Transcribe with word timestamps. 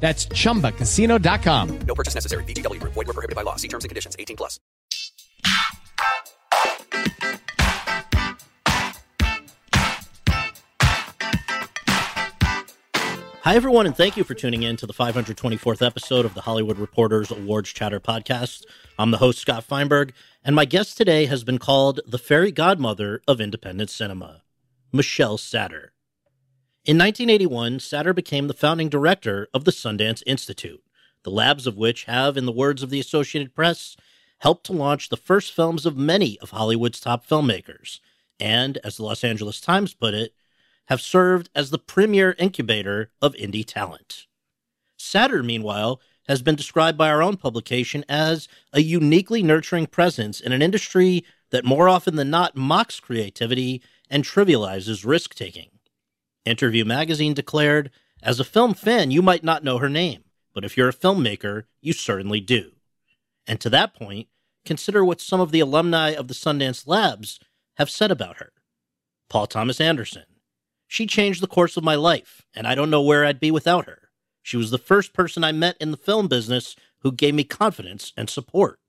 That's 0.00 0.26
chumbacasino.com. 0.26 1.78
No 1.80 1.94
purchase 1.94 2.14
necessary. 2.14 2.44
VGW. 2.44 2.80
Void 2.80 2.94
were 2.94 3.04
prohibited 3.04 3.36
by 3.36 3.42
law. 3.42 3.56
See 3.56 3.68
terms 3.68 3.84
and 3.84 3.90
conditions. 3.90 4.16
18 4.18 4.36
plus. 4.38 4.58
Hi, 13.48 13.54
everyone, 13.56 13.86
and 13.86 13.96
thank 13.96 14.18
you 14.18 14.24
for 14.24 14.34
tuning 14.34 14.62
in 14.62 14.76
to 14.76 14.84
the 14.84 14.92
524th 14.92 15.80
episode 15.80 16.26
of 16.26 16.34
the 16.34 16.42
Hollywood 16.42 16.78
Reporters 16.78 17.30
Awards 17.30 17.72
Chatter 17.72 17.98
podcast. 17.98 18.66
I'm 18.98 19.10
the 19.10 19.16
host, 19.16 19.38
Scott 19.38 19.64
Feinberg, 19.64 20.12
and 20.44 20.54
my 20.54 20.66
guest 20.66 20.98
today 20.98 21.24
has 21.24 21.44
been 21.44 21.58
called 21.58 22.00
the 22.06 22.18
fairy 22.18 22.52
godmother 22.52 23.22
of 23.26 23.40
independent 23.40 23.88
cinema, 23.88 24.42
Michelle 24.92 25.38
Satter. 25.38 25.92
In 26.88 26.96
1981, 26.96 27.80
Satter 27.80 28.14
became 28.14 28.46
the 28.46 28.54
founding 28.54 28.88
director 28.88 29.46
of 29.52 29.66
the 29.66 29.72
Sundance 29.72 30.22
Institute, 30.24 30.82
the 31.22 31.30
labs 31.30 31.66
of 31.66 31.76
which 31.76 32.04
have, 32.04 32.38
in 32.38 32.46
the 32.46 32.50
words 32.50 32.82
of 32.82 32.88
the 32.88 32.98
Associated 32.98 33.54
Press, 33.54 33.94
helped 34.38 34.64
to 34.64 34.72
launch 34.72 35.10
the 35.10 35.18
first 35.18 35.52
films 35.52 35.84
of 35.84 35.98
many 35.98 36.38
of 36.38 36.52
Hollywood's 36.52 36.98
top 36.98 37.26
filmmakers, 37.26 38.00
and, 38.40 38.78
as 38.78 38.96
the 38.96 39.02
Los 39.02 39.22
Angeles 39.22 39.60
Times 39.60 39.92
put 39.92 40.14
it, 40.14 40.32
have 40.86 41.02
served 41.02 41.50
as 41.54 41.68
the 41.68 41.78
premier 41.78 42.34
incubator 42.38 43.10
of 43.20 43.34
indie 43.34 43.66
talent. 43.66 44.26
Satter, 44.98 45.44
meanwhile, 45.44 46.00
has 46.26 46.40
been 46.40 46.56
described 46.56 46.96
by 46.96 47.10
our 47.10 47.22
own 47.22 47.36
publication 47.36 48.02
as 48.08 48.48
a 48.72 48.80
uniquely 48.80 49.42
nurturing 49.42 49.86
presence 49.86 50.40
in 50.40 50.52
an 50.52 50.62
industry 50.62 51.22
that 51.50 51.66
more 51.66 51.86
often 51.86 52.16
than 52.16 52.30
not 52.30 52.56
mocks 52.56 52.98
creativity 52.98 53.82
and 54.08 54.24
trivializes 54.24 55.04
risk 55.04 55.34
taking. 55.34 55.68
Interview 56.44 56.84
magazine 56.84 57.34
declared, 57.34 57.90
As 58.22 58.40
a 58.40 58.44
film 58.44 58.74
fan, 58.74 59.10
you 59.10 59.22
might 59.22 59.44
not 59.44 59.64
know 59.64 59.78
her 59.78 59.88
name, 59.88 60.24
but 60.54 60.64
if 60.64 60.76
you're 60.76 60.88
a 60.88 60.94
filmmaker, 60.94 61.64
you 61.80 61.92
certainly 61.92 62.40
do. 62.40 62.72
And 63.46 63.60
to 63.60 63.70
that 63.70 63.94
point, 63.94 64.28
consider 64.64 65.04
what 65.04 65.20
some 65.20 65.40
of 65.40 65.52
the 65.52 65.60
alumni 65.60 66.10
of 66.10 66.28
the 66.28 66.34
Sundance 66.34 66.86
Labs 66.86 67.38
have 67.76 67.90
said 67.90 68.10
about 68.10 68.38
her. 68.38 68.52
Paul 69.28 69.46
Thomas 69.46 69.80
Anderson. 69.80 70.24
She 70.86 71.06
changed 71.06 71.42
the 71.42 71.46
course 71.46 71.76
of 71.76 71.84
my 71.84 71.94
life, 71.94 72.42
and 72.54 72.66
I 72.66 72.74
don't 72.74 72.90
know 72.90 73.02
where 73.02 73.24
I'd 73.24 73.40
be 73.40 73.50
without 73.50 73.86
her. 73.86 74.10
She 74.42 74.56
was 74.56 74.70
the 74.70 74.78
first 74.78 75.12
person 75.12 75.44
I 75.44 75.52
met 75.52 75.76
in 75.78 75.90
the 75.90 75.98
film 75.98 76.28
business 76.28 76.74
who 77.00 77.12
gave 77.12 77.34
me 77.34 77.44
confidence 77.44 78.12
and 78.16 78.30
support. 78.30 78.80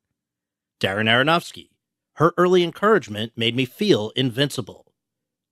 Darren 0.79 1.09
Aronofsky. 1.09 1.69
Her 2.13 2.33
early 2.38 2.63
encouragement 2.63 3.33
made 3.35 3.55
me 3.55 3.65
feel 3.65 4.11
invincible. 4.15 4.93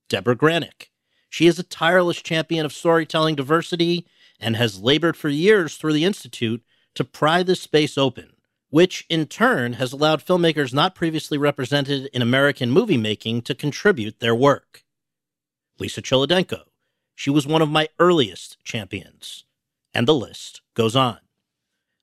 Debra 0.09 0.35
Granik. 0.35 0.87
She 1.29 1.47
is 1.47 1.59
a 1.59 1.63
tireless 1.63 2.21
champion 2.21 2.65
of 2.65 2.73
storytelling 2.73 3.35
diversity 3.35 4.05
and 4.39 4.55
has 4.55 4.81
labored 4.81 5.17
for 5.17 5.29
years 5.29 5.77
through 5.77 5.93
the 5.93 6.05
Institute 6.05 6.63
to 6.95 7.03
pry 7.03 7.43
this 7.43 7.61
space 7.61 7.97
open, 7.97 8.33
which 8.69 9.05
in 9.09 9.25
turn 9.27 9.73
has 9.73 9.93
allowed 9.93 10.25
filmmakers 10.25 10.73
not 10.73 10.95
previously 10.95 11.37
represented 11.37 12.09
in 12.13 12.21
American 12.21 12.71
movie 12.71 12.97
making 12.97 13.41
to 13.43 13.55
contribute 13.55 14.19
their 14.19 14.35
work. 14.35 14.83
Lisa 15.79 16.01
Cholodenko. 16.01 16.63
She 17.15 17.29
was 17.29 17.47
one 17.47 17.61
of 17.61 17.69
my 17.69 17.89
earliest 17.99 18.57
champions. 18.63 19.45
And 19.93 20.07
the 20.07 20.13
list 20.13 20.61
goes 20.75 20.95
on. 20.95 21.19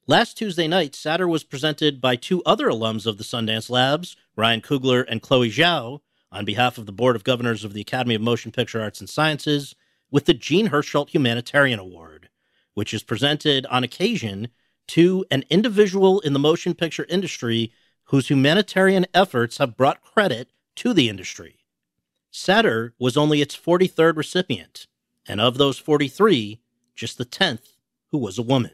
Last 0.06 0.36
Tuesday 0.36 0.68
night, 0.68 0.92
Satter 0.92 1.28
was 1.28 1.44
presented 1.44 2.00
by 2.00 2.16
two 2.16 2.42
other 2.44 2.66
alums 2.66 3.06
of 3.06 3.16
the 3.16 3.24
Sundance 3.24 3.70
Labs, 3.70 4.16
Ryan 4.36 4.60
Coogler 4.60 5.04
and 5.08 5.22
Chloe 5.22 5.50
Zhao, 5.50 6.00
on 6.34 6.44
behalf 6.44 6.76
of 6.76 6.86
the 6.86 6.92
Board 6.92 7.14
of 7.14 7.24
Governors 7.24 7.64
of 7.64 7.72
the 7.72 7.80
Academy 7.80 8.16
of 8.16 8.20
Motion 8.20 8.50
Picture 8.50 8.82
Arts 8.82 8.98
and 9.00 9.08
Sciences, 9.08 9.74
with 10.10 10.24
the 10.24 10.34
Jean 10.34 10.68
Hersholt 10.68 11.10
Humanitarian 11.10 11.78
Award, 11.78 12.28
which 12.74 12.92
is 12.92 13.04
presented 13.04 13.64
on 13.66 13.84
occasion 13.84 14.48
to 14.88 15.24
an 15.30 15.44
individual 15.48 16.20
in 16.20 16.32
the 16.32 16.38
motion 16.38 16.74
picture 16.74 17.06
industry 17.08 17.72
whose 18.08 18.28
humanitarian 18.28 19.06
efforts 19.14 19.58
have 19.58 19.76
brought 19.76 20.02
credit 20.02 20.50
to 20.76 20.92
the 20.92 21.08
industry. 21.08 21.60
Satter 22.32 22.92
was 22.98 23.16
only 23.16 23.40
its 23.40 23.56
43rd 23.56 24.16
recipient, 24.16 24.88
and 25.26 25.40
of 25.40 25.56
those 25.56 25.78
43, 25.78 26.60
just 26.96 27.16
the 27.16 27.24
10th 27.24 27.76
who 28.10 28.18
was 28.18 28.38
a 28.38 28.42
woman. 28.42 28.72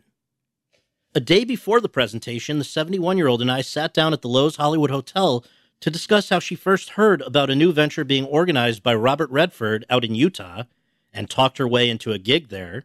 A 1.14 1.20
day 1.20 1.44
before 1.44 1.80
the 1.80 1.88
presentation, 1.88 2.58
the 2.58 2.64
71 2.64 3.18
year 3.18 3.26
old 3.26 3.42
and 3.42 3.50
I 3.50 3.60
sat 3.60 3.92
down 3.92 4.12
at 4.12 4.22
the 4.22 4.28
Loews 4.28 4.56
Hollywood 4.56 4.90
Hotel 4.90 5.44
to 5.80 5.90
discuss 5.90 6.28
how 6.28 6.38
she 6.38 6.54
first 6.54 6.90
heard 6.90 7.22
about 7.22 7.50
a 7.50 7.56
new 7.56 7.72
venture 7.72 8.04
being 8.04 8.26
organized 8.26 8.82
by 8.82 8.94
Robert 8.94 9.30
Redford 9.30 9.84
out 9.88 10.04
in 10.04 10.14
Utah 10.14 10.64
and 11.12 11.28
talked 11.28 11.58
her 11.58 11.66
way 11.66 11.88
into 11.88 12.12
a 12.12 12.18
gig 12.18 12.48
there, 12.48 12.84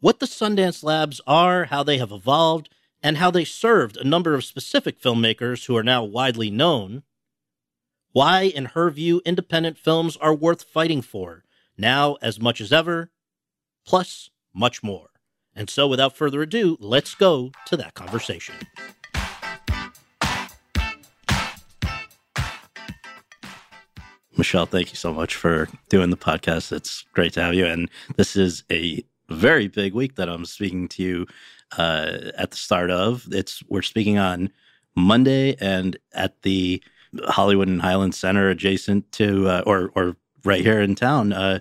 what 0.00 0.20
the 0.20 0.26
Sundance 0.26 0.82
Labs 0.82 1.20
are, 1.26 1.64
how 1.64 1.82
they 1.82 1.98
have 1.98 2.12
evolved, 2.12 2.68
and 3.02 3.18
how 3.18 3.30
they 3.30 3.44
served 3.44 3.96
a 3.96 4.06
number 4.06 4.34
of 4.34 4.44
specific 4.44 5.00
filmmakers 5.00 5.66
who 5.66 5.76
are 5.76 5.82
now 5.82 6.04
widely 6.04 6.50
known, 6.50 7.02
why, 8.12 8.42
in 8.42 8.66
her 8.66 8.90
view, 8.90 9.20
independent 9.26 9.76
films 9.76 10.16
are 10.18 10.34
worth 10.34 10.62
fighting 10.62 11.02
for, 11.02 11.44
now 11.76 12.16
as 12.22 12.40
much 12.40 12.60
as 12.60 12.72
ever, 12.72 13.10
plus 13.84 14.30
much 14.54 14.82
more. 14.82 15.08
And 15.54 15.68
so, 15.68 15.86
without 15.88 16.16
further 16.16 16.42
ado, 16.42 16.76
let's 16.80 17.14
go 17.14 17.50
to 17.66 17.76
that 17.76 17.94
conversation. 17.94 18.54
Michelle, 24.44 24.66
thank 24.66 24.90
you 24.90 24.96
so 24.96 25.14
much 25.14 25.36
for 25.36 25.70
doing 25.88 26.10
the 26.10 26.18
podcast. 26.18 26.70
It's 26.70 27.06
great 27.14 27.32
to 27.32 27.40
have 27.40 27.54
you. 27.54 27.64
And 27.64 27.90
this 28.16 28.36
is 28.36 28.62
a 28.70 29.02
very 29.30 29.68
big 29.68 29.94
week 29.94 30.16
that 30.16 30.28
I'm 30.28 30.44
speaking 30.44 30.86
to 30.88 31.02
you 31.02 31.26
uh, 31.78 32.30
at 32.36 32.50
the 32.50 32.56
start 32.58 32.90
of. 32.90 33.26
It's 33.30 33.62
we're 33.70 33.80
speaking 33.80 34.18
on 34.18 34.50
Monday 34.94 35.56
and 35.62 35.96
at 36.12 36.42
the 36.42 36.82
Hollywood 37.24 37.68
and 37.68 37.80
Highland 37.80 38.14
Center, 38.14 38.50
adjacent 38.50 39.10
to 39.12 39.48
uh, 39.48 39.62
or 39.64 39.90
or 39.94 40.14
right 40.44 40.60
here 40.60 40.82
in 40.82 40.94
town. 40.94 41.32
Uh, 41.32 41.60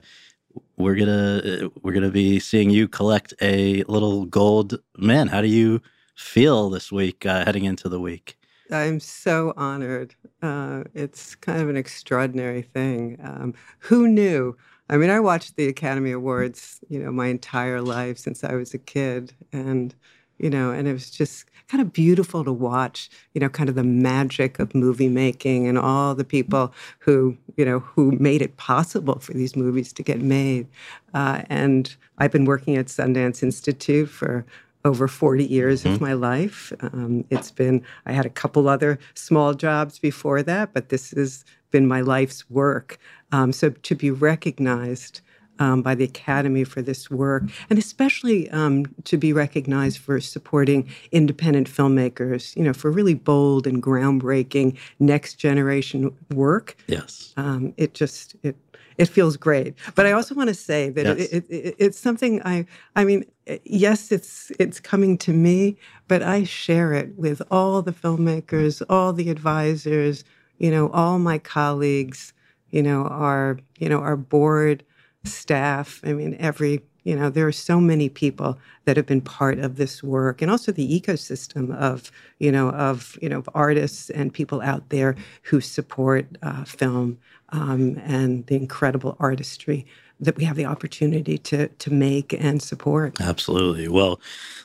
we're 0.75 0.95
gonna 0.95 1.69
we're 1.83 1.93
gonna 1.93 2.11
be 2.11 2.37
seeing 2.37 2.69
you 2.69 2.89
collect 2.89 3.33
a 3.41 3.83
little 3.83 4.25
gold 4.25 4.77
man. 4.97 5.29
How 5.29 5.39
do 5.39 5.47
you 5.47 5.81
feel 6.15 6.69
this 6.69 6.91
week 6.91 7.25
uh, 7.25 7.45
heading 7.45 7.63
into 7.63 7.87
the 7.87 8.01
week? 8.01 8.35
I'm 8.73 8.99
so 8.99 9.53
honored. 9.55 10.15
Uh, 10.41 10.83
it's 10.93 11.35
kind 11.35 11.61
of 11.61 11.69
an 11.69 11.77
extraordinary 11.77 12.63
thing. 12.63 13.17
Um, 13.23 13.53
who 13.79 14.07
knew? 14.07 14.57
I 14.89 14.97
mean, 14.97 15.09
I 15.09 15.19
watched 15.19 15.55
the 15.55 15.67
Academy 15.67 16.11
Awards, 16.11 16.79
you 16.89 16.99
know, 16.99 17.11
my 17.11 17.27
entire 17.27 17.81
life 17.81 18.17
since 18.17 18.43
I 18.43 18.55
was 18.55 18.73
a 18.73 18.77
kid, 18.79 19.33
and 19.51 19.95
you 20.39 20.49
know, 20.49 20.71
and 20.71 20.87
it 20.87 20.93
was 20.93 21.09
just 21.09 21.45
kind 21.69 21.81
of 21.81 21.93
beautiful 21.93 22.43
to 22.43 22.51
watch, 22.51 23.09
you 23.33 23.39
know, 23.39 23.49
kind 23.49 23.69
of 23.69 23.75
the 23.75 23.83
magic 23.83 24.59
of 24.59 24.75
movie 24.75 25.07
making 25.07 25.67
and 25.67 25.77
all 25.77 26.15
the 26.15 26.25
people 26.25 26.73
who, 26.99 27.37
you 27.55 27.63
know, 27.63 27.79
who 27.79 28.11
made 28.13 28.41
it 28.41 28.57
possible 28.57 29.19
for 29.19 29.33
these 29.33 29.55
movies 29.55 29.93
to 29.93 30.03
get 30.03 30.21
made. 30.21 30.67
Uh, 31.13 31.43
and 31.49 31.95
I've 32.17 32.31
been 32.31 32.45
working 32.45 32.75
at 32.75 32.87
Sundance 32.87 33.41
Institute 33.43 34.09
for 34.09 34.45
over 34.85 35.07
40 35.07 35.45
years 35.45 35.83
mm-hmm. 35.83 35.93
of 35.93 36.01
my 36.01 36.13
life. 36.13 36.73
Um, 36.81 37.25
it's 37.29 37.51
been, 37.51 37.83
I 38.05 38.11
had 38.11 38.25
a 38.25 38.29
couple 38.29 38.67
other 38.67 38.99
small 39.13 39.53
jobs 39.53 39.99
before 39.99 40.43
that, 40.43 40.73
but 40.73 40.89
this 40.89 41.11
has 41.11 41.45
been 41.71 41.87
my 41.87 42.01
life's 42.01 42.49
work. 42.49 42.99
Um, 43.31 43.51
so 43.51 43.69
to 43.71 43.95
be 43.95 44.11
recognized 44.11 45.21
um, 45.59 45.81
by 45.81 45.95
the 45.95 46.03
Academy 46.03 46.63
for 46.63 46.81
this 46.81 47.09
work, 47.09 47.43
and 47.69 47.77
especially 47.77 48.49
um, 48.49 48.85
to 49.03 49.17
be 49.17 49.33
recognized 49.33 49.99
for 49.99 50.19
supporting 50.19 50.89
independent 51.11 51.69
filmmakers, 51.69 52.55
you 52.55 52.63
know, 52.63 52.73
for 52.73 52.91
really 52.91 53.13
bold 53.13 53.67
and 53.67 53.81
groundbreaking 53.81 54.77
next 54.99 55.35
generation 55.35 56.15
work. 56.33 56.75
Yes. 56.87 57.33
Um, 57.37 57.73
it 57.77 57.93
just, 57.93 58.35
it, 58.43 58.55
it 58.97 59.05
feels 59.05 59.37
great. 59.37 59.75
But 59.95 60.05
I 60.05 60.11
also 60.11 60.35
want 60.35 60.49
to 60.49 60.53
say 60.53 60.89
that 60.89 61.05
Yes. 61.05 61.17
it, 61.29 61.45
it, 61.49 61.55
it, 61.55 61.75
it's 61.79 61.99
something 61.99 62.41
I, 62.43 62.65
I 62.95 63.03
mean, 63.05 63.25
eh, 63.47 63.57
yes, 63.63 64.11
it's 64.11 64.51
it's 64.59 64.79
coming 64.79 65.17
to 65.19 65.33
me, 65.33 65.77
but 66.07 66.21
I 66.21 66.43
share 66.43 66.93
it 66.93 67.17
with 67.17 67.41
all 67.51 67.81
the 67.81 67.91
filmmakers, 67.93 68.81
all 68.89 69.13
the 69.13 69.29
advisors, 69.29 70.23
you 70.57 70.71
know, 70.71 70.89
all 70.89 71.19
my 71.19 71.37
colleagues, 71.39 72.33
you 72.69 72.83
know, 72.83 73.05
our 73.07 73.59
you 73.79 73.89
know 73.89 73.99
our 73.99 74.15
board 74.17 74.83
staff. 75.23 76.01
I 76.03 76.13
mean, 76.13 76.35
every 76.39 76.81
you 77.03 77.15
know, 77.15 77.29
there 77.29 77.47
are 77.47 77.51
so 77.51 77.79
many 77.79 78.09
people 78.09 78.57
that 78.85 78.97
have 78.97 79.05
been 79.05 79.21
part 79.21 79.59
of 79.59 79.75
this 79.75 80.01
work, 80.01 80.41
and 80.41 80.49
also 80.49 80.71
the 80.71 80.99
ecosystem 80.99 81.75
of 81.75 82.11
you 82.39 82.51
know 82.51 82.69
of 82.69 83.17
you 83.21 83.29
know 83.29 83.39
of 83.39 83.49
artists 83.53 84.09
and 84.09 84.33
people 84.33 84.61
out 84.61 84.89
there 84.89 85.15
who 85.43 85.61
support 85.61 86.25
uh, 86.41 86.63
film 86.63 87.17
um, 87.49 87.99
and 88.03 88.45
the 88.47 88.55
incredible 88.55 89.15
artistry 89.19 89.85
that 90.19 90.37
we 90.37 90.45
have 90.45 90.55
the 90.55 90.65
opportunity 90.65 91.37
to 91.37 91.67
to 91.67 91.91
make 91.91 92.33
and 92.33 92.61
support. 92.61 93.19
Absolutely. 93.19 93.87
Well, 93.87 94.21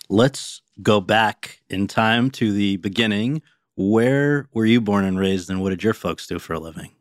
let's 0.08 0.62
go 0.82 1.00
back 1.00 1.60
in 1.68 1.86
time 1.86 2.30
to 2.32 2.52
the 2.52 2.76
beginning. 2.76 3.42
Where 3.76 4.48
were 4.54 4.66
you 4.66 4.80
born 4.80 5.04
and 5.04 5.18
raised, 5.18 5.50
and 5.50 5.60
what 5.60 5.70
did 5.70 5.82
your 5.82 5.94
folks 5.94 6.26
do 6.26 6.38
for 6.38 6.52
a 6.52 6.60
living? 6.60 6.92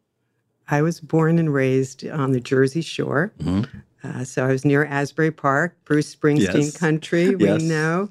I 0.70 0.82
was 0.82 1.00
born 1.00 1.40
and 1.40 1.54
raised 1.54 2.08
on 2.08 2.34
the 2.34 2.42
Jersey 2.42 2.82
Shore. 2.82 3.32
Mhm. 3.40 3.68
Uh, 4.16 4.24
so 4.24 4.46
I 4.46 4.52
was 4.52 4.64
near 4.66 4.86
Asbury 4.86 5.32
Park, 5.32 5.76
Bruce 5.86 6.16
Springsteen 6.16 6.66
Yes. 6.66 6.78
country, 6.78 7.36
we 7.36 7.46
Yes. 7.46 7.62
know. 7.62 8.10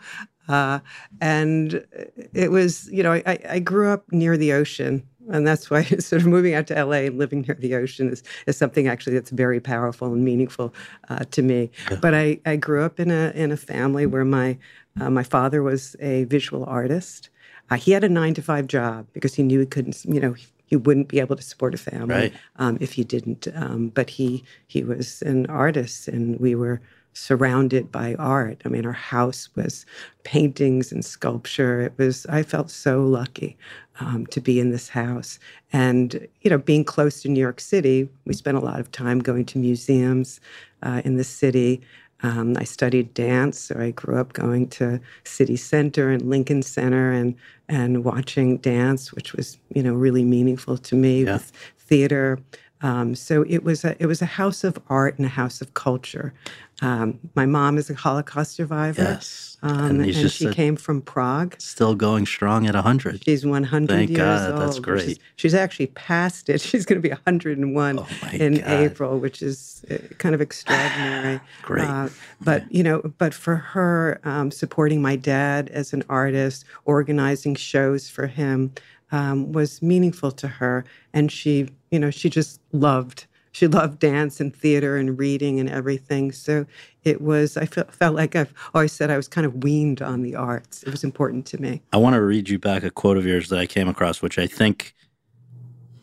Uh, 0.48 0.78
and 1.20 1.84
it 2.32 2.50
was, 2.52 2.88
you 2.92 3.02
know, 3.02 3.12
I, 3.14 3.38
I 3.48 3.58
grew 3.58 3.88
up 3.90 4.04
near 4.12 4.36
the 4.36 4.52
ocean. 4.52 5.02
And 5.28 5.44
that's 5.44 5.70
why 5.70 5.82
sort 5.98 6.22
of 6.22 6.28
moving 6.28 6.54
out 6.54 6.68
to 6.68 6.74
LA 6.84 6.98
and 7.08 7.18
living 7.18 7.40
near 7.42 7.56
the 7.58 7.74
ocean 7.74 8.10
is, 8.12 8.22
is 8.46 8.56
something 8.56 8.86
actually 8.86 9.14
that's 9.14 9.30
very 9.30 9.58
powerful 9.60 10.12
and 10.12 10.24
meaningful 10.24 10.72
uh, 11.08 11.24
to 11.32 11.42
me. 11.42 11.70
But 12.00 12.14
I, 12.14 12.38
I 12.46 12.54
grew 12.56 12.82
up 12.84 13.00
in 13.00 13.10
a, 13.10 13.32
in 13.34 13.50
a 13.50 13.56
family 13.56 14.06
where 14.06 14.24
my, 14.24 14.56
uh, 15.00 15.10
my 15.10 15.24
father 15.24 15.62
was 15.64 15.96
a 15.98 16.24
visual 16.24 16.64
artist. 16.66 17.30
Uh, 17.70 17.76
he 17.76 17.90
had 17.90 18.04
a 18.04 18.08
nine 18.08 18.34
to 18.34 18.42
five 18.42 18.68
job 18.68 19.08
because 19.12 19.34
he 19.34 19.42
knew 19.42 19.58
he 19.58 19.66
couldn't, 19.66 20.04
you 20.04 20.20
know, 20.20 20.36
he 20.66 20.76
wouldn't 20.76 21.08
be 21.08 21.20
able 21.20 21.36
to 21.36 21.42
support 21.42 21.74
a 21.74 21.78
family 21.78 22.14
Right. 22.14 22.32
um, 22.56 22.76
if 22.80 22.92
he 22.92 23.04
didn't. 23.04 23.48
Um, 23.54 23.88
but 23.88 24.10
he 24.10 24.44
he 24.66 24.82
was 24.84 25.22
an 25.22 25.46
artist, 25.46 26.08
and 26.08 26.38
we 26.40 26.54
were 26.54 26.80
surrounded 27.12 27.90
by 27.90 28.14
art. 28.16 28.60
I 28.64 28.68
mean, 28.68 28.84
our 28.84 28.92
house 28.92 29.48
was 29.56 29.86
paintings 30.24 30.92
and 30.92 31.02
sculpture. 31.04 31.80
It 31.80 31.92
was. 31.96 32.26
I 32.26 32.42
felt 32.42 32.70
so 32.70 33.02
lucky 33.02 33.56
um, 34.00 34.26
to 34.26 34.40
be 34.40 34.60
in 34.60 34.70
this 34.70 34.88
house, 34.90 35.38
and 35.72 36.26
you 36.42 36.50
know, 36.50 36.58
being 36.58 36.84
close 36.84 37.22
to 37.22 37.28
New 37.28 37.40
York 37.40 37.60
City, 37.60 38.08
we 38.26 38.34
spent 38.34 38.56
a 38.58 38.60
lot 38.60 38.80
of 38.80 38.90
time 38.92 39.20
going 39.20 39.44
to 39.46 39.58
museums 39.58 40.40
uh, 40.82 41.00
in 41.04 41.16
the 41.16 41.24
city. 41.24 41.80
Um, 42.22 42.56
I 42.56 42.64
studied 42.64 43.12
dance, 43.14 43.58
so 43.60 43.76
I 43.78 43.90
grew 43.90 44.16
up 44.16 44.32
going 44.32 44.68
to 44.70 45.00
City 45.24 45.56
Center 45.56 46.10
and 46.10 46.22
Lincoln 46.22 46.62
Center 46.62 47.12
and 47.12 47.34
and 47.68 48.04
watching 48.04 48.58
dance, 48.58 49.12
which 49.12 49.34
was 49.34 49.58
you 49.74 49.82
know 49.82 49.94
really 49.94 50.24
meaningful 50.24 50.78
to 50.78 50.94
me 50.96 51.24
Yeah. 51.24 51.34
with 51.34 51.52
theater. 51.78 52.38
Um, 52.82 53.14
so 53.14 53.44
it 53.48 53.64
was 53.64 53.84
a 53.84 54.00
it 54.02 54.06
was 54.06 54.20
a 54.20 54.26
house 54.26 54.62
of 54.64 54.78
art 54.88 55.16
and 55.16 55.24
a 55.26 55.30
house 55.30 55.60
of 55.62 55.72
culture. 55.74 56.34
Um, 56.82 57.18
my 57.34 57.46
mom 57.46 57.78
is 57.78 57.88
a 57.88 57.94
Holocaust 57.94 58.52
survivor, 58.52 59.00
Yes. 59.00 59.56
um, 59.62 60.00
and 60.02 60.10
and, 60.14 60.30
she 60.30 60.52
came 60.52 60.76
from 60.76 61.00
Prague. 61.00 61.54
still 61.58 61.94
going 61.94 62.26
strong 62.26 62.66
at 62.66 62.74
100. 62.74 63.24
She's 63.24 63.46
100 63.46 63.88
Thank 63.88 64.10
years 64.10 64.18
God, 64.18 64.50
old. 64.52 64.60
that's 64.60 64.78
great. 64.78 65.04
is- 65.12 65.18
she's 65.36 65.54
actually 65.54 65.86
past 65.86 66.50
it. 66.50 66.60
She's 66.66 66.84
going 66.84 67.00
to 67.00 67.08
be 67.08 67.14
101 67.14 67.98
Oh 67.98 68.06
in 68.34 68.56
God. 68.58 68.68
April, 68.68 69.18
which 69.18 69.40
is 69.40 69.86
uh, 69.90 69.96
kind 70.18 70.34
of 70.34 70.42
extraordinary. 70.42 71.40
Great. 71.62 71.88
Uh, 71.88 72.10
but 72.42 72.70
you 72.70 72.82
know, 72.82 73.00
but 73.16 73.32
for 73.32 73.56
her, 73.56 74.20
um, 74.24 74.50
supporting 74.50 75.00
my 75.00 75.16
dad 75.16 75.70
as 75.70 75.94
an 75.94 76.02
artist, 76.10 76.66
organizing 76.84 77.54
shows 77.54 78.10
for 78.10 78.26
him, 78.26 78.70
um, 79.12 79.52
was 79.52 79.82
meaningful 79.82 80.32
to 80.32 80.48
her, 80.48 80.84
and 81.12 81.30
she, 81.30 81.68
you 81.90 81.98
know, 81.98 82.10
she 82.10 82.30
just 82.30 82.60
loved. 82.72 83.26
She 83.52 83.66
loved 83.66 84.00
dance 84.00 84.38
and 84.38 84.54
theater 84.54 84.98
and 84.98 85.18
reading 85.18 85.58
and 85.58 85.70
everything. 85.70 86.30
So 86.30 86.66
it 87.04 87.22
was. 87.22 87.56
I 87.56 87.64
felt 87.64 87.92
felt 87.92 88.14
like 88.14 88.36
I've 88.36 88.52
always 88.74 88.92
said 88.92 89.10
I 89.10 89.16
was 89.16 89.28
kind 89.28 89.46
of 89.46 89.62
weaned 89.62 90.02
on 90.02 90.22
the 90.22 90.34
arts. 90.34 90.82
It 90.82 90.90
was 90.90 91.02
important 91.02 91.46
to 91.46 91.60
me. 91.60 91.80
I 91.92 91.96
want 91.96 92.14
to 92.14 92.22
read 92.22 92.50
you 92.50 92.58
back 92.58 92.82
a 92.82 92.90
quote 92.90 93.16
of 93.16 93.24
yours 93.24 93.48
that 93.48 93.58
I 93.58 93.66
came 93.66 93.88
across, 93.88 94.20
which 94.20 94.38
I 94.38 94.46
think 94.46 94.94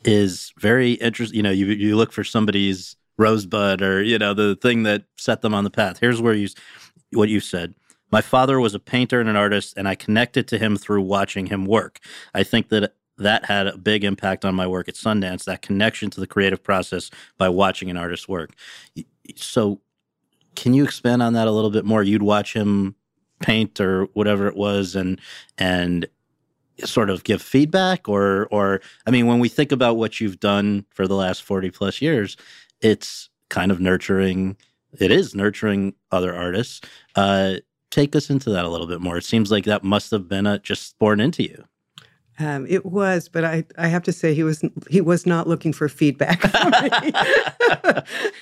is 0.04 0.52
very 0.60 0.94
interesting. 0.94 1.38
You 1.38 1.44
know, 1.44 1.52
you 1.52 1.68
you 1.68 1.96
look 1.96 2.12
for 2.12 2.24
somebody's 2.24 2.96
rosebud 3.18 3.82
or 3.82 4.02
you 4.02 4.18
know 4.18 4.34
the 4.34 4.56
thing 4.56 4.84
that 4.84 5.04
set 5.18 5.42
them 5.42 5.54
on 5.54 5.64
the 5.64 5.70
path. 5.70 6.00
Here's 6.00 6.22
where 6.22 6.34
you 6.34 6.48
what 7.12 7.30
you 7.30 7.40
said. 7.40 7.76
My 8.14 8.22
father 8.22 8.60
was 8.60 8.76
a 8.76 8.80
painter 8.80 9.20
and 9.20 9.28
an 9.28 9.36
artist, 9.36 9.74
and 9.76 9.88
I 9.88 9.96
connected 9.96 10.48
to 10.50 10.60
him 10.60 10.78
through 10.78 11.02
watching 11.02 11.48
him 11.48 11.66
work. 11.66 12.00
I 12.36 12.44
think 12.44 12.70
that 12.70 12.94
that 13.18 13.46
had 13.46 13.66
a 13.66 13.76
big 13.76 14.04
impact 14.04 14.46
on 14.46 14.54
my 14.54 14.68
work 14.68 14.88
at 14.88 14.94
Sundance. 14.94 15.46
That 15.46 15.64
connection 15.64 16.12
to 16.12 16.20
the 16.20 16.28
creative 16.28 16.64
process 16.64 17.10
by 17.40 17.50
watching 17.50 17.90
an 17.90 17.98
artist 17.98 18.30
work. 18.30 18.52
So, 19.36 19.82
can 20.56 20.76
you 20.76 20.84
expand 20.84 21.24
on 21.24 21.34
that 21.34 21.48
a 21.48 21.52
little 21.52 21.72
bit 21.72 21.86
more? 21.86 22.04
You'd 22.04 22.22
watch 22.22 22.54
him 22.54 22.94
paint 23.42 23.82
or 23.82 24.04
whatever 24.14 24.48
it 24.48 24.56
was, 24.56 24.96
and 24.96 25.20
and 25.58 26.06
sort 26.86 27.10
of 27.10 27.24
give 27.24 27.42
feedback 27.42 28.08
or 28.08 28.46
or 28.52 28.82
I 29.08 29.10
mean 29.10 29.26
when 29.26 29.40
we 29.40 29.50
think 29.50 29.72
about 29.72 29.98
what 29.98 30.22
you've 30.22 30.40
done 30.40 30.86
for 30.92 31.08
the 31.08 31.16
last 31.16 31.42
40 31.42 31.70
plus 31.70 32.02
years 32.02 32.36
it's 32.82 33.30
kind 33.50 33.72
of 33.72 33.80
nurturing 33.80 34.58
it 35.00 35.12
is 35.12 35.36
nurturing 35.36 35.94
other 36.12 36.36
artists 36.36 36.82
uh 37.16 37.58
take 37.94 38.16
us 38.16 38.30
into 38.30 38.50
that 38.50 38.66
a 38.66 38.70
little 38.70 38.88
bit 38.88 39.02
more 39.02 39.18
it 39.18 39.24
seems 39.24 39.52
like 39.52 39.66
that 39.66 39.84
must 39.84 40.12
have 40.12 40.28
been 40.28 40.48
a, 40.48 40.58
just 40.60 40.98
born 41.00 41.20
into 41.20 41.44
you 41.44 41.64
Um, 42.40 42.66
it 42.68 42.84
was, 42.84 43.30
but 43.30 43.46
I, 43.46 43.64
I 43.78 43.88
have 43.88 44.02
to 44.04 44.12
say 44.12 44.34
he 44.34 44.42
was 44.42 44.64
he 44.90 45.02
was 45.02 45.28
not 45.28 45.48
looking 45.48 45.72
for 45.72 45.88
feedback 45.88 46.42
from 46.52 46.72
me 46.72 47.12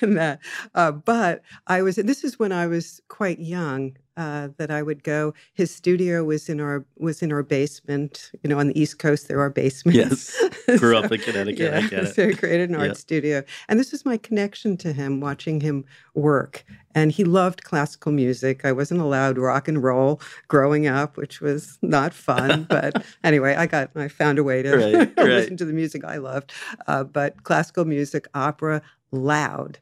in 0.00 0.14
that. 0.14 0.38
Uh, 0.74 0.92
but 0.92 1.42
I 1.66 1.82
was. 1.82 1.96
This 1.96 2.24
is 2.24 2.38
when 2.38 2.52
I 2.52 2.66
was 2.66 3.02
quite 3.08 3.38
young. 3.38 3.94
Uh, 4.14 4.48
that 4.58 4.70
I 4.70 4.82
would 4.82 5.02
go. 5.04 5.32
His 5.54 5.74
studio 5.74 6.22
was 6.22 6.50
in 6.50 6.60
our 6.60 6.84
was 6.98 7.22
in 7.22 7.32
our 7.32 7.42
basement. 7.42 8.30
You 8.42 8.50
know, 8.50 8.58
on 8.58 8.68
the 8.68 8.78
East 8.78 8.98
Coast 8.98 9.26
there 9.26 9.40
are 9.40 9.48
basements. 9.48 10.36
Yes. 10.68 10.78
Grew 10.80 10.98
up 10.98 11.10
in 11.10 11.18
Connecticut, 11.18 11.72
I 11.72 11.78
Yeah, 11.78 11.88
get 11.88 12.04
it. 12.04 12.14
so 12.14 12.28
he 12.28 12.34
created 12.34 12.68
an 12.68 12.76
art 12.76 12.88
Yeah. 12.88 12.92
studio, 12.92 13.42
and 13.70 13.80
this 13.80 13.90
was 13.90 14.04
my 14.04 14.18
connection 14.18 14.76
to 14.78 14.92
him, 14.92 15.20
watching 15.20 15.62
him 15.62 15.86
work. 16.14 16.62
And 16.94 17.10
he 17.10 17.24
loved 17.24 17.64
classical 17.64 18.12
music. 18.12 18.66
I 18.66 18.72
wasn't 18.72 19.00
allowed 19.00 19.38
rock 19.38 19.66
and 19.66 19.82
roll 19.82 20.20
growing 20.46 20.86
up, 20.86 21.16
which 21.16 21.40
was 21.40 21.78
not 21.80 22.12
fun. 22.12 22.64
but 22.68 23.02
anyway, 23.24 23.54
I 23.54 23.64
got 23.66 23.92
I 23.96 24.08
found 24.08 24.38
a 24.38 24.44
way 24.44 24.60
to 24.62 24.76
Right, 24.76 24.94
right. 25.16 25.26
listen 25.26 25.56
to 25.56 25.64
the 25.64 25.72
music 25.72 26.04
I 26.04 26.18
loved. 26.18 26.52
Uh, 26.86 27.04
but 27.04 27.44
classical 27.44 27.86
music, 27.86 28.28
opera, 28.34 28.82
loud, 29.10 29.78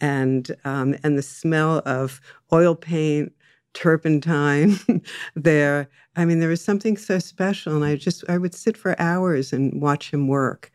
and 0.00 0.54
um, 0.64 0.94
and 1.02 1.18
the 1.18 1.22
smell 1.22 1.82
of 1.84 2.20
oil 2.52 2.76
paint, 2.76 3.32
turpentine 3.74 4.78
there. 5.34 5.88
I 6.16 6.24
mean, 6.24 6.40
there 6.40 6.48
was 6.48 6.64
something 6.64 6.96
so 6.96 7.18
special, 7.18 7.74
and 7.74 7.84
I 7.84 7.96
just 7.96 8.24
I 8.28 8.38
would 8.38 8.54
sit 8.54 8.76
for 8.76 9.00
hours 9.00 9.52
and 9.52 9.80
watch 9.80 10.10
him 10.10 10.28
work, 10.28 10.70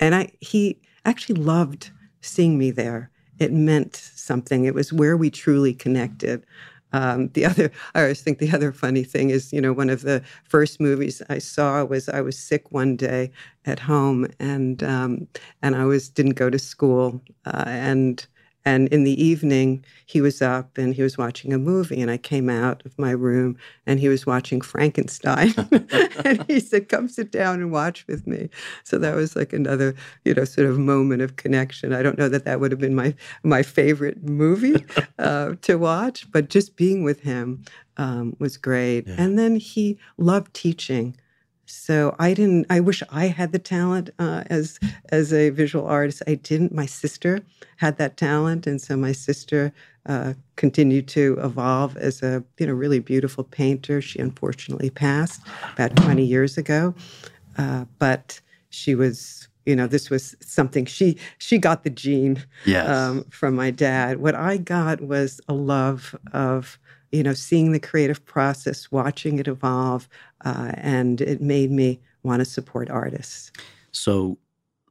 and 0.00 0.14
I 0.14 0.32
he 0.40 0.80
actually 1.04 1.40
loved 1.40 1.90
seeing 2.20 2.58
me 2.58 2.70
there. 2.70 3.10
It 3.38 3.52
meant 3.52 3.96
something. 3.96 4.64
It 4.64 4.74
was 4.74 4.92
where 4.92 5.16
we 5.16 5.30
truly 5.30 5.72
connected. 5.74 6.44
Um, 6.92 7.28
the 7.34 7.44
other, 7.44 7.70
I 7.94 8.02
always 8.02 8.22
think 8.22 8.38
the 8.38 8.52
other 8.52 8.72
funny 8.72 9.04
thing 9.04 9.30
is, 9.30 9.52
you 9.52 9.60
know, 9.60 9.72
one 9.72 9.90
of 9.90 10.02
the 10.02 10.22
first 10.44 10.80
movies 10.80 11.22
I 11.28 11.38
saw 11.38 11.84
was 11.84 12.08
I 12.08 12.20
was 12.20 12.38
sick 12.38 12.72
one 12.72 12.96
day 12.96 13.30
at 13.66 13.78
home, 13.78 14.26
and 14.40 14.82
um, 14.82 15.28
and 15.62 15.76
I 15.76 15.84
was 15.84 16.08
didn't 16.08 16.34
go 16.34 16.50
to 16.50 16.58
school, 16.58 17.22
uh, 17.44 17.64
and 17.66 18.26
and 18.68 18.88
in 18.88 19.04
the 19.04 19.22
evening 19.22 19.82
he 20.04 20.20
was 20.20 20.42
up 20.42 20.76
and 20.76 20.94
he 20.94 21.02
was 21.02 21.16
watching 21.16 21.54
a 21.54 21.58
movie, 21.58 22.00
and 22.02 22.10
I 22.10 22.18
came 22.18 22.50
out 22.50 22.84
of 22.84 22.98
my 22.98 23.12
room 23.12 23.56
and 23.86 23.98
he 23.98 24.08
was 24.08 24.26
watching 24.26 24.60
Frankenstein, 24.60 25.54
and 26.24 26.44
he 26.46 26.60
said, 26.60 26.90
"Come 26.90 27.08
sit 27.08 27.32
down 27.32 27.62
and 27.62 27.72
watch 27.72 28.06
with 28.06 28.26
me." 28.26 28.50
So 28.84 28.98
that 28.98 29.16
was 29.16 29.34
like 29.34 29.54
another, 29.54 29.94
you 30.26 30.34
know, 30.34 30.44
sort 30.44 30.68
of 30.68 30.78
moment 30.78 31.22
of 31.22 31.36
connection. 31.36 31.94
I 31.94 32.02
don't 32.02 32.18
know 32.18 32.28
that 32.28 32.44
that 32.44 32.60
would 32.60 32.70
have 32.70 32.80
been 32.80 32.94
my 32.94 33.14
my 33.42 33.62
favorite 33.62 34.22
movie 34.22 34.84
uh, 35.18 35.54
to 35.62 35.76
watch, 35.76 36.30
but 36.30 36.50
just 36.50 36.76
being 36.76 37.04
with 37.04 37.20
him 37.20 37.64
um, 37.96 38.36
was 38.38 38.58
great. 38.58 39.06
Yeah. 39.06 39.16
And 39.18 39.38
then 39.38 39.56
he 39.56 39.98
loved 40.18 40.52
teaching. 40.52 41.16
So 41.70 42.16
I 42.18 42.32
didn't. 42.32 42.66
I 42.70 42.80
wish 42.80 43.02
I 43.10 43.26
had 43.26 43.52
the 43.52 43.58
talent 43.58 44.10
uh, 44.18 44.44
as 44.46 44.80
as 45.10 45.32
a 45.32 45.50
visual 45.50 45.86
artist. 45.86 46.22
I 46.26 46.34
didn't. 46.34 46.72
My 46.72 46.86
sister 46.86 47.40
had 47.76 47.98
that 47.98 48.16
talent, 48.16 48.66
and 48.66 48.80
so 48.80 48.96
my 48.96 49.12
sister 49.12 49.72
uh, 50.06 50.32
continued 50.56 51.08
to 51.08 51.38
evolve 51.42 51.96
as 51.98 52.22
a 52.22 52.42
you 52.58 52.66
know 52.66 52.72
really 52.72 53.00
beautiful 53.00 53.44
painter. 53.44 54.00
She 54.00 54.18
unfortunately 54.18 54.88
passed 54.88 55.42
about 55.74 55.94
twenty 55.96 56.24
years 56.24 56.56
ago, 56.56 56.94
uh, 57.58 57.84
but 57.98 58.40
she 58.70 58.94
was 58.94 59.48
you 59.66 59.76
know 59.76 59.86
this 59.86 60.08
was 60.08 60.36
something 60.40 60.86
she 60.86 61.18
she 61.36 61.58
got 61.58 61.84
the 61.84 61.90
gene 61.90 62.42
yes. 62.64 62.88
um, 62.88 63.24
from 63.24 63.54
my 63.54 63.70
dad. 63.70 64.18
What 64.20 64.34
I 64.34 64.56
got 64.56 65.02
was 65.02 65.38
a 65.48 65.54
love 65.54 66.16
of 66.32 66.78
you 67.12 67.22
know, 67.22 67.34
seeing 67.34 67.72
the 67.72 67.80
creative 67.80 68.24
process, 68.24 68.90
watching 68.90 69.38
it 69.38 69.48
evolve, 69.48 70.08
uh, 70.44 70.72
and 70.74 71.20
it 71.20 71.40
made 71.40 71.70
me 71.70 72.00
want 72.22 72.40
to 72.40 72.44
support 72.44 72.90
artists. 72.90 73.50
So, 73.92 74.38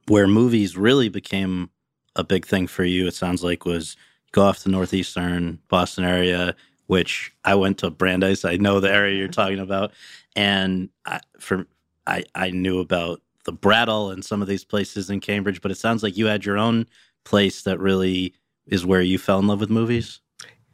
where 0.06 0.26
movies 0.26 0.76
really 0.76 1.08
became 1.08 1.70
a 2.16 2.24
big 2.24 2.46
thing 2.46 2.66
for 2.66 2.84
you, 2.84 3.06
it 3.06 3.14
sounds 3.14 3.44
like, 3.44 3.64
was 3.64 3.96
go 4.32 4.42
off 4.42 4.60
to 4.60 4.68
northeastern 4.68 5.58
Boston 5.68 6.04
area, 6.04 6.54
which 6.86 7.32
I 7.44 7.54
went 7.54 7.78
to 7.78 7.90
Brandeis. 7.90 8.44
I 8.44 8.56
know 8.56 8.80
the 8.80 8.92
area 8.92 9.16
you're 9.16 9.28
talking 9.28 9.60
about, 9.60 9.92
and 10.34 10.88
I, 11.06 11.20
for 11.38 11.66
I 12.06 12.24
I 12.34 12.50
knew 12.50 12.80
about 12.80 13.20
the 13.44 13.52
Brattle 13.52 14.10
and 14.10 14.24
some 14.24 14.42
of 14.42 14.48
these 14.48 14.64
places 14.64 15.08
in 15.08 15.20
Cambridge, 15.20 15.62
but 15.62 15.70
it 15.70 15.78
sounds 15.78 16.02
like 16.02 16.16
you 16.16 16.26
had 16.26 16.44
your 16.44 16.58
own 16.58 16.86
place 17.24 17.62
that 17.62 17.78
really 17.78 18.34
is 18.66 18.84
where 18.84 19.00
you 19.00 19.18
fell 19.18 19.38
in 19.38 19.46
love 19.46 19.60
with 19.60 19.70
movies. 19.70 20.20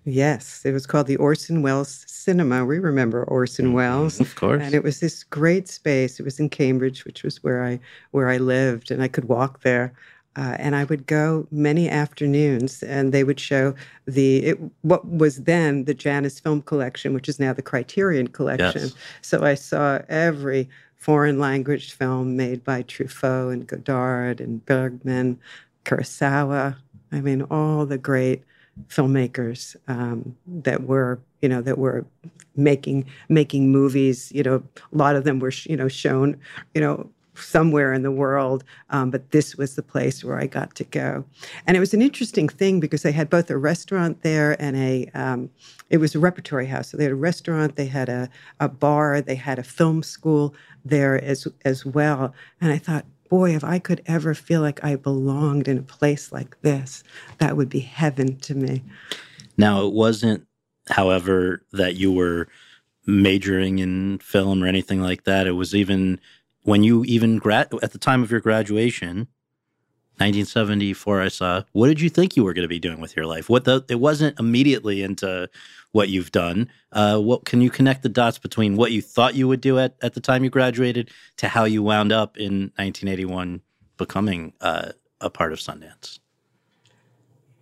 Yes, 0.05 0.63
it 0.65 0.73
was 0.73 0.87
called 0.87 1.07
the 1.07 1.17
Orson 1.17 1.63
Welles 1.63 2.05
Cinema. 2.07 2.65
We 2.67 2.79
remember 2.79 3.25
Orson 3.25 3.67
Mm-hmm. 3.67 3.75
Welles, 3.75 4.21
of 4.21 4.35
course. 4.35 4.63
and 4.63 4.75
it 4.75 4.83
was 4.83 5.01
this 5.01 5.25
great 5.25 5.67
space. 5.69 6.21
It 6.21 6.25
was 6.25 6.39
in 6.39 6.51
Cambridge, 6.51 7.05
which 7.07 7.23
was 7.23 7.43
where 7.43 7.65
I 7.65 7.81
where 8.11 8.29
I 8.29 8.37
lived, 8.37 8.91
and 8.91 9.03
I 9.03 9.09
could 9.09 9.25
walk 9.29 9.63
there. 9.63 9.93
Uh, 10.37 10.57
and 10.59 10.75
I 10.75 10.83
would 10.85 11.07
go 11.07 11.47
many 11.53 11.89
afternoons, 11.89 12.83
and 12.83 13.13
they 13.13 13.23
would 13.23 13.39
show 13.39 13.73
the 14.05 14.45
it, 14.45 14.59
what 14.83 15.07
was 15.07 15.45
then 15.45 15.85
the 15.85 15.95
Janus 15.95 16.41
Film 16.41 16.61
Collection, 16.63 17.15
which 17.15 17.29
is 17.29 17.39
now 17.39 17.53
the 17.53 17.63
Criterion 17.63 18.27
Collection. 18.29 18.83
Yes. 18.83 18.95
So 19.23 19.45
I 19.45 19.55
saw 19.55 20.01
every 20.09 20.69
foreign 20.97 21.39
language 21.39 21.93
film 21.93 22.37
made 22.37 22.65
by 22.65 22.83
Truffaut 22.83 23.53
and 23.53 23.67
Godard 23.67 24.41
and 24.41 24.65
Bergman, 24.67 25.39
Kurosawa. 25.85 26.77
I 27.13 27.21
mean, 27.21 27.43
all 27.43 27.87
the 27.87 27.99
great 27.99 28.43
filmmakers 28.89 29.77
um, 29.89 30.37
that 30.47 30.85
were 30.85 31.21
you 31.43 31.49
know 31.49 31.63
that 31.63 31.79
were 31.79 32.05
making 32.57 33.05
making 33.29 33.71
movies 33.71 34.33
you 34.33 34.43
know 34.43 34.63
a 34.93 34.97
lot 34.97 35.17
of 35.17 35.25
them 35.25 35.39
were 35.39 35.53
you 35.65 35.77
know 35.77 35.89
shown 35.89 36.39
you 36.75 36.81
know 36.81 37.09
somewhere 37.37 37.93
in 37.93 38.03
the 38.03 38.11
world 38.11 38.65
um, 38.91 39.11
but 39.11 39.31
this 39.33 39.57
was 39.57 39.75
the 39.75 39.83
place 39.83 40.23
where 40.23 40.39
i 40.39 40.47
got 40.47 40.75
to 40.75 40.85
go. 40.85 41.25
And 41.67 41.77
it 41.77 41.81
was 41.81 41.95
an 41.95 42.03
interesting 42.03 42.49
thing 42.49 42.81
because 42.81 43.03
they 43.03 43.13
had 43.13 43.29
both 43.29 43.51
a 43.51 43.59
restaurant 43.59 44.23
there 44.23 44.61
and 44.63 44.77
a 44.77 45.09
um, 45.15 45.51
it 45.91 45.99
was 45.99 46.15
a 46.15 46.19
repertory 46.19 46.67
house. 46.67 46.89
So 46.89 46.97
they 46.97 47.05
had 47.05 47.13
a 47.13 47.17
restaurant 47.17 47.77
they 47.77 47.87
had 47.87 48.09
a, 48.09 48.29
a 48.61 48.69
bar 48.69 49.21
they 49.21 49.35
had 49.35 49.59
a 49.59 49.65
film 49.65 50.03
school 50.03 50.55
there 50.85 51.23
as 51.23 51.49
as 51.65 51.85
well. 51.85 52.35
And 52.61 52.73
i 52.73 52.79
thought 52.79 53.05
boy, 53.35 53.53
if 53.53 53.65
I 53.65 53.81
could 53.81 54.01
ever 54.07 54.33
feel 54.33 54.61
like 54.61 54.85
I 54.85 54.95
belonged 54.95 55.67
in 55.67 55.77
a 55.77 55.83
place 55.83 56.31
like 56.31 56.57
this, 56.63 57.03
that 57.39 57.57
would 57.57 57.69
be 57.69 57.81
heaven 57.81 58.37
to 58.37 58.55
me. 58.55 58.85
Now, 59.57 59.85
it 59.85 59.93
wasn't, 59.93 60.47
however, 60.89 61.65
that 61.73 61.97
you 61.97 62.13
were 62.13 62.47
majoring 63.07 63.81
in 63.81 64.19
film 64.19 64.63
or 64.63 64.69
anything 64.69 65.01
like 65.01 65.25
that. 65.25 65.49
It 65.49 65.55
was 65.55 65.75
even 65.75 66.21
when 66.63 66.85
you 66.85 67.03
even 67.07 67.39
grad 67.39 67.75
at 67.83 67.91
the 67.91 67.99
time 67.99 68.23
of 68.23 68.31
your 68.31 68.39
graduation, 68.39 69.27
1974. 70.19 71.21
I 71.21 71.27
saw. 71.27 71.65
What 71.73 71.89
did 71.89 72.01
you 72.01 72.11
think 72.11 72.37
you 72.37 72.45
were 72.45 72.55
going 72.55 72.63
to 72.63 72.69
be 72.69 72.79
doing 72.79 73.01
with 73.01 73.17
your 73.17 73.27
life? 73.27 73.49
What 73.49 73.65
the? 73.65 73.85
It 73.89 73.99
wasn't 73.99 74.39
immediately 74.39 75.03
into 75.03 75.51
what 75.95 76.09
you've 76.09 76.33
done. 76.33 76.69
Uh, 76.91 77.19
what 77.21 77.45
can 77.45 77.61
you 77.61 77.71
connect 77.71 78.03
the 78.03 78.09
dots 78.09 78.37
between 78.37 78.77
what 78.77 78.91
you 78.91 79.01
thought 79.01 79.37
you 79.37 79.47
would 79.47 79.61
do 79.61 79.79
at 79.79 79.95
at 80.03 80.15
the 80.15 80.21
time 80.21 80.43
you 80.43 80.51
graduated 80.51 81.09
to 81.37 81.47
how 81.47 81.65
you 81.65 81.85
wound 81.85 82.11
up 82.11 82.37
in 82.37 82.73
1981 82.77 83.61
becoming 83.97 84.53
uh, 84.61 84.91
a 85.21 85.31
part 85.31 85.53
of 85.53 85.61
Sundance? 85.61 86.19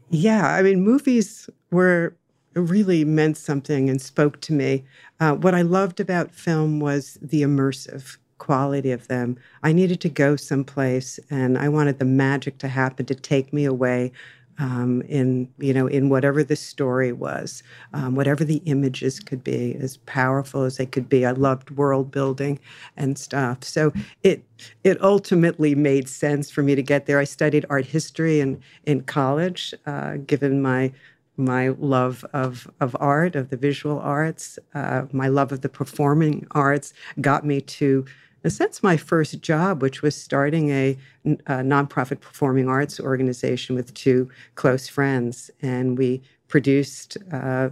Yeah, 0.08 0.46
I 0.46 0.62
mean, 0.62 0.80
movies 0.80 1.50
were 1.70 2.16
really 2.54 3.04
meant 3.04 3.36
something 3.36 3.90
and 3.90 4.00
spoke 4.00 4.40
to 4.42 4.54
me. 4.54 4.84
Uh, 5.20 5.34
what 5.34 5.54
I 5.54 5.60
loved 5.60 6.00
about 6.00 6.34
film 6.34 6.80
was 6.80 7.18
the 7.20 7.42
immersive 7.42 8.16
quality 8.38 8.92
of 8.92 9.08
them. 9.08 9.36
I 9.62 9.72
needed 9.72 10.00
to 10.00 10.08
go 10.08 10.36
someplace, 10.36 11.20
and 11.28 11.58
I 11.58 11.68
wanted 11.68 11.98
the 11.98 12.06
magic 12.06 12.56
to 12.58 12.68
happen 12.68 13.04
to 13.06 13.14
take 13.14 13.52
me 13.52 13.66
away 13.66 14.10
um, 14.58 15.02
in 15.02 15.48
you 15.58 15.72
know 15.72 15.86
in 15.86 16.08
whatever 16.08 16.44
the 16.44 16.56
story 16.56 17.12
was, 17.12 17.62
um, 17.92 18.14
whatever 18.14 18.44
the 18.44 18.62
images 18.66 19.20
could 19.20 19.42
be, 19.42 19.74
as 19.76 19.96
powerful 19.98 20.62
as 20.62 20.76
they 20.76 20.86
could 20.86 21.08
be. 21.08 21.24
I 21.26 21.32
loved 21.32 21.70
world 21.70 22.10
building 22.10 22.58
and 22.96 23.18
stuff. 23.18 23.64
So 23.64 23.92
it 24.22 24.44
it 24.84 25.02
ultimately 25.02 25.74
made 25.74 26.08
sense 26.08 26.50
for 26.50 26.62
me 26.62 26.74
to 26.74 26.82
get 26.82 27.06
there. 27.06 27.18
I 27.18 27.24
studied 27.24 27.66
art 27.70 27.86
history 27.86 28.40
in 28.40 28.60
in 28.84 29.02
college, 29.02 29.74
uh, 29.86 30.16
given 30.26 30.62
my 30.62 30.92
my 31.36 31.68
love 31.68 32.24
of, 32.32 32.70
of 32.80 32.96
art, 33.00 33.36
of 33.36 33.50
the 33.50 33.56
visual 33.56 33.98
arts, 34.00 34.58
uh, 34.74 35.06
my 35.12 35.28
love 35.28 35.52
of 35.52 35.62
the 35.62 35.68
performing 35.68 36.46
arts 36.52 36.92
got 37.20 37.44
me 37.44 37.60
to, 37.60 38.04
in 38.44 38.50
a 38.60 38.82
my 38.82 38.96
first 38.96 39.40
job, 39.40 39.82
which 39.82 40.02
was 40.02 40.16
starting 40.16 40.70
a, 40.70 40.98
a 41.24 41.62
nonprofit 41.62 42.20
performing 42.20 42.68
arts 42.68 42.98
organization 42.98 43.76
with 43.76 43.94
two 43.94 44.28
close 44.56 44.88
friends. 44.88 45.50
And 45.60 45.96
we 45.96 46.22
produced 46.48 47.16
uh, 47.32 47.70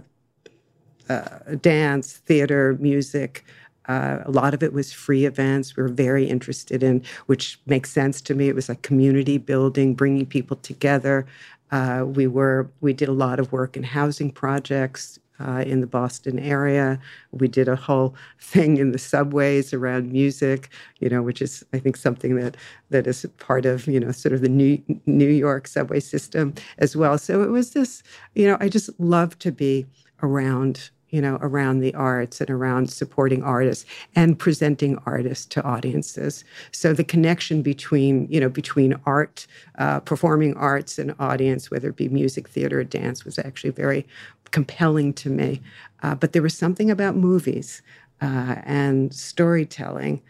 uh, 1.09 1.55
dance, 1.61 2.13
theater, 2.13 2.77
music. 2.79 3.43
Uh, 3.87 4.19
a 4.25 4.31
lot 4.31 4.53
of 4.53 4.63
it 4.63 4.71
was 4.71 4.93
free 4.93 5.25
events 5.25 5.75
we 5.75 5.83
were 5.83 5.89
very 5.89 6.25
interested 6.25 6.83
in, 6.83 7.03
which 7.25 7.59
makes 7.65 7.91
sense 7.91 8.21
to 8.21 8.33
me. 8.33 8.47
It 8.47 8.55
was 8.55 8.69
like 8.69 8.81
community 8.81 9.37
building, 9.37 9.93
bringing 9.93 10.25
people 10.25 10.57
together. 10.57 11.25
Uh, 11.71 12.05
we 12.05 12.27
were 12.27 12.69
we 12.81 12.93
did 12.93 13.09
a 13.09 13.13
lot 13.13 13.39
of 13.39 13.51
work 13.51 13.75
in 13.75 13.83
housing 13.83 14.31
projects 14.31 15.19
uh, 15.47 15.61
in 15.61 15.81
the 15.81 15.87
Boston 15.87 16.39
area. 16.39 16.99
We 17.31 17.47
did 17.47 17.67
a 17.67 17.75
whole 17.75 18.15
thing 18.39 18.77
in 18.77 18.91
the 18.91 18.99
subways 18.99 19.73
around 19.73 20.11
music, 20.11 20.69
you 20.99 21.09
know, 21.09 21.21
which 21.21 21.41
is 21.41 21.63
I 21.73 21.79
think 21.79 21.97
something 21.97 22.35
that 22.35 22.57
that 22.89 23.07
is 23.07 23.25
part 23.37 23.65
of 23.65 23.87
you 23.87 23.99
know 23.99 24.11
sort 24.11 24.33
of 24.33 24.41
the 24.41 24.49
New 24.49 24.81
New 25.05 25.29
York 25.29 25.67
subway 25.67 25.99
system 25.99 26.53
as 26.77 26.95
well. 26.95 27.17
So 27.17 27.43
it 27.43 27.49
was 27.49 27.71
this, 27.71 28.03
you 28.35 28.47
know, 28.47 28.57
I 28.59 28.69
just 28.69 28.89
love 28.99 29.37
to 29.39 29.51
be 29.51 29.85
around 30.23 30.91
you 31.11 31.21
know, 31.21 31.37
around 31.41 31.79
the 31.79 31.93
arts 31.93 32.41
and 32.41 32.49
around 32.49 32.89
supporting 32.89 33.43
artists 33.43 33.85
and 34.15 34.39
presenting 34.39 34.97
artists 35.05 35.45
to 35.45 35.63
audiences. 35.63 36.43
So 36.71 36.93
the 36.93 37.03
connection 37.03 37.61
between, 37.61 38.27
you 38.29 38.39
know, 38.39 38.49
between 38.49 38.99
art, 39.05 39.45
uh, 39.77 39.99
performing 39.99 40.55
arts 40.55 40.97
and 40.97 41.13
audience, 41.19 41.69
whether 41.69 41.89
it 41.89 41.97
be 41.97 42.09
music, 42.09 42.47
theater, 42.47 42.79
or 42.79 42.83
dance, 42.85 43.25
was 43.25 43.37
actually 43.37 43.71
very 43.71 44.07
compelling 44.51 45.13
to 45.13 45.29
me. 45.29 45.61
Uh, 46.01 46.15
but 46.15 46.33
there 46.33 46.41
was 46.41 46.57
something 46.57 46.89
about 46.89 47.15
movies 47.15 47.81
uh, 48.21 48.55
and 48.63 49.13
storytelling. 49.13 50.21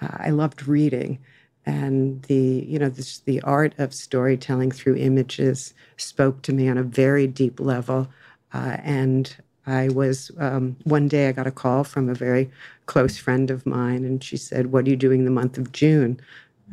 Uh, 0.00 0.16
I 0.18 0.30
loved 0.30 0.66
reading. 0.66 1.18
And 1.66 2.22
the, 2.22 2.64
you 2.66 2.78
know, 2.78 2.88
this, 2.88 3.18
the 3.18 3.42
art 3.42 3.74
of 3.78 3.92
storytelling 3.92 4.70
through 4.70 4.96
images 4.96 5.74
spoke 5.98 6.40
to 6.42 6.52
me 6.52 6.68
on 6.68 6.78
a 6.78 6.82
very 6.82 7.26
deep 7.26 7.60
level. 7.60 8.08
Uh, 8.52 8.78
and 8.82 9.36
I 9.70 9.88
was 9.88 10.30
um, 10.38 10.76
one 10.84 11.08
day 11.08 11.28
I 11.28 11.32
got 11.32 11.46
a 11.46 11.52
call 11.52 11.84
from 11.84 12.08
a 12.08 12.14
very 12.14 12.50
close 12.86 13.16
friend 13.16 13.50
of 13.50 13.64
mine, 13.66 14.04
and 14.04 14.22
she 14.22 14.36
said, 14.36 14.72
"What 14.72 14.86
are 14.86 14.90
you 14.90 14.96
doing 14.96 15.24
the 15.24 15.30
month 15.30 15.58
of 15.58 15.72
June?" 15.72 16.20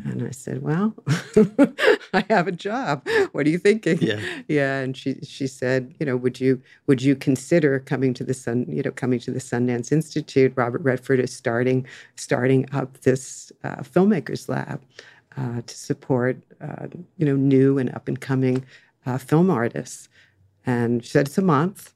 And 0.05 0.27
I 0.27 0.31
said, 0.31 0.61
"Well, 0.61 0.95
I 2.13 2.25
have 2.29 2.47
a 2.47 2.51
job. 2.51 3.07
What 3.31 3.45
are 3.45 3.49
you 3.49 3.59
thinking?" 3.59 3.99
Yeah, 4.01 4.19
yeah. 4.47 4.79
And 4.79 4.97
she 4.97 5.19
she 5.21 5.47
said, 5.47 5.93
"You 5.99 6.05
know, 6.07 6.17
would 6.17 6.39
you 6.39 6.61
would 6.87 7.01
you 7.01 7.15
consider 7.15 7.79
coming 7.79 8.13
to 8.15 8.23
the 8.23 8.33
Sun, 8.33 8.65
you 8.67 8.81
know, 8.81 8.91
coming 8.91 9.19
to 9.21 9.31
the 9.31 9.39
Sundance 9.39 9.91
Institute? 9.91 10.53
Robert 10.55 10.81
Redford 10.81 11.19
is 11.19 11.33
starting 11.33 11.85
starting 12.15 12.67
up 12.73 13.01
this 13.01 13.51
uh, 13.63 13.77
filmmakers 13.77 14.49
lab 14.49 14.81
uh, 15.37 15.61
to 15.65 15.75
support 15.75 16.37
uh, 16.61 16.87
you 17.17 17.25
know 17.25 17.35
new 17.35 17.77
and 17.77 17.93
up 17.95 18.07
and 18.07 18.19
coming 18.19 18.65
uh, 19.05 19.17
film 19.17 19.49
artists." 19.49 20.09
And 20.65 21.03
she 21.03 21.11
said, 21.11 21.27
"It's 21.27 21.37
a 21.37 21.43
month." 21.43 21.93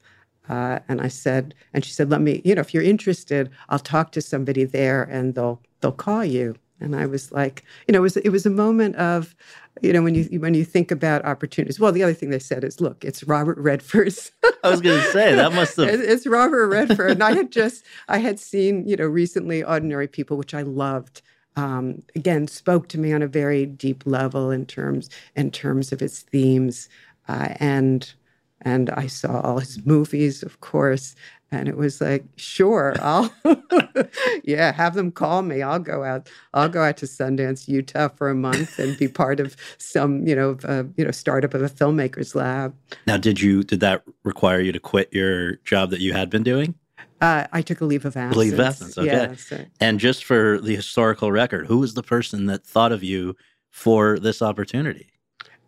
Uh, 0.50 0.80
and 0.88 1.02
I 1.02 1.08
said, 1.08 1.54
and 1.74 1.86
she 1.86 1.92
said, 1.92 2.10
"Let 2.10 2.22
me, 2.22 2.42
you 2.44 2.56
know, 2.56 2.62
if 2.62 2.74
you're 2.74 2.84
interested, 2.84 3.50
I'll 3.70 3.80
talk 3.80 4.12
to 4.14 4.22
somebody 4.22 4.64
there, 4.64 5.04
and 5.04 5.36
they'll 5.36 5.62
they'll 5.82 5.92
call 5.92 6.26
you." 6.26 6.56
And 6.82 6.96
I 6.96 7.06
was 7.06 7.32
like, 7.32 7.64
you 7.88 7.92
know, 7.94 8.00
it 8.00 8.02
was 8.02 8.18
it 8.18 8.30
was 8.30 8.46
a 8.46 8.50
moment 8.50 8.96
of, 8.96 9.36
you 9.82 9.94
know, 9.94 10.02
when 10.02 10.16
you 10.16 10.26
when 10.40 10.56
you 10.56 10.66
think 10.66 10.92
about 10.92 11.24
opportunities. 11.24 11.80
Well, 11.80 11.92
the 11.92 12.04
other 12.04 12.14
thing 12.14 12.32
they 12.32 12.40
said 12.40 12.64
is, 12.64 12.82
look, 12.82 13.06
it's 13.06 13.24
Robert 13.24 13.58
Redford's. 13.60 14.32
I 14.64 14.70
was 14.70 14.82
going 14.82 15.00
to 15.00 15.12
say 15.12 15.36
that 15.36 15.54
must 15.54 15.78
have. 15.78 15.88
it's 15.88 16.26
Robert 16.26 16.68
Redford, 16.68 17.12
and 17.12 17.24
I 17.24 17.34
had 17.36 17.52
just 17.52 17.86
I 18.08 18.18
had 18.18 18.40
seen 18.40 18.88
you 18.88 18.96
know 18.96 19.06
recently 19.06 19.64
Ordinary 19.64 20.08
People, 20.08 20.38
which 20.38 20.54
I 20.54 20.64
loved. 20.64 21.22
Um, 21.56 22.02
again, 22.16 22.48
spoke 22.48 22.88
to 22.90 22.98
me 22.98 23.14
on 23.14 23.22
a 23.22 23.28
very 23.28 23.66
deep 23.66 24.04
level 24.06 24.50
in 24.52 24.66
terms 24.66 25.10
in 25.36 25.52
terms 25.52 25.92
of 25.92 26.02
its 26.02 26.22
themes, 26.22 26.90
uh, 27.28 27.50
and 27.58 28.12
and 28.62 28.90
I 28.92 29.08
saw 29.08 29.42
all 29.42 29.60
his 29.60 29.86
movies, 29.86 30.44
of 30.44 30.60
course, 30.62 31.16
and 31.54 31.68
it 31.68 31.76
was 31.76 32.00
like, 32.00 32.24
sure, 32.38 32.96
I'll, 33.02 33.34
yeah, 34.44 34.72
have 34.72 34.94
them 34.94 35.12
call 35.12 35.42
me. 35.42 35.62
I'll 35.62 35.80
go 35.80 36.04
out. 36.04 36.30
I'll 36.54 36.70
go 36.70 36.82
out 36.82 36.96
to 36.98 37.06
Sundance, 37.06 37.68
Utah, 37.68 38.08
for 38.08 38.30
a 38.30 38.36
month 38.36 38.80
and 38.80 38.98
be 38.98 39.10
part 39.10 39.42
of 39.42 39.58
some, 39.78 40.26
you 40.26 40.34
know, 40.34 40.58
uh, 40.64 40.84
you 40.96 41.04
know, 41.04 41.12
startup 41.12 41.54
of 41.54 41.62
a 41.62 41.70
filmmakers 41.70 42.36
lab. 42.36 42.74
Now, 43.06 43.18
did 43.18 43.42
you 43.42 43.64
did 43.64 43.82
that 43.82 44.04
require 44.24 44.62
you 44.62 44.72
to 44.72 44.80
quit 44.80 45.14
your 45.14 45.58
job 45.58 45.90
that 45.90 46.00
you 46.00 46.14
had 46.14 46.30
been 46.30 46.44
doing? 46.44 46.76
Uh, 47.20 47.46
I 47.52 47.62
took 47.62 47.82
a 47.82 47.86
leave 47.86 48.06
of 48.06 48.16
absence. 48.16 48.38
Leave 48.38 48.54
of 48.54 48.60
absence, 48.62 48.98
okay. 48.98 49.08
Yeah, 49.08 49.36
so. 49.36 49.66
And 49.80 50.00
just 50.00 50.24
for 50.24 50.60
the 50.60 50.76
historical 50.76 51.32
record, 51.32 51.68
who 51.68 51.80
was 51.80 51.94
the 51.94 52.02
person 52.02 52.46
that 52.48 52.66
thought 52.66 52.92
of 52.92 53.04
you 53.04 53.36
for 53.70 54.18
this 54.18 54.42
opportunity? 54.42 55.12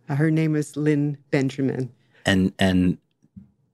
Uh, 0.10 0.16
her 0.16 0.32
name 0.32 0.54
was 0.54 0.76
Lynn 0.76 1.18
Benjamin. 1.30 1.92
And 2.26 2.54
and 2.60 2.98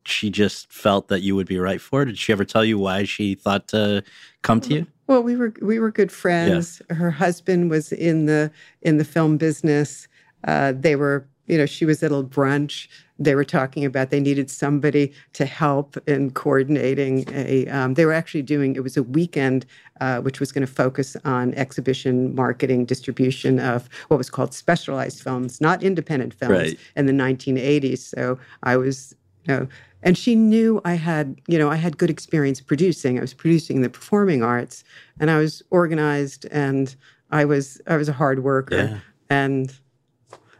she 0.05 0.29
just 0.29 0.71
felt 0.71 1.07
that 1.09 1.21
you 1.21 1.35
would 1.35 1.47
be 1.47 1.59
right 1.59 1.79
for 1.79 2.01
it? 2.01 2.05
Did 2.05 2.17
she 2.17 2.31
ever 2.33 2.45
tell 2.45 2.65
you 2.65 2.77
why 2.77 3.03
she 3.03 3.35
thought 3.35 3.67
to 3.69 4.03
come 4.41 4.59
to 4.61 4.73
you? 4.73 4.87
Well, 5.07 5.23
we 5.23 5.35
were 5.35 5.53
we 5.61 5.79
were 5.79 5.91
good 5.91 6.11
friends. 6.11 6.81
Yeah. 6.89 6.97
Her 6.97 7.11
husband 7.11 7.69
was 7.69 7.91
in 7.91 8.25
the 8.25 8.51
in 8.81 8.97
the 8.97 9.05
film 9.05 9.37
business. 9.37 10.07
Uh, 10.47 10.73
they 10.75 10.95
were, 10.95 11.27
you 11.47 11.57
know, 11.57 11.65
she 11.65 11.85
was 11.85 12.03
at 12.03 12.11
a 12.11 12.23
brunch. 12.23 12.87
They 13.19 13.35
were 13.35 13.43
talking 13.43 13.83
about 13.83 14.09
they 14.09 14.19
needed 14.19 14.49
somebody 14.49 15.13
to 15.33 15.45
help 15.45 15.97
in 16.07 16.31
coordinating 16.31 17.25
a. 17.33 17.67
Um, 17.67 17.93
they 17.95 18.05
were 18.05 18.13
actually 18.13 18.43
doing 18.43 18.75
it 18.75 18.83
was 18.83 18.97
a 18.97 19.03
weekend 19.03 19.65
uh, 20.01 20.21
which 20.21 20.39
was 20.39 20.51
going 20.51 20.65
to 20.65 20.71
focus 20.71 21.17
on 21.25 21.53
exhibition 21.55 22.33
marketing 22.33 22.85
distribution 22.85 23.59
of 23.59 23.89
what 24.07 24.17
was 24.17 24.29
called 24.29 24.53
specialized 24.53 25.21
films, 25.21 25.59
not 25.59 25.83
independent 25.83 26.33
films, 26.33 26.53
right. 26.53 26.79
in 26.95 27.05
the 27.05 27.13
1980s. 27.13 27.99
So 27.99 28.39
I 28.63 28.77
was 28.77 29.15
you 29.45 29.53
know, 29.53 29.67
and 30.01 30.17
she 30.17 30.35
knew 30.35 30.81
I 30.85 30.93
had, 30.93 31.39
you 31.47 31.57
know, 31.57 31.69
I 31.69 31.75
had 31.75 31.97
good 31.97 32.09
experience 32.09 32.61
producing. 32.61 33.17
I 33.17 33.21
was 33.21 33.33
producing 33.33 33.81
the 33.81 33.89
performing 33.89 34.43
arts, 34.43 34.83
and 35.19 35.29
I 35.29 35.37
was 35.37 35.61
organized, 35.71 36.45
and 36.51 36.95
I 37.31 37.45
was 37.45 37.81
I 37.87 37.97
was 37.97 38.07
a 38.07 38.13
hard 38.13 38.43
worker, 38.43 38.75
yeah. 38.75 38.99
and 39.29 39.73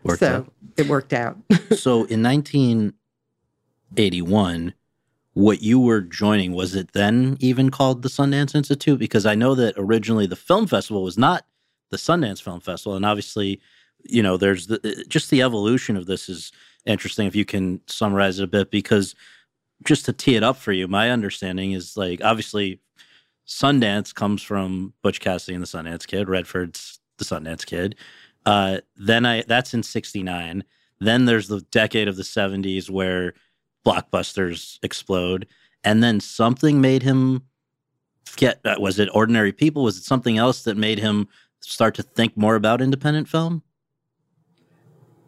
worked 0.09 0.19
so 0.19 0.35
out. 0.35 0.53
it 0.77 0.87
worked 0.87 1.13
out. 1.13 1.37
so 1.77 2.03
in 2.05 2.23
1981, 2.23 4.73
what 5.33 5.61
you 5.61 5.79
were 5.79 6.01
joining 6.01 6.53
was 6.53 6.75
it 6.75 6.93
then 6.93 7.37
even 7.39 7.69
called 7.69 8.01
the 8.01 8.09
Sundance 8.09 8.55
Institute? 8.55 8.99
Because 8.99 9.25
I 9.25 9.35
know 9.35 9.55
that 9.55 9.75
originally 9.77 10.25
the 10.25 10.35
film 10.35 10.67
festival 10.67 11.03
was 11.03 11.17
not 11.17 11.45
the 11.91 11.97
Sundance 11.97 12.41
Film 12.41 12.59
Festival, 12.59 12.95
and 12.95 13.05
obviously, 13.05 13.59
you 14.03 14.21
know, 14.21 14.37
there's 14.37 14.67
the, 14.67 14.79
uh, 14.83 15.03
just 15.07 15.29
the 15.29 15.41
evolution 15.41 15.97
of 15.97 16.05
this 16.05 16.29
is 16.29 16.51
interesting 16.85 17.27
if 17.27 17.35
you 17.35 17.45
can 17.45 17.81
summarize 17.87 18.39
it 18.39 18.43
a 18.43 18.47
bit 18.47 18.71
because 18.71 19.15
just 19.85 20.05
to 20.05 20.13
tee 20.13 20.35
it 20.35 20.43
up 20.43 20.57
for 20.57 20.71
you, 20.71 20.87
my 20.87 21.09
understanding 21.09 21.71
is 21.71 21.95
like 21.95 22.21
obviously 22.23 22.79
Sundance 23.47 24.13
comes 24.13 24.43
from 24.43 24.93
Butch 25.01 25.19
Cassidy 25.19 25.55
and 25.55 25.63
the 25.63 25.67
Sundance 25.67 26.05
Kid, 26.05 26.29
Redford's 26.29 26.99
the 27.17 27.25
Sundance 27.25 27.65
Kid. 27.65 27.95
Uh, 28.45 28.79
then 28.95 29.25
I 29.25 29.43
that's 29.47 29.73
in 29.73 29.83
'69. 29.83 30.63
Then 30.99 31.25
there's 31.25 31.47
the 31.47 31.61
decade 31.71 32.07
of 32.07 32.15
the 32.15 32.23
'70s 32.23 32.89
where 32.89 33.33
blockbusters 33.85 34.79
explode, 34.83 35.47
and 35.83 36.03
then 36.03 36.19
something 36.19 36.81
made 36.81 37.03
him 37.03 37.43
get. 38.35 38.59
Uh, 38.65 38.75
was 38.79 38.99
it 38.99 39.09
Ordinary 39.13 39.51
People? 39.51 39.83
Was 39.83 39.97
it 39.97 40.03
something 40.03 40.37
else 40.37 40.63
that 40.63 40.77
made 40.77 40.99
him 40.99 41.27
start 41.61 41.95
to 41.95 42.03
think 42.03 42.35
more 42.37 42.55
about 42.55 42.81
independent 42.81 43.27
film? 43.27 43.63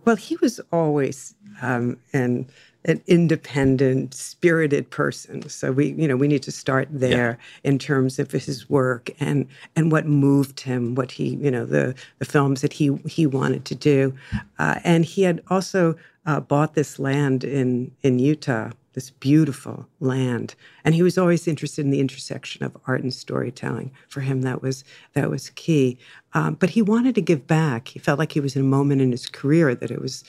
Well, 0.05 0.15
he 0.15 0.35
was 0.37 0.59
always 0.71 1.35
um, 1.61 1.97
an 2.13 2.47
an 2.85 3.01
independent, 3.07 4.13
spirited 4.13 4.89
person. 4.89 5.47
So 5.49 5.71
we, 5.71 5.93
you 5.93 6.07
know, 6.07 6.15
we 6.15 6.27
need 6.27 6.43
to 6.43 6.51
start 6.51 6.87
there 6.91 7.37
yeah. 7.39 7.69
in 7.69 7.79
terms 7.79 8.19
of 8.19 8.31
his 8.31 8.69
work 8.69 9.09
and 9.19 9.47
and 9.75 9.91
what 9.91 10.05
moved 10.07 10.61
him, 10.61 10.95
what 10.95 11.11
he, 11.11 11.35
you 11.35 11.51
know, 11.51 11.65
the 11.65 11.95
the 12.19 12.25
films 12.25 12.61
that 12.61 12.73
he 12.73 12.95
he 13.05 13.27
wanted 13.27 13.65
to 13.65 13.75
do, 13.75 14.13
uh, 14.59 14.79
and 14.83 15.05
he 15.05 15.23
had 15.23 15.41
also 15.49 15.95
uh, 16.25 16.39
bought 16.39 16.73
this 16.73 16.99
land 16.99 17.43
in 17.43 17.91
in 18.03 18.19
Utah 18.19 18.71
this 18.93 19.09
beautiful 19.09 19.87
land. 19.99 20.55
And 20.83 20.93
he 20.93 21.03
was 21.03 21.17
always 21.17 21.47
interested 21.47 21.85
in 21.85 21.91
the 21.91 21.99
intersection 21.99 22.65
of 22.65 22.75
art 22.87 23.01
and 23.01 23.13
storytelling. 23.13 23.91
For 24.09 24.21
him 24.21 24.41
that 24.41 24.61
was 24.61 24.83
that 25.13 25.29
was 25.29 25.49
key. 25.51 25.97
Um, 26.33 26.55
but 26.55 26.71
he 26.71 26.81
wanted 26.81 27.15
to 27.15 27.21
give 27.21 27.47
back. 27.47 27.89
He 27.89 27.99
felt 27.99 28.19
like 28.19 28.31
he 28.31 28.39
was 28.39 28.55
in 28.55 28.63
a 28.63 28.65
moment 28.65 29.01
in 29.01 29.11
his 29.11 29.27
career 29.27 29.75
that 29.75 29.91
it 29.91 30.01
was 30.01 30.23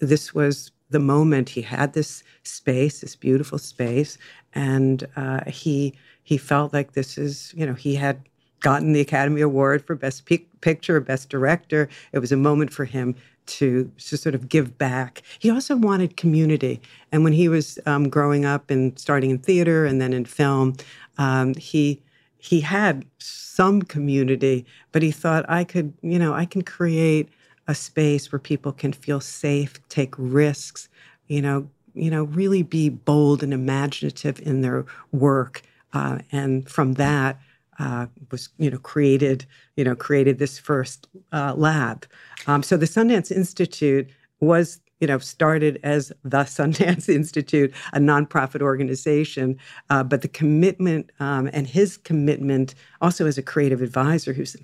this 0.00 0.34
was 0.34 0.70
the 0.90 0.98
moment 0.98 1.50
he 1.50 1.62
had 1.62 1.92
this 1.92 2.22
space 2.42 3.00
this 3.00 3.16
beautiful 3.16 3.58
space 3.58 4.18
and 4.54 5.06
uh, 5.16 5.40
he 5.46 5.94
he 6.22 6.36
felt 6.36 6.72
like 6.72 6.92
this 6.92 7.18
is 7.18 7.52
you 7.56 7.66
know 7.66 7.74
he 7.74 7.94
had 7.94 8.20
gotten 8.60 8.92
the 8.92 9.00
academy 9.00 9.40
award 9.40 9.84
for 9.84 9.94
best 9.94 10.28
picture 10.60 11.00
best 11.00 11.28
director 11.28 11.88
it 12.12 12.18
was 12.18 12.32
a 12.32 12.36
moment 12.36 12.72
for 12.72 12.84
him 12.84 13.14
to 13.48 13.90
to 13.98 14.16
sort 14.16 14.34
of 14.34 14.48
give 14.48 14.78
back. 14.78 15.22
He 15.38 15.50
also 15.50 15.74
wanted 15.74 16.16
community, 16.16 16.80
and 17.10 17.24
when 17.24 17.32
he 17.32 17.48
was 17.48 17.78
um, 17.86 18.08
growing 18.08 18.44
up 18.44 18.70
and 18.70 18.96
starting 18.98 19.30
in 19.30 19.38
theater 19.38 19.84
and 19.84 20.00
then 20.00 20.12
in 20.12 20.24
film, 20.24 20.76
um, 21.16 21.54
he 21.54 22.00
he 22.38 22.60
had 22.60 23.04
some 23.18 23.82
community, 23.82 24.64
but 24.92 25.02
he 25.02 25.10
thought 25.10 25.44
I 25.48 25.64
could, 25.64 25.92
you 26.02 26.18
know, 26.18 26.34
I 26.34 26.44
can 26.44 26.62
create 26.62 27.28
a 27.68 27.74
space 27.74 28.32
where 28.32 28.40
people 28.40 28.72
can 28.72 28.92
feel 28.92 29.20
safe, 29.20 29.78
take 29.88 30.14
risks, 30.16 30.88
you 31.28 31.42
know, 31.42 31.68
you 31.94 32.10
know, 32.10 32.24
really 32.24 32.62
be 32.62 32.88
bold 32.88 33.42
and 33.42 33.52
imaginative 33.52 34.40
in 34.40 34.62
their 34.62 34.84
work, 35.12 35.62
uh, 35.92 36.18
and 36.32 36.68
from 36.68 36.94
that 36.94 37.38
uh, 37.78 38.06
was 38.30 38.48
you 38.58 38.70
know 38.70 38.78
created 38.78 39.44
you 39.76 39.84
know 39.84 39.94
created 39.94 40.38
this 40.38 40.58
first 40.58 41.08
uh, 41.32 41.54
lab. 41.54 42.06
Um, 42.46 42.62
so 42.62 42.76
the 42.76 42.86
Sundance 42.86 43.30
Institute 43.30 44.08
was 44.40 44.80
you 45.00 45.06
know 45.06 45.18
started 45.18 45.78
as 45.82 46.12
the 46.24 46.38
Sundance 46.44 47.08
Institute, 47.08 47.72
a 47.92 47.98
nonprofit 47.98 48.62
organization, 48.62 49.56
uh, 49.90 50.02
but 50.02 50.22
the 50.22 50.28
commitment 50.28 51.10
um, 51.20 51.48
and 51.52 51.66
his 51.66 51.96
commitment 51.96 52.74
also 53.00 53.26
as 53.26 53.38
a 53.38 53.42
creative 53.42 53.82
advisor, 53.82 54.32
who's 54.32 54.56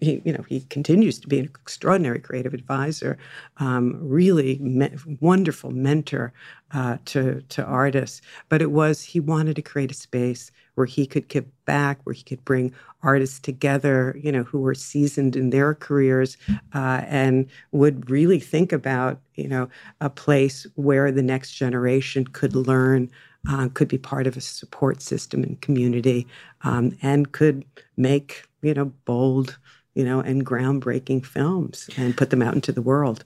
he, 0.00 0.22
you 0.24 0.32
know, 0.32 0.44
he 0.48 0.60
continues 0.60 1.18
to 1.20 1.28
be 1.28 1.38
an 1.38 1.46
extraordinary 1.46 2.20
creative 2.20 2.54
advisor, 2.54 3.18
um, 3.58 3.98
really 4.00 4.58
me- 4.58 4.94
wonderful 5.20 5.70
mentor 5.70 6.32
uh, 6.72 6.98
to 7.06 7.42
to 7.48 7.64
artists. 7.64 8.20
But 8.48 8.62
it 8.62 8.70
was 8.70 9.02
he 9.02 9.20
wanted 9.20 9.56
to 9.56 9.62
create 9.62 9.90
a 9.90 9.94
space 9.94 10.50
where 10.76 10.86
he 10.86 11.06
could 11.06 11.28
give 11.28 11.46
back, 11.64 11.98
where 12.04 12.12
he 12.12 12.22
could 12.22 12.44
bring 12.44 12.72
artists 13.02 13.40
together, 13.40 14.18
you 14.22 14.30
know, 14.30 14.42
who 14.42 14.60
were 14.60 14.74
seasoned 14.74 15.34
in 15.34 15.50
their 15.50 15.74
careers 15.74 16.36
uh, 16.74 17.00
and 17.06 17.46
would 17.72 18.10
really 18.10 18.38
think 18.38 18.72
about, 18.72 19.20
you 19.34 19.48
know, 19.48 19.68
a 20.00 20.10
place 20.10 20.66
where 20.74 21.10
the 21.10 21.22
next 21.22 21.52
generation 21.52 22.26
could 22.26 22.54
learn, 22.54 23.10
uh, 23.48 23.68
could 23.72 23.88
be 23.88 23.98
part 23.98 24.26
of 24.26 24.36
a 24.36 24.40
support 24.40 25.00
system 25.00 25.42
and 25.42 25.60
community, 25.62 26.26
um, 26.62 26.96
and 27.00 27.32
could 27.32 27.64
make, 27.96 28.44
you 28.60 28.74
know, 28.74 28.92
bold, 29.06 29.58
you 29.96 30.04
know, 30.04 30.20
and 30.20 30.46
groundbreaking 30.46 31.26
films 31.26 31.90
and 31.96 32.16
put 32.16 32.30
them 32.30 32.42
out 32.42 32.54
into 32.54 32.70
the 32.70 32.82
world 32.82 33.24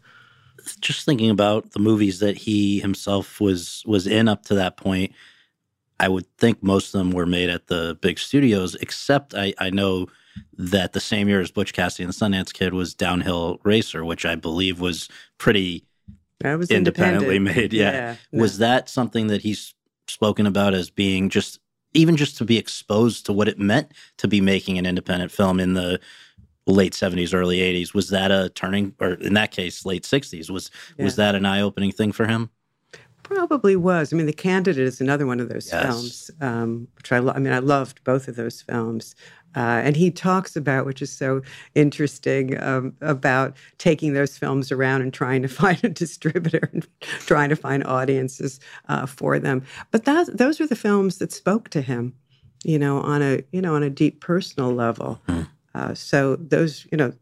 just 0.81 1.07
thinking 1.07 1.31
about 1.31 1.71
the 1.71 1.79
movies 1.79 2.19
that 2.19 2.37
he 2.37 2.81
himself 2.81 3.41
was 3.41 3.83
was 3.87 4.07
in 4.07 4.29
up 4.29 4.45
to 4.45 4.55
that 4.55 4.77
point 4.77 5.11
I 6.01 6.09
would 6.09 6.27
think 6.39 6.63
most 6.63 6.95
of 6.95 6.99
them 6.99 7.11
were 7.11 7.27
made 7.27 7.51
at 7.51 7.67
the 7.67 7.97
big 8.01 8.19
studios, 8.19 8.75
except 8.77 9.35
I, 9.35 9.53
I 9.59 9.69
know 9.69 10.07
that 10.57 10.95
the 10.95 11.01
same 11.01 11.29
year 11.29 11.43
as 11.43 11.51
Butch 11.51 11.75
Cassidy 11.75 12.05
and 12.05 12.13
the 12.13 12.17
Sundance 12.17 12.55
Kid 12.55 12.73
was 12.73 12.95
Downhill 12.95 13.61
Racer, 13.65 14.03
which 14.03 14.25
I 14.25 14.35
believe 14.35 14.81
was 14.81 15.11
pretty 15.37 15.85
that 16.41 16.57
was 16.57 16.71
independently 16.71 17.39
made. 17.39 17.75
Yeah. 17.75 17.93
yeah 17.93 18.17
was 18.33 18.59
that 18.59 18.89
something 18.89 19.27
that 19.27 19.43
he's 19.43 19.75
spoken 20.09 20.47
about 20.47 20.73
as 20.73 20.89
being 20.89 21.29
just 21.29 21.61
even 21.93 22.17
just 22.17 22.39
to 22.39 22.47
be 22.47 22.57
exposed 22.57 23.27
to 23.27 23.33
what 23.35 23.47
it 23.47 23.59
meant 23.59 23.93
to 24.17 24.27
be 24.27 24.41
making 24.41 24.79
an 24.79 24.87
independent 24.87 25.31
film 25.31 25.61
in 25.61 25.75
the 25.75 26.01
late 26.71 26.93
70s 26.93 27.35
early 27.35 27.59
80s 27.59 27.95
was 27.95 28.09
that 28.11 28.31
a 28.31 28.51
turning 28.51 28.95
or 29.01 29.15
in 29.15 29.35
that 29.35 29.51
case 29.51 29.85
late 29.85 30.05
60s 30.05 30.51
was 30.51 30.71
yeah. 30.97 31.05
was 31.05 31.17
that 31.17 31.35
an 31.35 31.45
eye-opening 31.45 31.93
thing 31.93 32.13
for 32.13 32.27
him 32.27 32.51
Probably 33.23 33.77
was. 33.77 34.13
I 34.13 34.17
mean, 34.17 34.27
The 34.27 34.33
Candidate 34.33 34.85
is 34.85 35.01
another 35.01 35.25
one 35.25 35.39
of 35.39 35.49
those 35.49 35.71
yes. 35.71 35.85
films, 35.85 36.31
um, 36.41 36.89
which 36.97 37.13
I, 37.13 37.21
lo- 37.21 37.33
I 37.33 37.39
mean, 37.39 37.53
I 37.53 37.61
loved 37.61 38.03
both 38.03 38.27
of 38.27 38.35
those 38.35 38.61
films. 38.61 39.15
Uh, 39.57 39.83
and 39.85 39.97
he 39.97 40.11
talks 40.11 40.57
about, 40.57 40.87
which 40.87 41.03
is 41.03 41.13
so 41.13 41.43
interesting, 41.75 42.61
um, 42.63 42.93
about 43.01 43.57
taking 43.79 44.15
those 44.15 44.39
films 44.39 44.71
around 44.71 45.03
and 45.03 45.13
trying 45.13 45.43
to 45.43 45.49
find 45.63 45.83
a 45.85 45.89
distributor 45.89 46.69
and 46.73 46.87
trying 47.21 47.49
to 47.49 47.57
find 47.57 47.85
audiences 47.85 48.61
uh, 48.89 49.07
for 49.07 49.39
them. 49.39 49.65
But 49.91 50.05
that, 50.05 50.37
those 50.37 50.61
were 50.61 50.67
the 50.67 50.77
films 50.77 51.19
that 51.19 51.33
spoke 51.33 51.69
to 51.71 51.83
him, 51.83 52.15
you 52.65 52.79
know, 52.79 53.01
on 53.01 53.23
a 53.23 53.43
you 53.53 53.61
know 53.61 53.75
on 53.75 53.83
a 53.83 53.91
deep 53.91 54.21
personal 54.21 54.73
level. 54.73 55.21
Mm. 55.29 55.49
Uh, 55.75 55.95
so 55.95 56.37
those, 56.37 56.87
you 56.91 56.99
know, 56.99 57.13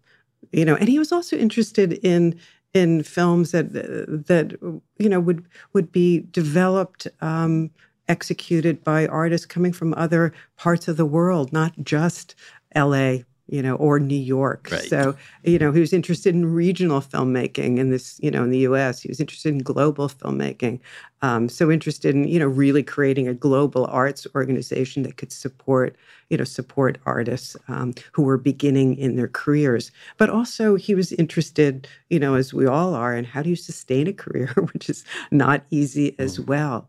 you 0.53 0.65
know, 0.65 0.77
and 0.77 0.89
he 0.89 0.99
was 0.99 1.13
also 1.13 1.37
interested 1.37 1.93
in 2.05 2.39
in 2.75 3.03
films 3.03 3.51
that 3.53 3.73
that 3.73 4.53
you 4.99 5.09
know 5.09 5.21
would 5.21 5.47
would 5.73 5.91
be 5.93 6.21
developed 6.31 7.07
um, 7.21 7.71
executed 8.09 8.83
by 8.85 9.07
artists 9.07 9.47
coming 9.47 9.73
from 9.73 9.95
other 9.95 10.33
parts 10.57 10.89
of 10.89 10.97
the 10.97 11.07
world, 11.07 11.53
not 11.53 11.73
just 11.83 12.35
L.A. 12.73 13.25
You 13.49 13.63
know, 13.63 13.77
or 13.77 13.99
New 13.99 14.15
York. 14.15 14.69
Right. 14.71 14.83
So, 14.83 15.17
you 15.43 15.59
know, 15.59 15.73
he 15.73 15.81
was 15.81 15.93
interested 15.93 16.35
in 16.35 16.53
regional 16.53 17.01
filmmaking 17.01 17.79
in 17.79 17.91
this, 17.91 18.21
you 18.23 18.31
know, 18.31 18.45
in 18.45 18.51
the 18.51 18.59
U.S. 18.59 19.01
He 19.01 19.09
was 19.09 19.21
interested 19.21 19.55
in 19.55 19.59
global 19.59 20.09
filmmaking. 20.09 20.81
Um, 21.23 21.49
so 21.49 21.71
interested 21.71 22.15
in, 22.15 22.29
you 22.29 22.39
know, 22.39 22.47
really 22.47 22.83
creating 22.83 23.27
a 23.27 23.35
global 23.35 23.87
arts 23.87 24.27
organization 24.35 25.03
that 25.03 25.17
could 25.17 25.33
support, 25.33 25.97
you 26.31 26.37
know, 26.37 26.45
support 26.45 26.99
artists 27.07 27.57
um, 27.69 27.95
who 28.13 28.23
were 28.23 28.37
beginning 28.37 28.97
in 28.97 29.17
their 29.17 29.29
careers. 29.29 29.91
But 30.17 30.31
also, 30.31 30.77
he 30.77 30.95
was 30.95 31.13
interested, 31.13 31.89
you 32.11 32.19
know, 32.19 32.35
as 32.35 32.55
we 32.55 32.67
all 32.67 32.95
are, 32.95 33.17
in 33.17 33.25
how 33.25 33.43
do 33.43 33.51
you 33.51 33.57
sustain 33.57 34.07
a 34.07 34.13
career, 34.13 34.53
which 34.73 34.89
is 34.89 35.05
not 35.31 35.65
easy 35.71 36.15
as 36.19 36.39
mm. 36.39 36.47
well. 36.47 36.89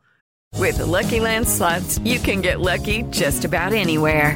With 0.56 0.78
the 0.78 0.86
Lucky 0.86 1.20
Land 1.20 1.48
slots, 1.48 2.00
you 2.00 2.20
can 2.20 2.42
get 2.42 2.60
lucky 2.60 3.04
just 3.04 3.46
about 3.46 3.72
anywhere. 3.72 4.36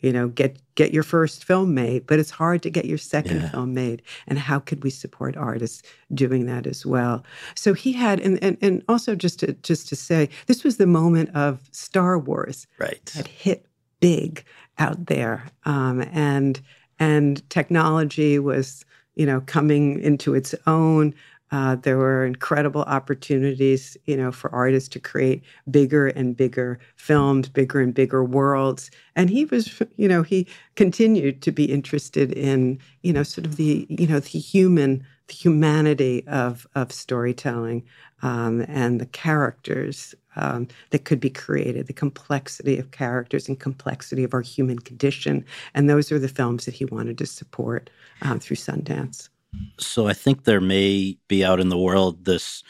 you 0.00 0.12
know 0.12 0.28
get 0.28 0.58
get 0.74 0.92
your 0.92 1.02
first 1.02 1.44
film 1.44 1.74
made 1.74 2.06
but 2.06 2.18
it's 2.18 2.30
hard 2.30 2.62
to 2.62 2.70
get 2.70 2.84
your 2.86 2.98
second 2.98 3.40
yeah. 3.40 3.50
film 3.50 3.74
made. 3.74 4.02
And 4.26 4.38
how 4.38 4.58
could 4.58 4.82
we 4.82 4.90
support 4.90 5.36
artists 5.36 5.82
doing 6.12 6.46
that 6.46 6.66
as 6.66 6.84
well? 6.84 7.24
So 7.54 7.74
he 7.74 7.92
had 7.92 8.20
and, 8.20 8.42
and 8.42 8.56
and 8.60 8.82
also 8.88 9.14
just 9.14 9.40
to 9.40 9.52
just 9.54 9.88
to 9.88 9.96
say 9.96 10.28
this 10.46 10.64
was 10.64 10.76
the 10.76 10.86
moment 10.86 11.30
of 11.34 11.68
star 11.72 12.18
wars 12.18 12.66
right. 12.78 13.04
that 13.16 13.28
hit 13.28 13.66
big 14.00 14.44
out 14.78 15.06
there. 15.06 15.44
Um, 15.64 16.02
and 16.12 16.60
and 16.98 17.48
technology 17.50 18.38
was 18.38 18.84
you 19.14 19.26
know 19.26 19.42
coming 19.42 20.00
into 20.00 20.34
its 20.34 20.54
own 20.66 21.14
uh, 21.52 21.74
there 21.76 21.98
were 21.98 22.24
incredible 22.24 22.82
opportunities, 22.82 23.96
you 24.06 24.16
know, 24.16 24.30
for 24.30 24.54
artists 24.54 24.88
to 24.90 25.00
create 25.00 25.42
bigger 25.70 26.08
and 26.08 26.36
bigger 26.36 26.78
films, 26.96 27.48
bigger 27.48 27.80
and 27.80 27.92
bigger 27.92 28.22
worlds. 28.22 28.90
And 29.16 29.28
he 29.30 29.44
was, 29.46 29.82
you 29.96 30.06
know, 30.06 30.22
he 30.22 30.46
continued 30.76 31.42
to 31.42 31.50
be 31.50 31.64
interested 31.64 32.32
in, 32.32 32.78
you 33.02 33.12
know, 33.12 33.24
sort 33.24 33.46
of 33.46 33.56
the, 33.56 33.86
you 33.88 34.06
know, 34.06 34.20
the 34.20 34.38
human, 34.38 35.04
the 35.26 35.34
humanity 35.34 36.26
of 36.28 36.66
of 36.74 36.92
storytelling 36.92 37.84
um, 38.22 38.64
and 38.68 39.00
the 39.00 39.06
characters 39.06 40.14
um, 40.36 40.68
that 40.90 41.04
could 41.04 41.18
be 41.18 41.30
created, 41.30 41.88
the 41.88 41.92
complexity 41.92 42.78
of 42.78 42.92
characters 42.92 43.48
and 43.48 43.58
complexity 43.58 44.22
of 44.22 44.34
our 44.34 44.40
human 44.40 44.78
condition. 44.78 45.44
And 45.74 45.90
those 45.90 46.12
are 46.12 46.18
the 46.20 46.28
films 46.28 46.64
that 46.66 46.74
he 46.74 46.84
wanted 46.84 47.18
to 47.18 47.26
support 47.26 47.90
um, 48.22 48.38
through 48.38 48.56
Sundance. 48.56 49.29
So 49.78 50.06
I 50.06 50.12
think 50.12 50.44
there 50.44 50.60
may 50.60 51.18
be 51.28 51.44
out 51.44 51.60
in 51.60 51.68
the 51.68 51.78
world 51.78 52.24
this 52.24 52.62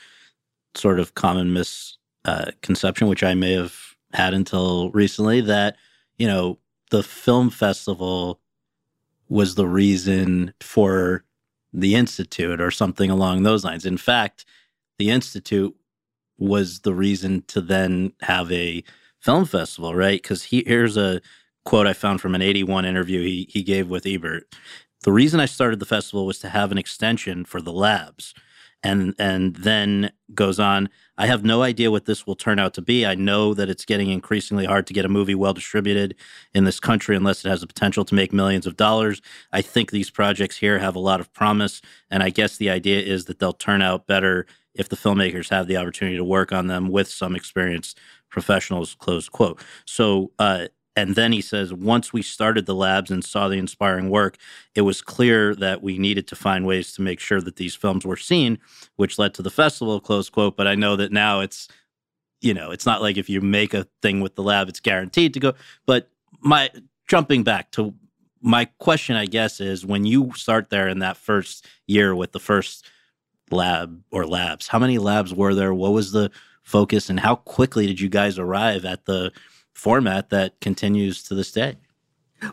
sort 0.75 1.01
of 1.01 1.15
common 1.15 1.53
misconception, 1.53 3.07
uh, 3.07 3.09
which 3.09 3.25
I 3.25 3.35
may 3.35 3.53
have 3.53 3.77
had 4.13 4.35
until 4.35 4.91
recently, 4.91 5.41
that 5.43 5.77
you 6.19 6.27
know 6.27 6.59
the 6.91 7.03
film 7.03 7.51
festival 7.51 8.41
was 9.29 9.55
the 9.55 9.67
reason 9.67 10.53
for 10.61 11.25
the 11.73 11.95
institute 11.95 12.61
or 12.61 12.71
something 12.71 13.11
along 13.11 13.43
those 13.43 13.65
lines. 13.65 13.87
In 13.87 13.97
fact, 13.97 14.45
the 14.99 15.11
institute 15.11 15.75
was 16.39 16.81
the 16.81 16.95
reason 16.95 17.43
to 17.49 17.61
then 17.61 18.13
have 18.23 18.51
a 18.51 18.83
film 19.21 19.45
festival, 19.45 19.95
right? 19.95 20.21
Because 20.21 20.43
here's 20.43 20.97
a 20.97 21.21
quote 21.65 21.87
I 21.87 21.93
found 21.93 22.21
from 22.21 22.35
an 22.35 22.43
81 22.43 22.85
interview 22.85 23.23
he, 23.23 23.47
he 23.51 23.63
gave 23.63 23.89
with 23.89 24.07
Ebert. 24.07 24.53
The 25.03 25.13
reason 25.13 25.41
I 25.41 25.47
started 25.47 25.81
the 25.81 25.87
festival 25.87 26.27
was 26.27 26.39
to 26.41 26.49
have 26.49 26.73
an 26.73 26.79
extension 26.79 27.45
for 27.45 27.61
the 27.61 27.73
labs. 27.73 28.35
And 28.83 29.15
and 29.19 29.57
then 29.57 30.11
goes 30.35 30.59
on, 30.59 30.89
I 31.19 31.27
have 31.27 31.45
no 31.45 31.63
idea 31.63 31.91
what 31.91 32.07
this 32.07 32.27
will 32.27 32.35
turn 32.35 32.59
out 32.59 32.73
to 32.75 32.83
be. 32.83 33.05
I 33.05 33.15
know 33.15 33.53
that 33.53 33.69
it's 33.69 33.85
getting 33.85 34.11
increasingly 34.11 34.65
hard 34.65 34.87
to 34.87 34.95
get 34.95 35.05
a 35.05 35.09
movie 35.09 35.35
well 35.35 35.53
distributed 35.53 36.15
in 36.55 36.65
this 36.65 36.81
country 36.81 37.15
unless 37.15 37.45
it 37.45 37.51
has 37.51 37.61
the 37.61 37.67
potential 37.67 38.07
to 38.07 38.15
make 38.15 38.33
millions 38.33 38.67
of 38.67 38.77
dollars. 38.77 39.21
I 39.53 39.61
think 39.61 39.91
these 39.91 40.09
projects 40.11 40.57
here 40.57 40.79
have 40.79 40.97
a 40.97 41.01
lot 41.01 41.21
of 41.21 41.31
promise, 41.35 41.83
and 42.11 42.23
I 42.23 42.31
guess 42.31 42.57
the 42.57 42.71
idea 42.71 43.01
is 43.03 43.27
that 43.27 43.39
they'll 43.39 43.53
turn 43.53 43.83
out 43.83 44.07
better 44.07 44.47
if 44.75 44.89
the 44.89 44.97
filmmakers 44.97 45.51
have 45.51 45.67
the 45.67 45.77
opportunity 45.77 46.17
to 46.17 46.25
work 46.25 46.51
on 46.51 46.69
them 46.69 46.89
with 46.89 47.09
some 47.09 47.37
experienced 47.37 47.99
professionals. 48.31 48.95
Close 48.95 49.29
quote. 49.29 49.61
So 49.85 50.33
uh, 50.39 50.69
and 50.97 51.15
then 51.15 51.33
he 51.33 51.41
says, 51.41 51.73
once 51.73 52.13
we 52.13 52.21
started 52.21 52.67
the 52.67 52.75
labs 52.75 53.11
and 53.11 53.25
saw 53.25 53.49
the 53.49 53.59
inspiring 53.59 54.11
work, 54.11 54.37
it 54.75 54.83
was 54.83 55.01
clear 55.01 55.55
that 55.55 55.83
we 55.83 55.99
needed 55.99 56.27
to 56.29 56.37
find 56.37 56.67
ways 56.67 56.93
to 56.95 57.03
make 57.03 57.21
sure 57.21 57.41
that 57.41 57.57
these 57.57 57.77
films 57.77 58.05
were 58.05 58.17
seen, 58.17 58.59
which 58.97 59.19
led 59.19 59.33
to 59.35 59.43
the 59.43 59.51
festival, 59.51 60.01
close 60.01 60.29
quote. 60.29 60.57
But 60.57 60.67
I 60.67 60.75
know 60.75 60.97
that 60.97 61.13
now 61.13 61.41
it's, 61.41 61.69
you 62.41 62.55
know, 62.55 62.71
it's 62.73 62.87
not 62.87 63.03
like 63.03 63.17
if 63.17 63.29
you 63.29 63.41
make 63.41 63.73
a 63.73 63.87
thing 64.03 64.21
with 64.21 64.35
the 64.35 64.43
lab, 64.43 64.69
it's 64.69 64.81
guaranteed 64.81 65.35
to 65.35 65.41
go. 65.41 65.55
But 65.87 66.09
my 66.41 66.71
jumping 67.09 67.45
back 67.45 67.71
to 67.73 67.95
my 68.43 68.65
question, 68.79 69.17
I 69.17 69.27
guess, 69.27 69.61
is 69.61 69.87
when 69.87 70.05
you 70.05 70.33
start 70.35 70.71
there 70.71 70.89
in 70.89 71.01
that 71.01 71.17
first 71.17 71.67
year 71.87 72.15
with 72.15 72.33
the 72.33 72.41
first 72.41 72.85
lab 73.51 74.03
or 74.11 74.27
labs, 74.27 74.69
how 74.69 74.79
many 74.79 74.99
labs 74.99 75.33
were 75.35 75.55
there? 75.55 75.75
What 75.75 75.93
was 75.93 76.13
the 76.13 76.31
focus 76.63 77.11
and 77.11 77.21
how 77.21 77.37
quickly 77.37 77.87
did 77.87 78.01
you 78.01 78.09
guys 78.09 78.39
arrive 78.39 78.85
at 78.85 79.05
the 79.05 79.33
format 79.81 80.29
that 80.29 80.61
continues 80.61 81.23
to 81.23 81.35
this 81.35 81.51
day. 81.51 81.77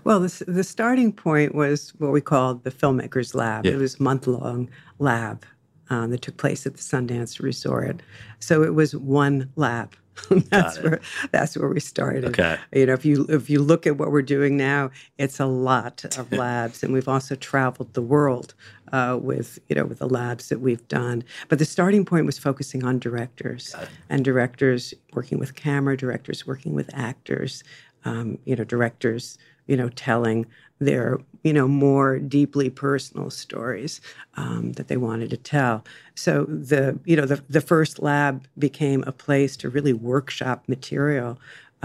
Well, 0.05 0.21
the, 0.21 0.45
the 0.47 0.63
starting 0.63 1.11
point 1.11 1.53
was 1.53 1.89
what 1.97 2.11
we 2.13 2.21
called 2.21 2.63
the 2.63 2.71
Filmmakers 2.71 3.35
Lab. 3.35 3.65
Yeah. 3.65 3.73
It 3.73 3.77
was 3.77 3.99
month 3.99 4.27
long 4.27 4.69
lab 4.99 5.45
um, 5.89 6.09
that 6.11 6.21
took 6.21 6.37
place 6.37 6.65
at 6.65 6.75
the 6.75 6.81
Sundance 6.81 7.41
Resort. 7.41 8.01
So 8.39 8.63
it 8.63 8.73
was 8.75 8.95
one 8.95 9.51
lab. 9.57 9.93
that's 10.49 10.81
where 10.81 10.99
that's 11.31 11.57
where 11.57 11.69
we 11.69 11.79
started. 11.79 12.25
Okay. 12.25 12.57
You 12.73 12.85
know, 12.87 12.93
if 12.93 13.05
you 13.05 13.25
if 13.29 13.49
you 13.49 13.61
look 13.61 13.87
at 13.87 13.97
what 13.97 14.11
we're 14.11 14.21
doing 14.21 14.57
now, 14.57 14.91
it's 15.17 15.39
a 15.39 15.45
lot 15.45 16.05
of 16.17 16.31
labs, 16.43 16.83
and 16.83 16.93
we've 16.93 17.07
also 17.07 17.35
traveled 17.35 17.93
the 17.93 18.01
world 18.01 18.53
uh, 18.91 19.17
with 19.21 19.59
you 19.69 19.75
know 19.75 19.85
with 19.85 19.99
the 19.99 20.09
labs 20.09 20.49
that 20.49 20.59
we've 20.59 20.87
done. 20.87 21.23
But 21.49 21.59
the 21.59 21.65
starting 21.65 22.05
point 22.05 22.25
was 22.25 22.37
focusing 22.37 22.83
on 22.83 22.99
directors 22.99 23.75
and 24.09 24.23
directors 24.23 24.93
working 25.13 25.39
with 25.39 25.55
camera, 25.55 25.97
directors 25.97 26.45
working 26.45 26.73
with 26.73 26.89
actors, 26.93 27.63
um, 28.05 28.37
you 28.45 28.55
know, 28.55 28.63
directors 28.63 29.37
you 29.67 29.77
know 29.77 29.89
telling 29.89 30.45
their 30.79 31.19
you 31.47 31.53
know 31.57 31.67
more 31.67 32.09
deeply 32.37 32.69
personal 32.69 33.29
stories 33.29 33.93
um, 34.41 34.63
that 34.77 34.87
they 34.89 34.97
wanted 34.97 35.29
to 35.29 35.37
tell 35.55 35.75
so 36.15 36.33
the 36.71 36.83
you 37.09 37.15
know 37.17 37.27
the, 37.33 37.39
the 37.57 37.61
first 37.73 37.95
lab 38.09 38.33
became 38.57 39.01
a 39.07 39.11
place 39.25 39.53
to 39.57 39.69
really 39.75 39.93
workshop 40.11 40.59
material 40.67 41.31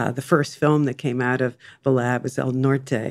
Uh, 0.01 0.11
the 0.21 0.23
first 0.35 0.53
film 0.63 0.81
that 0.87 0.97
came 1.07 1.21
out 1.31 1.41
of 1.47 1.53
the 1.85 1.91
lab 2.01 2.23
was 2.23 2.39
El 2.39 2.53
Norte, 2.65 3.05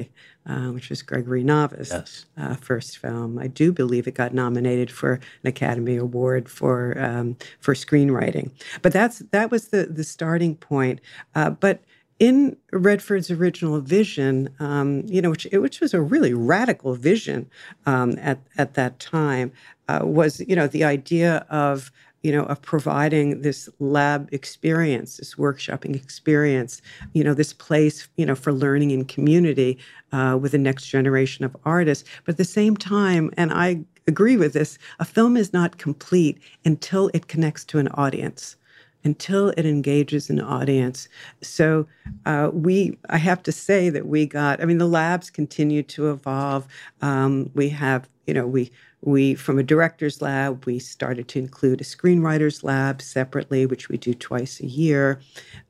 uh, 0.50 0.70
which 0.76 0.90
was 0.90 1.04
Gregory 1.04 1.44
Nava's 1.52 1.92
Yes. 1.92 2.26
uh, 2.42 2.56
first 2.70 2.98
film. 3.04 3.38
I 3.46 3.48
do 3.62 3.68
believe 3.82 4.08
it 4.10 4.16
got 4.24 4.34
nominated 4.34 4.90
for 5.00 5.12
an 5.44 5.48
Academy 5.56 5.98
Award 6.08 6.44
for 6.50 6.76
um, 7.08 7.28
for 7.66 7.76
screenwriting. 7.76 8.48
But 8.84 8.94
that's 8.98 9.18
that 9.36 9.52
was 9.54 9.64
the 9.74 9.82
the 9.98 10.04
starting 10.04 10.56
point. 10.72 10.98
Uh, 11.38 11.52
but 11.66 11.78
in 12.22 12.56
Redford's 12.72 13.32
original 13.32 13.82
vision, 13.82 14.48
um, 14.60 15.04
you 15.08 15.24
know, 15.24 15.32
which 15.32 15.48
which 15.52 15.82
was 15.82 15.92
a 15.96 16.00
really 16.00 16.36
radical 16.36 16.94
vision 16.94 17.50
um, 17.88 18.14
at 18.20 18.40
at 18.60 18.76
that 18.76 19.00
time, 19.00 19.52
uh, 19.88 20.02
was 20.04 20.40
you 20.42 20.56
know 20.56 20.68
the 20.68 20.84
idea 20.84 21.44
of 21.50 21.92
you 22.22 22.32
know, 22.32 22.44
of 22.44 22.62
providing 22.62 23.42
this 23.42 23.68
lab 23.80 24.30
experience, 24.32 25.18
this 25.18 25.34
workshopping 25.34 25.96
experience, 25.96 26.80
you 27.14 27.24
know, 27.24 27.34
this 27.34 27.52
place, 27.52 28.08
you 28.16 28.28
know, 28.28 28.36
for 28.36 28.54
learning 28.54 28.92
and 28.92 29.08
community 29.08 29.80
uh, 30.12 30.38
with 30.40 30.52
the 30.52 30.60
next 30.60 30.86
generation 30.86 31.44
of 31.44 31.58
artists. 31.66 32.08
But 32.24 32.34
at 32.34 32.38
the 32.38 32.46
same 32.46 32.78
time, 32.78 33.32
and 33.38 33.52
I 33.52 33.80
agree 34.06 34.38
with 34.38 34.54
this, 34.54 34.78
a 35.00 35.06
film 35.06 35.36
is 35.36 35.52
not 35.52 35.80
complete 35.80 36.40
until 36.64 37.10
it 37.16 37.28
connects 37.28 37.66
to 37.66 37.80
an 37.80 37.88
audience 37.88 38.56
until 39.04 39.50
it 39.50 39.66
engages 39.66 40.30
an 40.30 40.40
audience. 40.40 41.08
So 41.42 41.88
uh, 42.26 42.50
we, 42.54 42.98
I 43.10 43.18
have 43.18 43.44
to 43.44 43.52
say 43.52 43.90
that 43.90 44.08
we 44.08 44.26
got. 44.26 44.62
I 44.62 44.66
mean, 44.66 44.78
the 44.78 44.88
labs 44.88 45.30
continue 45.30 45.84
to 45.84 46.12
evolve. 46.12 46.68
Um, 47.02 47.50
we 47.54 47.70
have, 47.70 48.08
you 48.28 48.34
know, 48.34 48.46
we 48.48 48.72
we 49.02 49.34
from 49.34 49.58
a 49.58 49.64
director's 49.64 50.22
lab 50.22 50.66
we 50.66 50.78
started 50.78 51.28
to 51.30 51.40
include 51.40 51.82
a 51.82 51.84
screenwriters 51.84 52.64
lab 52.64 53.02
separately, 53.02 53.66
which 53.66 53.90
we 53.90 53.98
do 53.98 54.14
twice 54.14 54.60
a 54.60 54.68
year. 54.68 55.20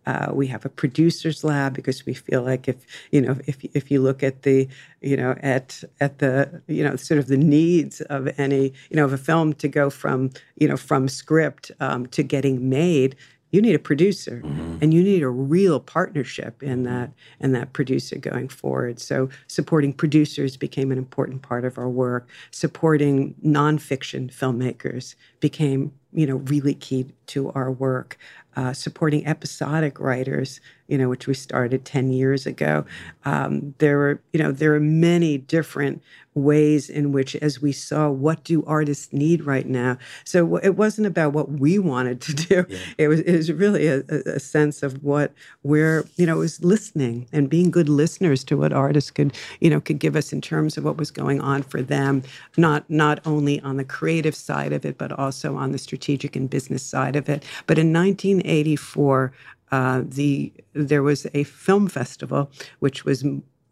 Uh, 0.06 0.32
we 0.34 0.48
have 0.48 0.66
a 0.66 0.70
producers 0.70 1.44
lab 1.44 1.74
because 1.74 2.06
we 2.06 2.14
feel 2.14 2.42
like 2.42 2.68
if 2.68 2.86
you 3.12 3.22
know 3.22 3.38
if 3.48 3.64
if 3.74 3.90
you 3.90 4.02
look 4.02 4.22
at 4.22 4.42
the 4.42 4.68
you 5.02 5.16
know 5.16 5.36
at 5.42 5.84
at 6.02 6.20
the 6.20 6.62
you 6.68 6.84
know 6.84 6.96
sort 6.96 7.20
of 7.20 7.28
the 7.28 7.38
needs 7.38 8.02
of 8.02 8.28
any 8.38 8.74
you 8.90 8.98
know 8.98 9.06
of 9.06 9.14
a 9.14 9.18
film 9.18 9.54
to 9.54 9.68
go 9.68 9.90
from 9.90 10.30
you 10.58 10.68
know 10.68 10.78
from 10.78 11.08
script 11.08 11.72
um, 11.80 12.08
to 12.08 12.24
getting 12.24 12.70
made 12.70 13.16
you 13.52 13.62
need 13.62 13.76
a 13.76 13.80
producer 13.80 14.42
mm-hmm. 14.44 14.78
and 14.82 14.94
you 14.94 15.04
need 15.04 15.22
a 15.22 15.30
real 15.30 15.80
partnership 15.80 16.64
in 16.64 16.84
mm-hmm. 16.84 16.84
that 16.84 17.12
and 17.40 17.54
that 17.54 17.74
producer 17.74 18.18
going 18.18 18.48
forward. 18.48 19.00
So 19.00 19.30
supporting 19.48 19.94
producers 19.94 20.58
became 20.58 20.92
an 20.92 20.98
important 20.98 21.42
part 21.42 21.66
of 21.66 21.78
our 21.78 21.90
work. 21.90 22.28
Supporting 22.52 23.36
nonfiction 23.46 24.34
filmmakers 24.34 25.16
became 25.40 25.94
you 26.14 26.26
know 26.26 26.38
really 26.38 26.74
key 26.74 27.08
to 27.32 27.52
our 27.52 27.72
work 27.72 28.18
uh, 28.56 28.74
supporting 28.74 29.26
episodic 29.26 30.00
writers 30.00 30.60
you 30.92 30.98
know 30.98 31.08
which 31.08 31.26
we 31.26 31.34
started 31.34 31.86
10 31.86 32.12
years 32.12 32.46
ago. 32.46 32.86
Um, 33.24 33.74
there 33.78 33.98
were 33.98 34.22
you 34.34 34.44
know 34.44 34.52
there 34.52 34.76
are 34.76 34.80
many 34.82 35.38
different 35.38 36.04
ways 36.34 36.90
in 36.90 37.12
which 37.12 37.36
as 37.38 37.62
we 37.62 37.72
saw 37.72 38.10
what 38.10 38.44
do 38.44 38.64
artists 38.66 39.14
need 39.14 39.46
right 39.46 39.66
now? 39.66 39.98
So 40.26 40.58
it 40.58 40.76
wasn't 40.76 41.08
about 41.08 41.32
what 41.32 41.50
we 41.50 41.80
wanted 41.80 42.20
to 42.22 42.34
do. 42.34 42.66
It 42.98 43.08
was 43.08 43.22
it 43.22 43.38
was 43.38 43.52
really 43.54 43.88
a, 43.88 44.04
a 44.10 44.40
sense 44.42 44.84
of 44.84 45.02
what 45.02 45.32
we're 45.64 46.06
you 46.18 46.26
know 46.26 46.36
it 46.36 46.40
was 46.40 46.62
listening 46.62 47.26
and 47.32 47.50
being 47.50 47.72
good 47.72 47.88
listeners 47.88 48.44
to 48.46 48.58
what 48.58 48.74
artists 48.74 49.12
could 49.12 49.34
you 49.62 49.70
know 49.70 49.80
could 49.80 50.00
give 50.00 50.18
us 50.18 50.34
in 50.34 50.42
terms 50.42 50.78
of 50.78 50.84
what 50.84 50.98
was 50.98 51.10
going 51.10 51.40
on 51.40 51.64
for 51.64 51.82
them 51.82 52.22
not 52.58 52.84
not 52.90 53.26
only 53.26 53.62
on 53.62 53.78
the 53.78 53.86
creative 53.86 54.36
side 54.36 54.74
of 54.74 54.84
it 54.84 54.98
but 54.98 55.14
also 55.14 55.56
on 55.56 55.72
the 55.72 55.78
strategic 55.78 56.36
and 56.36 56.50
business 56.50 56.84
side 56.84 57.16
of 57.16 57.21
it 57.30 57.44
but 57.68 57.78
in 57.78 57.94
1984 57.94 59.34
uh, 59.72 60.02
the 60.06 60.54
there 60.74 61.04
was 61.04 61.28
a 61.34 61.44
film 61.44 61.88
festival 61.88 62.52
which 62.80 63.06
was 63.06 63.24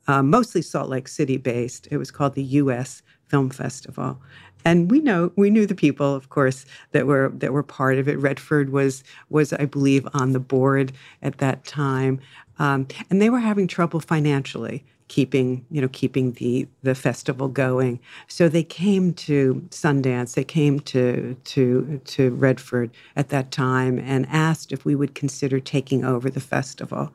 uh, 0.09 0.23
mostly 0.23 0.63
Salt 0.63 0.89
Lake 0.89 1.07
City 1.07 1.37
based. 1.37 1.87
It 1.91 1.97
was 1.97 2.09
called 2.09 2.33
the 2.33 2.43
U.S. 2.43 3.03
Film 3.27 3.51
Festival, 3.51 4.19
and 4.65 4.89
we 4.89 5.01
know 5.01 5.31
we 5.35 5.51
knew 5.51 5.67
the 5.67 5.75
people, 5.75 6.15
of 6.15 6.29
course, 6.29 6.65
that 6.93 7.05
were 7.05 7.31
that 7.35 7.53
were 7.53 7.61
part 7.61 7.99
of 7.99 8.09
it. 8.09 8.17
Redford 8.17 8.71
was 8.71 9.03
was 9.29 9.53
I 9.53 9.65
believe 9.65 10.07
on 10.15 10.31
the 10.31 10.39
board 10.39 10.93
at 11.21 11.37
that 11.37 11.63
time, 11.63 12.19
um, 12.57 12.87
and 13.11 13.21
they 13.21 13.29
were 13.29 13.39
having 13.39 13.67
trouble 13.67 13.99
financially 13.99 14.83
keeping 15.09 15.65
you 15.71 15.81
know 15.81 15.89
keeping 15.89 16.31
the 16.33 16.67
the 16.83 16.95
festival 16.95 17.47
going 17.49 17.99
so 18.27 18.47
they 18.47 18.63
came 18.63 19.13
to 19.13 19.55
Sundance 19.71 20.35
they 20.35 20.43
came 20.45 20.79
to 20.81 21.35
to 21.45 21.99
to 22.05 22.31
Redford 22.31 22.91
at 23.17 23.29
that 23.29 23.51
time 23.51 23.99
and 23.99 24.25
asked 24.29 24.71
if 24.71 24.85
we 24.85 24.95
would 24.95 25.15
consider 25.15 25.59
taking 25.59 26.05
over 26.05 26.29
the 26.29 26.39
festival 26.39 27.11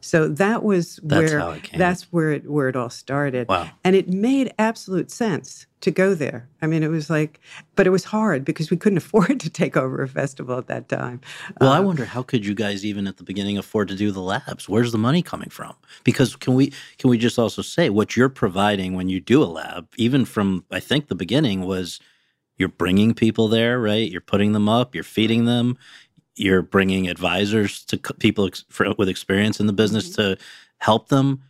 so 0.00 0.28
that 0.28 0.62
was 0.62 1.00
That's 1.02 1.32
where 1.32 1.40
how 1.40 1.50
it 1.52 1.62
came. 1.64 1.78
that's 1.80 2.02
where 2.12 2.30
it 2.32 2.48
where 2.48 2.68
it 2.68 2.76
all 2.76 2.90
started 2.90 3.48
Wow. 3.48 3.70
and 3.84 3.96
it 3.96 4.08
made 4.08 4.52
absolute 4.58 5.10
sense 5.10 5.66
to 5.80 5.90
go 5.92 6.14
there 6.14 6.48
i 6.62 6.66
mean 6.66 6.82
it 6.82 6.88
was 6.88 7.08
like 7.08 7.40
but 7.76 7.86
it 7.86 7.90
was 7.90 8.04
hard 8.04 8.44
because 8.44 8.70
we 8.70 8.76
couldn't 8.76 8.98
afford 9.04 9.40
to 9.40 9.50
take 9.50 9.76
over 9.76 10.02
a 10.02 10.08
festival 10.08 10.58
at 10.58 10.66
that 10.68 10.88
time 10.88 11.20
Well, 11.60 11.70
I 11.72 11.78
Uh, 11.78 11.82
wonder 11.82 12.04
how 12.04 12.22
could 12.22 12.44
you 12.46 12.54
guys 12.54 12.84
even 12.84 13.06
at 13.06 13.16
the 13.16 13.24
beginning 13.24 13.58
afford 13.58 13.88
to 13.88 13.94
do 13.94 14.10
the 14.10 14.20
labs? 14.20 14.68
Where's 14.68 14.92
the 14.92 14.98
money 14.98 15.22
coming 15.22 15.50
from? 15.50 15.74
Because 16.04 16.36
can 16.36 16.54
we 16.54 16.72
can 16.98 17.10
we 17.10 17.18
just 17.18 17.37
also 17.38 17.62
say 17.62 17.90
what 17.90 18.16
you're 18.16 18.28
providing 18.28 18.94
when 18.94 19.08
you 19.08 19.20
do 19.20 19.42
a 19.42 19.46
lab, 19.46 19.88
even 19.96 20.24
from 20.24 20.64
I 20.70 20.80
think 20.80 21.08
the 21.08 21.14
beginning 21.14 21.62
was 21.62 22.00
you're 22.56 22.68
bringing 22.68 23.14
people 23.14 23.48
there, 23.48 23.80
right? 23.80 24.10
You're 24.10 24.20
putting 24.20 24.52
them 24.52 24.68
up, 24.68 24.94
you're 24.94 25.04
feeding 25.04 25.44
them, 25.44 25.76
you're 26.34 26.62
bringing 26.62 27.08
advisors 27.08 27.84
to 27.86 27.98
people 27.98 28.46
ex- 28.46 28.64
for, 28.68 28.92
with 28.98 29.08
experience 29.08 29.60
in 29.60 29.66
the 29.66 29.72
business 29.72 30.08
Mm-hmm. 30.10 30.32
to 30.34 30.38
help 30.78 31.08
them. 31.08 31.42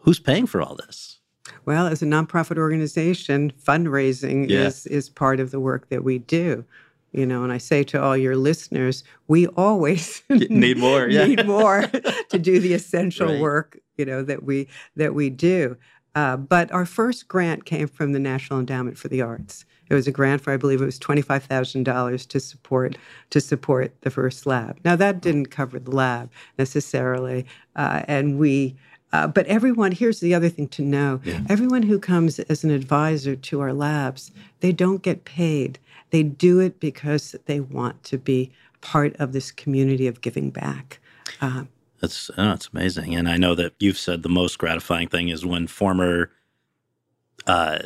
Who's 0.00 0.18
paying 0.18 0.46
for 0.46 0.60
all 0.60 0.74
this? 0.74 1.20
Well, 1.64 1.86
as 1.86 2.02
a 2.02 2.06
nonprofit 2.06 2.58
organization, 2.58 3.52
fundraising 3.52 4.48
Yeah. 4.48 4.66
is 4.66 4.86
is 4.86 5.08
part 5.08 5.38
of 5.40 5.50
the 5.52 5.60
work 5.60 5.88
that 5.90 6.02
we 6.04 6.18
do. 6.18 6.64
You 7.12 7.26
know, 7.26 7.44
and 7.44 7.52
I 7.52 7.58
say 7.58 7.84
to 7.84 8.02
all 8.02 8.16
your 8.16 8.36
listeners, 8.36 9.04
we 9.28 9.46
always 9.48 10.22
Need 10.30 10.78
more, 10.78 11.06
yeah. 11.08 11.26
need 11.26 11.46
more 11.46 11.82
to 12.30 12.38
do 12.38 12.58
the 12.58 12.72
essential 12.74 13.26
Right. 13.28 13.40
work. 13.40 13.78
You 13.98 14.06
know 14.06 14.22
that 14.22 14.42
we 14.44 14.68
that 14.96 15.14
we 15.14 15.28
do. 15.30 15.76
Uh, 16.14 16.36
but 16.36 16.70
our 16.72 16.84
first 16.86 17.28
grant 17.28 17.64
came 17.64 17.86
from 17.88 18.12
the 18.12 18.18
National 18.18 18.58
Endowment 18.60 18.98
for 18.98 19.08
the 19.08 19.22
Arts. 19.22 19.64
It 19.88 19.94
was 19.94 20.06
a 20.06 20.10
grant 20.12 20.40
for, 20.42 20.52
I 20.52 20.56
believe, 20.56 20.80
it 20.80 20.86
was 20.86 20.98
twenty 20.98 21.20
five 21.22 21.44
thousand 21.44 21.84
dollars 21.84 22.24
to 22.26 22.40
support 22.40 22.96
to 23.30 23.40
support 23.40 23.92
the 24.00 24.10
first 24.10 24.46
lab. 24.46 24.78
Now 24.84 24.96
that 24.96 25.20
didn't 25.20 25.46
cover 25.46 25.78
the 25.78 25.90
lab 25.90 26.30
necessarily, 26.58 27.44
uh, 27.76 28.02
and 28.08 28.38
we. 28.38 28.76
Uh, 29.14 29.26
but 29.26 29.44
everyone, 29.46 29.92
here's 29.92 30.20
the 30.20 30.32
other 30.32 30.48
thing 30.48 30.66
to 30.68 30.80
know 30.80 31.20
everyone 31.50 31.82
who 31.82 31.98
comes 31.98 32.38
as 32.38 32.64
an 32.64 32.70
advisor 32.70 33.36
to 33.36 33.60
our 33.60 33.74
labs, 33.74 34.32
they 34.60 34.72
don't 34.72 35.02
get 35.02 35.26
paid. 35.26 35.78
They 36.12 36.22
do 36.22 36.60
it 36.60 36.78
because 36.78 37.34
they 37.46 37.58
want 37.58 38.04
to 38.04 38.18
be 38.18 38.52
part 38.82 39.16
of 39.16 39.32
this 39.32 39.50
community 39.50 40.06
of 40.06 40.20
giving 40.20 40.50
back. 40.50 41.00
Uh, 41.40 41.64
That's 42.00 42.30
oh, 42.36 42.44
that's 42.44 42.68
amazing, 42.72 43.14
and 43.14 43.28
I 43.28 43.38
know 43.38 43.54
that 43.54 43.72
you've 43.80 43.98
said 43.98 44.22
the 44.22 44.28
most 44.28 44.58
gratifying 44.58 45.08
thing 45.08 45.30
is 45.30 45.46
when 45.46 45.66
former 45.66 46.30
uh, 47.46 47.78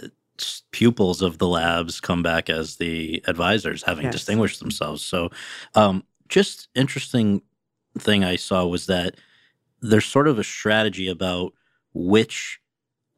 pupils 0.72 1.22
of 1.22 1.38
the 1.38 1.46
labs 1.46 2.00
come 2.00 2.22
back 2.22 2.50
as 2.50 2.76
the 2.76 3.22
advisors, 3.28 3.84
having 3.84 4.04
Yes. 4.06 4.14
distinguished 4.14 4.58
themselves. 4.60 5.02
So, 5.02 5.30
um, 5.74 6.02
just 6.28 6.68
interesting 6.74 7.42
thing 7.98 8.24
I 8.24 8.36
saw 8.36 8.66
was 8.66 8.86
that 8.86 9.14
there's 9.80 10.04
sort 10.04 10.26
of 10.28 10.38
a 10.38 10.44
strategy 10.44 11.08
about 11.08 11.52
which 11.94 12.58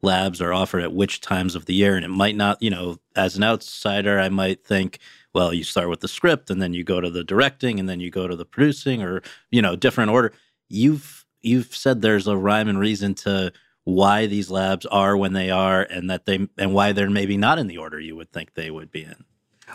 labs 0.01 0.41
are 0.41 0.53
offered 0.53 0.83
at 0.83 0.93
which 0.93 1.21
times 1.21 1.55
of 1.55 1.65
the 1.65 1.73
year, 1.73 1.95
and 1.95 2.05
it 2.05 2.09
might 2.09 2.35
not, 2.35 2.61
you 2.61 2.69
know, 2.69 2.97
as 3.15 3.35
an 3.35 3.43
outsider, 3.43 4.19
I 4.19 4.29
might 4.29 4.63
think. 4.65 4.99
Well, 5.33 5.53
you 5.53 5.63
start 5.63 5.89
with 5.89 5.99
the 5.99 6.07
script 6.07 6.49
and 6.49 6.59
then 6.59 6.73
you 6.73 6.83
go 6.83 6.99
to 6.99 7.09
the 7.09 7.23
directing 7.23 7.79
and 7.79 7.87
then 7.87 7.99
you 7.99 8.09
go 8.09 8.27
to 8.27 8.35
the 8.35 8.45
producing 8.45 9.03
or, 9.03 9.21
you 9.51 9.61
know, 9.61 9.75
different 9.75 10.09
order 10.09 10.33
you've 10.69 11.25
you've 11.41 11.75
said 11.75 12.01
there's 12.01 12.27
a 12.27 12.37
rhyme 12.37 12.69
and 12.69 12.79
reason 12.79 13.13
to 13.15 13.51
why 13.83 14.27
these 14.27 14.51
labs 14.51 14.85
are 14.85 15.17
when 15.17 15.33
they 15.33 15.49
are 15.49 15.81
and 15.81 16.09
that 16.09 16.25
they 16.25 16.47
and 16.57 16.73
why 16.73 16.91
they're 16.91 17.09
maybe 17.09 17.35
not 17.35 17.57
in 17.59 17.67
the 17.67 17.77
order 17.77 17.99
you 17.99 18.15
would 18.15 18.31
think 18.31 18.53
they 18.53 18.69
would 18.69 18.91
be 18.91 19.03
in 19.03 19.25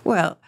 Well, 0.05 0.39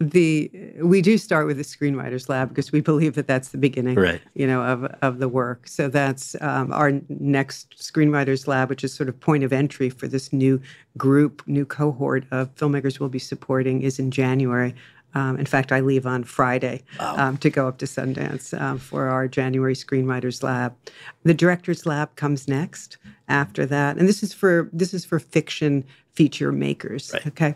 the 0.00 0.50
we 0.80 1.02
do 1.02 1.18
start 1.18 1.46
with 1.46 1.56
the 1.56 1.64
screenwriters 1.64 2.28
lab 2.28 2.50
because 2.50 2.70
we 2.70 2.80
believe 2.80 3.14
that 3.16 3.26
that's 3.26 3.48
the 3.48 3.58
beginning, 3.58 3.96
Right. 3.96 4.20
You 4.34 4.46
know, 4.46 4.62
of 4.62 4.84
of 5.02 5.18
the 5.18 5.28
work. 5.28 5.66
So 5.66 5.88
that's 5.88 6.36
um, 6.40 6.72
our 6.72 6.92
next 7.08 7.76
screenwriters 7.78 8.46
lab, 8.46 8.68
which 8.70 8.84
is 8.84 8.94
sort 8.94 9.08
of 9.08 9.18
point 9.18 9.42
of 9.42 9.52
entry 9.52 9.90
for 9.90 10.06
this 10.06 10.32
new 10.32 10.60
group, 10.96 11.42
new 11.46 11.64
cohort 11.64 12.26
of 12.30 12.54
filmmakers 12.54 13.00
we'll 13.00 13.08
be 13.08 13.18
supporting, 13.18 13.82
is 13.82 13.98
in 13.98 14.10
January. 14.10 14.74
Um, 15.14 15.38
in 15.38 15.46
fact, 15.46 15.72
I 15.72 15.80
leave 15.80 16.06
on 16.06 16.22
Friday 16.22 16.82
um, 17.00 17.38
to 17.38 17.48
go 17.48 17.66
up 17.66 17.78
to 17.78 17.86
Sundance 17.86 18.58
um, 18.60 18.78
for 18.78 19.08
our 19.08 19.26
January 19.26 19.74
Screenwriters 19.74 20.42
Lab. 20.42 20.76
The 21.24 21.32
Directors 21.32 21.86
Lab 21.86 22.14
comes 22.16 22.46
next 22.46 22.98
after 23.26 23.64
that, 23.66 23.96
and 23.96 24.08
this 24.08 24.22
is 24.22 24.32
for 24.34 24.68
this 24.72 24.92
is 24.92 25.04
for 25.04 25.18
fiction 25.18 25.84
feature 26.18 26.50
makers. 26.50 27.12
Right. 27.14 27.26
Okay. 27.28 27.54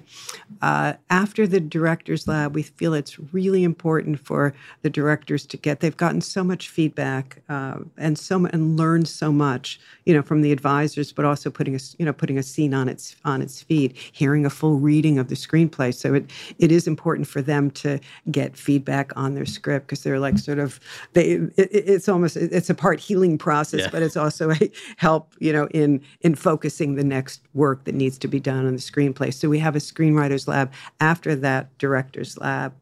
Uh, 0.61 0.93
after 1.11 1.49
the 1.49 1.59
director's 1.59 2.29
lab, 2.29 2.55
we 2.55 2.63
feel 2.63 2.95
it's 2.95 3.19
really 3.33 3.65
important 3.65 4.21
for 4.21 4.55
the 4.83 4.91
directors 4.91 5.45
to 5.47 5.57
get. 5.57 5.81
They've 5.81 5.97
gotten 5.97 6.21
so 6.21 6.45
much 6.45 6.69
feedback 6.69 7.43
uh, 7.49 7.79
and 7.99 8.17
so 8.17 8.47
and 8.47 8.77
learned 8.79 9.09
so 9.09 9.33
much, 9.33 9.81
you 10.07 10.15
know, 10.15 10.23
from 10.23 10.43
the 10.43 10.53
advisors, 10.53 11.13
but 11.13 11.25
also 11.25 11.51
putting 11.51 11.75
a 11.75 11.81
you 11.99 12.05
know 12.07 12.13
putting 12.13 12.39
a 12.39 12.43
scene 12.45 12.73
on 12.73 12.89
its 12.89 13.17
on 13.25 13.43
its 13.43 13.61
feed, 13.61 13.97
hearing 14.13 14.47
a 14.47 14.51
full 14.51 14.79
reading 14.79 15.19
of 15.19 15.27
the 15.27 15.35
screenplay. 15.35 15.93
So 15.93 16.15
it 16.15 16.31
it 16.61 16.71
is 16.71 16.87
important 16.87 17.27
for 17.27 17.43
them 17.43 17.69
to 17.83 17.99
get 18.31 18.57
feedback 18.57 19.11
on 19.17 19.35
their 19.35 19.47
script 19.57 19.89
because 19.89 20.05
they're 20.05 20.21
like 20.21 20.39
sort 20.39 20.61
of 20.61 20.79
they. 21.15 21.33
It, 21.57 21.69
it's 21.73 22.09
almost 22.09 22.37
it's 22.37 22.71
a 22.71 22.75
part 22.77 23.01
healing 23.01 23.39
process, 23.39 23.81
Yeah. 23.81 23.91
but 23.91 24.03
it's 24.03 24.17
also 24.17 24.53
a 24.53 24.71
help 24.99 25.35
you 25.41 25.53
know 25.53 25.67
in 25.75 26.01
in 26.21 26.37
focusing 26.37 26.95
the 26.95 27.05
next 27.17 27.41
work 27.55 27.83
that 27.87 27.97
needs 27.97 28.19
to 28.19 28.29
be 28.29 28.39
done 28.39 28.52
on 28.59 28.73
the 28.73 28.81
screenplay. 28.81 29.33
So 29.33 29.49
we 29.49 29.59
have 29.59 29.77
a 29.77 29.81
screenwriters 29.81 30.47
lab 30.49 30.73
after 31.01 31.35
that 31.37 31.77
director's 31.79 32.39
lab. 32.39 32.75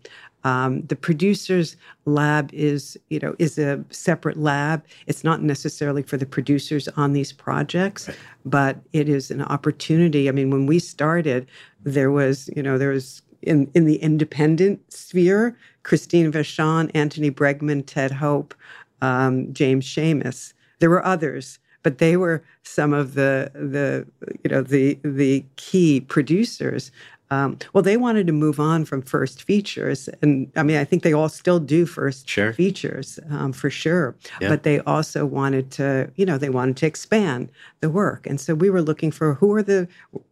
Um, 0.42 0.82
the 0.86 0.96
producers 0.96 1.76
lab 2.06 2.50
is 2.52 2.98
you 3.10 3.18
know 3.18 3.34
is 3.38 3.58
a 3.58 3.84
separate 3.90 4.38
lab. 4.38 4.84
It's 5.06 5.22
not 5.22 5.42
necessarily 5.42 6.02
for 6.02 6.16
the 6.16 6.26
producers 6.26 6.88
on 6.96 7.12
these 7.12 7.32
projects, 7.32 8.08
but 8.44 8.78
it 8.92 9.08
is 9.08 9.30
an 9.30 9.42
opportunity. 9.42 10.28
I 10.28 10.32
mean, 10.32 10.50
when 10.50 10.66
we 10.66 10.78
started, 10.78 11.46
there 11.82 12.10
was 12.10 12.48
you 12.56 12.62
know 12.62 12.78
there 12.78 12.90
was 12.90 13.22
in 13.42 13.70
in 13.74 13.84
the 13.84 13.96
independent 13.96 14.92
sphere, 14.92 15.56
Christine 15.82 16.32
Vachon, 16.32 16.90
Anthony 16.94 17.30
Bregman, 17.30 17.84
Ted 17.84 18.10
Hope, 18.10 18.54
um, 19.02 19.52
James 19.52 19.84
Schamus. 19.84 20.54
There 20.78 20.90
were 20.90 21.04
others, 21.04 21.58
but 21.82 21.98
they 21.98 22.16
were 22.16 22.42
some 22.62 22.92
of 22.92 23.14
the 23.14 23.50
the 23.54 24.06
you 24.44 24.50
know 24.50 24.62
the 24.62 24.98
the 25.04 25.44
key 25.56 26.00
producers. 26.00 26.90
Um, 27.30 27.58
well, 27.72 27.82
they 27.82 27.96
wanted 27.96 28.26
to 28.26 28.32
move 28.32 28.58
on 28.58 28.84
from 28.84 29.02
first 29.02 29.42
features, 29.42 30.08
and 30.20 30.50
I 30.56 30.62
mean, 30.62 30.76
I 30.76 30.84
think 30.84 31.02
they 31.02 31.12
all 31.12 31.28
still 31.28 31.60
do 31.60 31.86
first 31.86 32.28
Sure. 32.28 32.52
features 32.52 33.20
um, 33.30 33.52
for 33.52 33.70
sure. 33.70 34.16
Yeah. 34.40 34.48
But 34.48 34.64
they 34.64 34.80
also 34.80 35.24
wanted 35.24 35.70
to, 35.72 36.10
you 36.16 36.26
know, 36.26 36.38
they 36.38 36.50
wanted 36.50 36.76
to 36.78 36.86
expand 36.86 37.50
the 37.80 37.88
work, 37.90 38.26
and 38.26 38.40
so 38.40 38.54
we 38.54 38.68
were 38.68 38.82
looking 38.82 39.10
for 39.12 39.34
who 39.34 39.52
are 39.54 39.62
the, 39.62 39.86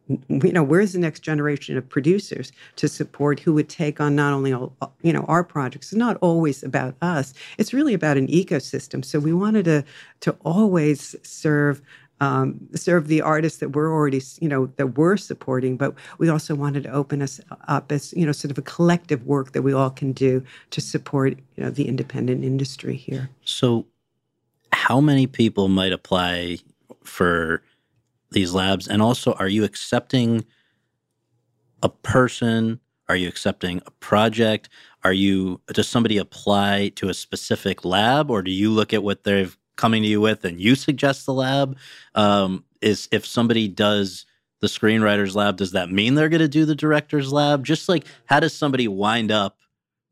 you 0.09 0.53
know, 0.53 0.63
where's 0.63 0.93
the 0.93 0.99
next 0.99 1.21
generation 1.21 1.77
of 1.77 1.89
producers 1.89 2.51
to 2.77 2.89
support 2.89 3.39
who 3.41 3.53
would 3.55 3.69
take 3.69 4.01
on 4.01 4.17
not 4.17 4.33
only 4.33 4.53
all, 4.53 4.73
you 5.03 5.13
know 5.13 5.25
our 5.29 5.45
projects. 5.45 5.93
It's 5.93 5.99
not 5.99 6.17
always 6.21 6.63
about 6.63 6.95
us. 7.01 7.33
It's 7.59 7.73
really 7.73 7.95
about 7.95 8.17
an 8.17 8.27
ecosystem. 8.27 9.05
So 9.05 9.21
we 9.21 9.33
wanted 9.33 9.65
to 9.67 9.85
to 10.21 10.37
always 10.45 11.15
serve 11.23 11.81
um, 12.21 12.69
serve 12.75 13.07
the 13.09 13.21
artists 13.21 13.61
that 13.61 13.71
we're 13.71 13.93
already, 13.93 14.21
you 14.41 14.49
know, 14.49 14.67
that 14.77 14.99
we're 14.99 15.17
supporting, 15.17 15.77
but 15.77 15.95
we 16.19 16.29
also 16.29 16.55
wanted 16.55 16.83
to 16.85 16.91
open 16.91 17.23
us 17.23 17.41
up 17.69 17.93
as, 17.93 18.13
you 18.15 18.27
know, 18.27 18.33
sort 18.33 18.51
of 18.51 18.59
a 18.59 18.63
collective 18.63 19.25
work 19.25 19.53
that 19.53 19.63
we 19.63 19.73
all 19.73 19.91
can 19.91 20.13
do 20.13 20.43
to 20.71 20.81
support, 20.81 21.39
you 21.57 21.65
know, 21.65 21.71
the 21.71 21.87
independent 21.87 22.45
industry 22.45 22.97
here. 22.97 23.31
So, 23.45 23.87
how 24.73 25.01
many 25.01 25.27
people 25.27 25.69
might 25.69 25.93
apply 25.93 26.59
for 27.05 27.63
these 28.31 28.53
labs? 28.53 28.89
And 28.89 29.01
also, 29.01 29.33
are 29.35 29.49
you 29.49 29.65
accepting 29.65 30.45
a 31.83 31.89
person? 31.89 32.81
Are 33.09 33.17
you 33.17 33.29
accepting 33.29 33.81
a 33.87 33.91
project? 33.93 34.69
Are 35.05 35.13
you 35.13 35.61
does 35.69 35.89
somebody 35.89 36.19
apply 36.19 36.91
to 36.97 37.09
a 37.09 37.15
specific 37.15 37.85
lab, 37.85 38.31
or 38.31 38.43
do 38.43 38.51
you 38.51 38.71
look 38.71 38.93
at 38.93 39.03
what 39.03 39.25
they're 39.25 39.49
coming 39.79 40.03
to 40.03 40.09
you 40.09 40.21
with 40.21 40.45
and 40.45 40.61
you 40.61 40.75
suggest 40.75 41.25
the 41.25 41.33
lab? 41.33 41.79
Um, 42.15 42.65
is 42.83 43.09
if 43.11 43.25
somebody 43.25 43.67
does 43.69 44.27
the 44.61 44.67
screenwriters 44.67 45.35
lab, 45.35 45.57
does 45.57 45.73
that 45.73 45.91
mean 45.91 46.15
they're 46.15 46.29
going 46.29 46.41
to 46.41 46.49
do 46.49 46.67
the 46.67 46.75
director's 46.75 47.33
lab? 47.33 47.65
Just 47.65 47.89
like 47.89 48.05
how 48.27 48.41
does 48.41 48.53
somebody 48.53 48.87
wind 48.89 49.31
up 49.31 49.57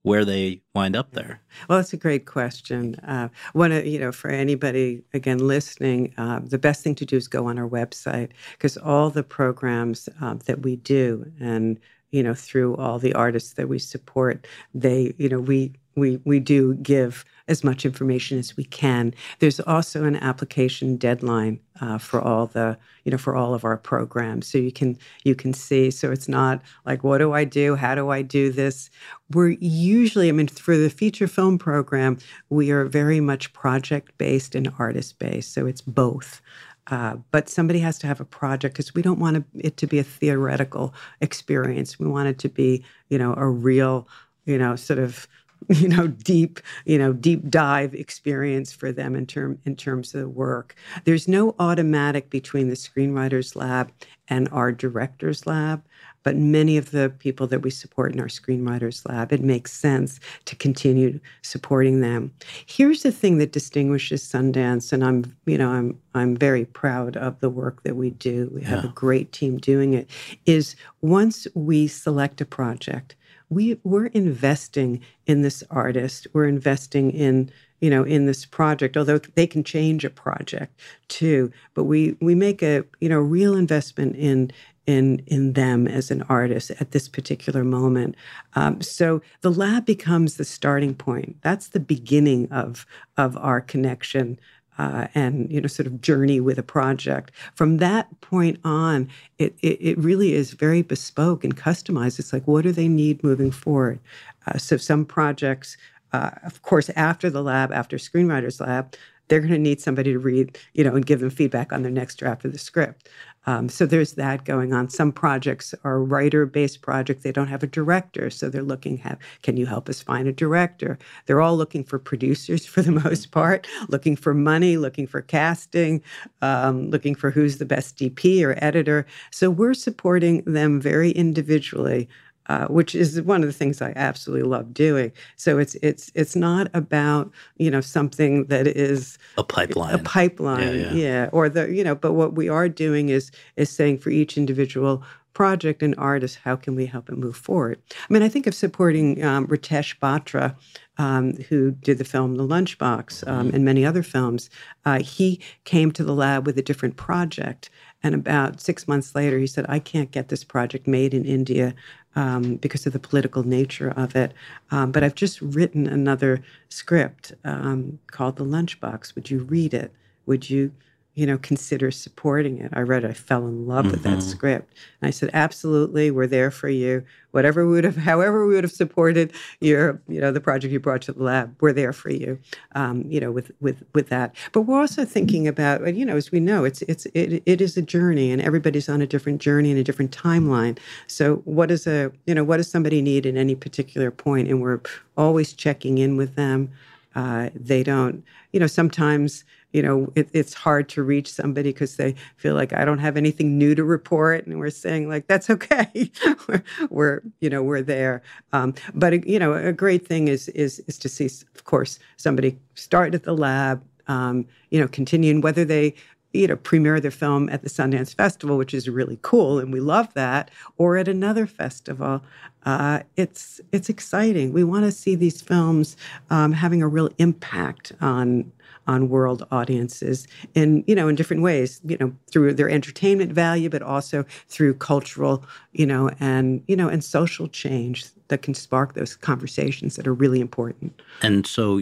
where 0.02 0.24
they 0.24 0.62
wind 0.72 0.94
up 0.94 1.10
there? 1.12 1.40
Well, 1.68 1.78
that's 1.78 1.92
a 1.92 1.96
great 1.96 2.26
question. 2.26 2.94
Uh, 3.00 3.28
one, 3.54 3.72
of- 3.72 3.84
you 3.84 3.98
know, 3.98 4.12
for 4.12 4.30
anybody 4.30 5.02
again 5.12 5.38
listening, 5.38 6.14
uh, 6.16 6.38
the 6.42 6.58
best 6.58 6.84
thing 6.84 6.94
to 6.94 7.04
do 7.04 7.16
is 7.16 7.26
go 7.26 7.48
on 7.48 7.58
our 7.58 7.68
website 7.68 8.30
because 8.52 8.76
all 8.76 9.10
the 9.10 9.24
programs 9.24 10.08
uh, 10.22 10.34
that 10.46 10.62
we 10.62 10.76
do, 10.76 11.30
and 11.40 11.80
you 12.10 12.22
know, 12.22 12.34
through 12.34 12.76
all 12.76 12.98
the 12.98 13.14
artists 13.14 13.54
that 13.54 13.68
we 13.68 13.78
support, 13.78 14.46
they, 14.74 15.14
you 15.18 15.28
know, 15.28 15.40
we 15.40 15.72
we 15.96 16.20
we 16.24 16.38
do 16.40 16.74
give 16.74 17.24
as 17.48 17.64
much 17.64 17.84
information 17.84 18.38
as 18.38 18.56
we 18.56 18.64
can. 18.64 19.14
There's 19.38 19.60
also 19.60 20.04
an 20.04 20.16
application 20.16 20.96
deadline 20.96 21.60
uh, 21.80 21.98
for 21.98 22.20
all 22.20 22.46
the, 22.46 22.76
you 23.04 23.12
know, 23.12 23.18
for 23.18 23.36
all 23.36 23.54
of 23.54 23.64
our 23.64 23.76
programs, 23.76 24.46
so 24.46 24.58
you 24.58 24.72
can 24.72 24.98
you 25.24 25.34
can 25.34 25.52
see. 25.52 25.90
So 25.90 26.10
it's 26.10 26.28
not 26.28 26.60
like, 26.84 27.02
what 27.02 27.18
do 27.18 27.32
I 27.32 27.44
do? 27.44 27.76
How 27.76 27.94
do 27.94 28.10
I 28.10 28.22
do 28.22 28.52
this? 28.52 28.90
We're 29.32 29.56
usually, 29.60 30.28
I 30.28 30.32
mean, 30.32 30.48
for 30.48 30.76
the 30.76 30.90
feature 30.90 31.28
film 31.28 31.58
program, 31.58 32.18
we 32.50 32.70
are 32.70 32.84
very 32.84 33.20
much 33.20 33.52
project 33.52 34.16
based 34.18 34.54
and 34.54 34.72
artist 34.78 35.18
based. 35.18 35.52
So 35.54 35.66
it's 35.66 35.80
both. 35.80 36.40
Uh, 36.88 37.16
but 37.30 37.48
somebody 37.48 37.80
has 37.80 37.98
to 37.98 38.06
have 38.06 38.20
a 38.20 38.24
project 38.24 38.74
because 38.74 38.94
we 38.94 39.02
don't 39.02 39.18
want 39.18 39.44
it 39.54 39.76
to 39.76 39.86
be 39.86 39.98
a 39.98 40.04
theoretical 40.04 40.94
experience. 41.20 41.98
We 41.98 42.06
want 42.06 42.28
it 42.28 42.38
to 42.40 42.48
be, 42.48 42.84
you 43.08 43.18
know, 43.18 43.34
a 43.36 43.48
real, 43.48 44.08
you 44.44 44.56
know, 44.56 44.76
sort 44.76 44.98
of, 44.98 45.26
you 45.68 45.88
know, 45.88 46.06
deep, 46.06 46.60
you 46.84 46.98
know, 46.98 47.12
deep 47.12 47.48
dive 47.48 47.94
experience 47.94 48.72
for 48.72 48.92
them 48.92 49.16
in 49.16 49.26
term 49.26 49.58
in 49.64 49.74
terms 49.74 50.14
of 50.14 50.20
the 50.20 50.28
work. 50.28 50.76
There's 51.04 51.26
no 51.26 51.56
automatic 51.58 52.30
between 52.30 52.68
the 52.68 52.76
screenwriters 52.76 53.56
lab 53.56 53.90
and 54.28 54.48
our 54.52 54.70
directors 54.70 55.46
lab. 55.46 55.82
But 56.26 56.34
many 56.34 56.76
of 56.76 56.90
the 56.90 57.10
people 57.20 57.46
that 57.46 57.62
we 57.62 57.70
support 57.70 58.12
in 58.12 58.18
our 58.18 58.26
screenwriters 58.26 59.08
lab, 59.08 59.32
it 59.32 59.42
makes 59.42 59.70
sense 59.70 60.18
to 60.46 60.56
continue 60.56 61.20
supporting 61.42 62.00
them. 62.00 62.32
Here's 62.66 63.04
the 63.04 63.12
thing 63.12 63.38
that 63.38 63.52
distinguishes 63.52 64.24
Sundance, 64.24 64.92
and 64.92 65.04
I'm, 65.04 65.36
you 65.46 65.56
know, 65.56 65.70
I'm 65.70 65.96
I'm 66.16 66.34
very 66.34 66.64
proud 66.64 67.16
of 67.16 67.38
the 67.38 67.48
work 67.48 67.84
that 67.84 67.94
we 67.94 68.10
do. 68.10 68.50
We 68.52 68.62
have 68.64 68.84
a 68.84 68.88
great 68.88 69.30
team 69.30 69.58
doing 69.58 69.94
it. 69.94 70.10
Is 70.46 70.74
once 71.00 71.46
we 71.54 71.86
select 71.86 72.40
a 72.40 72.44
project, 72.44 73.14
we 73.48 73.78
we're 73.84 74.06
investing 74.06 75.02
in 75.26 75.42
this 75.42 75.62
artist. 75.70 76.26
We're 76.32 76.48
investing 76.48 77.12
in 77.12 77.52
you 77.80 77.90
know 77.90 78.04
in 78.04 78.26
this 78.26 78.46
project 78.46 78.96
although 78.96 79.18
they 79.18 79.46
can 79.46 79.62
change 79.62 80.02
a 80.02 80.08
project 80.08 80.80
too 81.08 81.52
but 81.74 81.84
we 81.84 82.16
we 82.22 82.34
make 82.34 82.62
a 82.62 82.82
you 83.00 83.08
know 83.08 83.20
real 83.20 83.54
investment 83.54 84.16
in 84.16 84.50
in 84.86 85.20
in 85.26 85.52
them 85.54 85.86
as 85.86 86.10
an 86.10 86.22
artist 86.22 86.70
at 86.80 86.92
this 86.92 87.08
particular 87.08 87.64
moment. 87.64 88.14
Um, 88.54 88.80
so 88.80 89.20
the 89.40 89.50
lab 89.50 89.84
becomes 89.84 90.36
the 90.36 90.44
starting 90.44 90.94
point. 90.94 91.36
That's 91.42 91.68
the 91.68 91.80
beginning 91.80 92.50
of 92.50 92.86
of 93.16 93.36
our 93.36 93.60
connection 93.60 94.38
uh, 94.78 95.08
and 95.14 95.50
you 95.50 95.60
know 95.60 95.66
sort 95.66 95.86
of 95.86 96.00
journey 96.00 96.40
with 96.40 96.58
a 96.58 96.62
project. 96.62 97.32
From 97.54 97.78
that 97.78 98.20
point 98.20 98.58
on 98.64 99.08
it, 99.38 99.56
it, 99.62 99.78
it 99.80 99.98
really 99.98 100.34
is 100.34 100.52
very 100.52 100.82
bespoke 100.82 101.44
and 101.44 101.56
customized. 101.56 102.18
It's 102.18 102.32
like 102.32 102.46
what 102.46 102.62
do 102.62 102.72
they 102.72 102.88
need 102.88 103.24
moving 103.24 103.50
forward? 103.50 103.98
Uh, 104.46 104.58
so 104.58 104.76
some 104.76 105.04
projects 105.04 105.76
uh, 106.12 106.30
of 106.44 106.62
course 106.62 106.88
after 106.90 107.28
the 107.30 107.42
lab 107.42 107.72
after 107.72 107.96
screenwriters 107.96 108.60
lab 108.60 108.94
they're 109.28 109.40
going 109.40 109.52
to 109.52 109.58
need 109.58 109.80
somebody 109.80 110.12
to 110.12 110.18
read 110.18 110.58
you 110.74 110.84
know 110.84 110.94
and 110.94 111.06
give 111.06 111.20
them 111.20 111.30
feedback 111.30 111.72
on 111.72 111.82
their 111.82 111.90
next 111.90 112.16
draft 112.16 112.44
of 112.44 112.52
the 112.52 112.58
script 112.58 113.08
um, 113.46 113.68
so 113.68 113.86
there's 113.86 114.12
that 114.14 114.44
going 114.44 114.72
on. 114.72 114.88
Some 114.88 115.12
projects 115.12 115.74
are 115.84 116.02
writer 116.02 116.46
based 116.46 116.82
projects. 116.82 117.22
They 117.22 117.32
don't 117.32 117.46
have 117.48 117.62
a 117.62 117.68
director 117.68 118.30
so 118.30 118.48
they're 118.48 118.62
looking 118.62 118.96
can 119.42 119.56
you 119.56 119.66
help 119.66 119.88
us 119.88 120.02
find 120.02 120.26
a 120.26 120.32
director? 120.32 120.98
They're 121.26 121.40
all 121.40 121.56
looking 121.56 121.84
for 121.84 121.98
producers 121.98 122.66
for 122.66 122.82
the 122.82 122.92
most 123.04 123.30
part 123.30 123.66
looking 123.88 124.16
for 124.16 124.34
money 124.34 124.76
looking 124.76 125.06
for 125.06 125.22
casting 125.22 126.02
um, 126.42 126.90
looking 126.90 127.14
for 127.14 127.30
who's 127.30 127.58
the 127.58 127.64
best 127.64 127.96
dp 127.96 128.44
or 128.44 128.58
editor. 128.62 129.06
So 129.30 129.50
we're 129.50 129.74
supporting 129.74 130.42
them 130.42 130.80
very 130.80 131.10
individually 131.12 132.08
uh, 132.48 132.66
which 132.68 132.94
is 132.94 133.20
one 133.22 133.42
of 133.42 133.46
the 133.48 133.52
things 133.52 133.82
I 133.82 133.92
absolutely 133.96 134.48
love 134.48 134.72
doing. 134.72 135.12
So 135.36 135.58
it's 135.58 135.74
it's 135.76 136.10
it's 136.14 136.36
not 136.36 136.68
about 136.74 137.30
you 137.58 137.70
know 137.70 137.80
something 137.80 138.44
that 138.46 138.66
is 138.66 139.18
A 139.36 139.44
pipeline. 139.44 139.94
a 139.94 139.98
pipeline, 139.98 140.62
Yeah, 140.62 140.74
yeah, 140.74 140.92
yeah. 140.92 141.28
or 141.32 141.48
the 141.48 141.70
you 141.72 141.82
know. 141.84 141.94
But 141.94 142.12
what 142.12 142.34
we 142.34 142.48
are 142.48 142.68
doing 142.68 143.08
is 143.08 143.30
is 143.56 143.70
saying 143.70 143.98
for 143.98 144.10
each 144.10 144.36
individual 144.36 145.02
project 145.32 145.82
and 145.82 145.94
artist, 145.98 146.38
how 146.44 146.56
can 146.56 146.74
we 146.74 146.86
help 146.86 147.10
it 147.10 147.18
move 147.18 147.36
forward? 147.36 147.78
I 148.08 148.10
mean, 148.12 148.22
I 148.22 148.28
think 148.30 148.46
of 148.46 148.54
supporting 148.54 149.22
um, 149.22 149.46
Ritesh 149.48 149.98
Batra, 149.98 150.56
um, 150.96 151.34
who 151.50 151.72
did 151.72 151.98
the 151.98 152.06
film 152.06 152.36
The 152.36 152.42
Lunchbox 152.46 153.28
um, 153.28 153.50
and 153.52 153.62
many 153.62 153.84
other 153.84 154.02
films. 154.02 154.48
Uh, 154.86 155.00
he 155.00 155.38
came 155.64 155.92
to 155.92 156.02
the 156.02 156.14
lab 156.14 156.46
with 156.46 156.56
a 156.56 156.62
different 156.62 156.96
project. 156.96 157.68
And 158.02 158.14
about 158.14 158.62
six 158.62 158.88
months 158.88 159.14
later, 159.14 159.38
he 159.38 159.46
said, 159.46 159.66
I 159.68 159.78
can't 159.78 160.10
get 160.10 160.28
this 160.28 160.42
project 160.42 160.86
made 160.86 161.12
in 161.12 161.26
India 161.26 161.74
um, 162.16 162.56
because 162.56 162.86
of 162.86 162.92
the 162.92 162.98
political 162.98 163.44
nature 163.44 163.90
of 163.90 164.16
it. 164.16 164.32
Um, 164.70 164.90
but 164.90 165.04
I've 165.04 165.14
just 165.14 165.40
written 165.40 165.86
another 165.86 166.42
script 166.68 167.32
um, 167.44 167.98
called 168.10 168.36
The 168.36 168.44
Lunchbox. 168.44 169.14
Would 169.14 169.30
you 169.30 169.40
read 169.40 169.72
it? 169.74 169.92
Would 170.24 170.50
you, 170.50 170.72
you 171.16 171.26
know, 171.26 171.38
consider 171.38 171.90
supporting 171.90 172.58
it. 172.58 172.70
I 172.74 172.80
read 172.82 173.02
it, 173.02 173.10
I 173.10 173.14
fell 173.14 173.46
in 173.48 173.66
love 173.66 173.90
with 173.90 174.02
that 174.02 174.18
Mhm. 174.18 174.22
script. 174.22 174.74
And 175.00 175.08
I 175.08 175.10
said, 175.10 175.30
absolutely, 175.32 176.10
we're 176.10 176.26
there 176.26 176.50
for 176.50 176.68
you. 176.68 177.02
Whatever 177.30 177.66
we 177.66 177.72
would 177.72 177.84
have, 177.84 177.96
however 177.96 178.46
we 178.46 178.54
would 178.54 178.64
have 178.64 178.72
supported 178.72 179.32
your, 179.62 179.98
you 180.08 180.20
know, 180.20 180.30
the 180.30 180.42
project 180.42 180.72
you 180.72 180.78
brought 180.78 181.00
to 181.02 181.12
the 181.14 181.22
lab, 181.22 181.54
we're 181.62 181.72
there 181.72 181.94
for 181.94 182.10
you, 182.10 182.38
um, 182.74 183.02
you 183.08 183.18
know, 183.18 183.30
with 183.32 183.50
with 183.62 183.82
with 183.94 184.10
that. 184.10 184.34
But 184.52 184.62
we're 184.62 184.78
also 184.78 185.06
thinking 185.06 185.48
about, 185.48 185.94
you 185.96 186.04
know, 186.04 186.16
as 186.16 186.30
we 186.30 186.38
know, 186.38 186.64
it's 186.64 186.82
it's 186.82 187.06
it, 187.14 187.42
it 187.46 187.60
is 187.62 187.78
a 187.78 187.82
journey, 187.82 188.30
and 188.30 188.42
everybody's 188.42 188.88
on 188.88 189.00
a 189.00 189.06
different 189.06 189.40
journey 189.40 189.70
and 189.70 189.80
a 189.80 189.84
different 189.84 190.10
timeline. 190.16 190.76
So, 191.06 191.36
what 191.46 191.70
does 191.70 191.86
a, 191.86 192.12
you 192.26 192.34
know, 192.34 192.44
what 192.44 192.58
does 192.58 192.70
somebody 192.70 193.00
need 193.00 193.24
at 193.24 193.36
any 193.36 193.54
particular 193.54 194.10
point? 194.10 194.48
And 194.48 194.60
we're 194.60 194.80
always 195.16 195.54
checking 195.54 195.96
in 195.96 196.18
with 196.18 196.34
them. 196.34 196.68
Uh, 197.14 197.48
they 197.54 197.82
don't, 197.82 198.22
you 198.52 198.60
know, 198.60 198.66
sometimes, 198.66 199.42
you 199.72 199.82
know, 199.82 200.10
it, 200.14 200.28
it's 200.32 200.54
hard 200.54 200.88
to 200.90 201.02
reach 201.02 201.30
somebody 201.30 201.70
because 201.70 201.96
they 201.96 202.14
feel 202.36 202.54
like 202.54 202.72
I 202.72 202.84
don't 202.84 202.98
have 202.98 203.16
anything 203.16 203.58
new 203.58 203.74
to 203.74 203.84
report, 203.84 204.46
and 204.46 204.58
we're 204.58 204.70
saying 204.70 205.08
like 205.08 205.26
that's 205.26 205.50
okay. 205.50 206.10
we're, 206.90 207.22
you 207.40 207.50
know, 207.50 207.62
we're 207.62 207.82
there. 207.82 208.22
Um, 208.52 208.74
but 208.94 209.26
you 209.26 209.38
know, 209.38 209.54
a 209.54 209.72
great 209.72 210.06
thing 210.06 210.28
is 210.28 210.48
is 210.50 210.80
is 210.86 210.98
to 210.98 211.08
see, 211.08 211.26
of 211.26 211.64
course, 211.64 211.98
somebody 212.16 212.58
start 212.74 213.14
at 213.14 213.24
the 213.24 213.34
lab, 213.34 213.82
um, 214.06 214.46
you 214.70 214.80
know, 214.80 214.88
continuing 214.88 215.40
whether 215.40 215.64
they 215.64 215.94
you 216.36 216.46
know, 216.46 216.56
premiere 216.56 217.00
their 217.00 217.10
film 217.10 217.48
at 217.48 217.62
the 217.62 217.68
Sundance 217.68 218.14
Festival, 218.14 218.56
which 218.56 218.74
is 218.74 218.88
really 218.88 219.18
cool, 219.22 219.58
and 219.58 219.72
we 219.72 219.80
love 219.80 220.12
that, 220.14 220.50
or 220.76 220.96
at 220.96 221.08
another 221.08 221.46
festival. 221.46 222.22
Uh, 222.64 223.00
it's 223.16 223.60
it's 223.72 223.88
exciting. 223.88 224.52
We 224.52 224.64
want 224.64 224.84
to 224.84 224.92
see 224.92 225.14
these 225.14 225.40
films 225.40 225.96
um, 226.30 226.52
having 226.52 226.82
a 226.82 226.88
real 226.88 227.10
impact 227.18 227.92
on 228.00 228.52
on 228.86 229.08
world 229.08 229.46
audiences 229.50 230.26
in 230.54 230.84
you 230.86 230.94
know 230.94 231.08
in 231.08 231.14
different 231.14 231.42
ways. 231.42 231.80
You 231.84 231.96
know, 231.98 232.12
through 232.30 232.54
their 232.54 232.70
entertainment 232.70 233.32
value, 233.32 233.68
but 233.68 233.82
also 233.82 234.24
through 234.48 234.74
cultural, 234.74 235.44
you 235.72 235.86
know, 235.86 236.10
and 236.20 236.62
you 236.68 236.76
know, 236.76 236.88
and 236.88 237.02
social 237.02 237.48
change 237.48 238.06
that 238.28 238.42
can 238.42 238.54
spark 238.54 238.94
those 238.94 239.16
conversations 239.16 239.96
that 239.96 240.06
are 240.06 240.14
really 240.14 240.40
important. 240.40 241.00
And 241.22 241.46
so, 241.46 241.80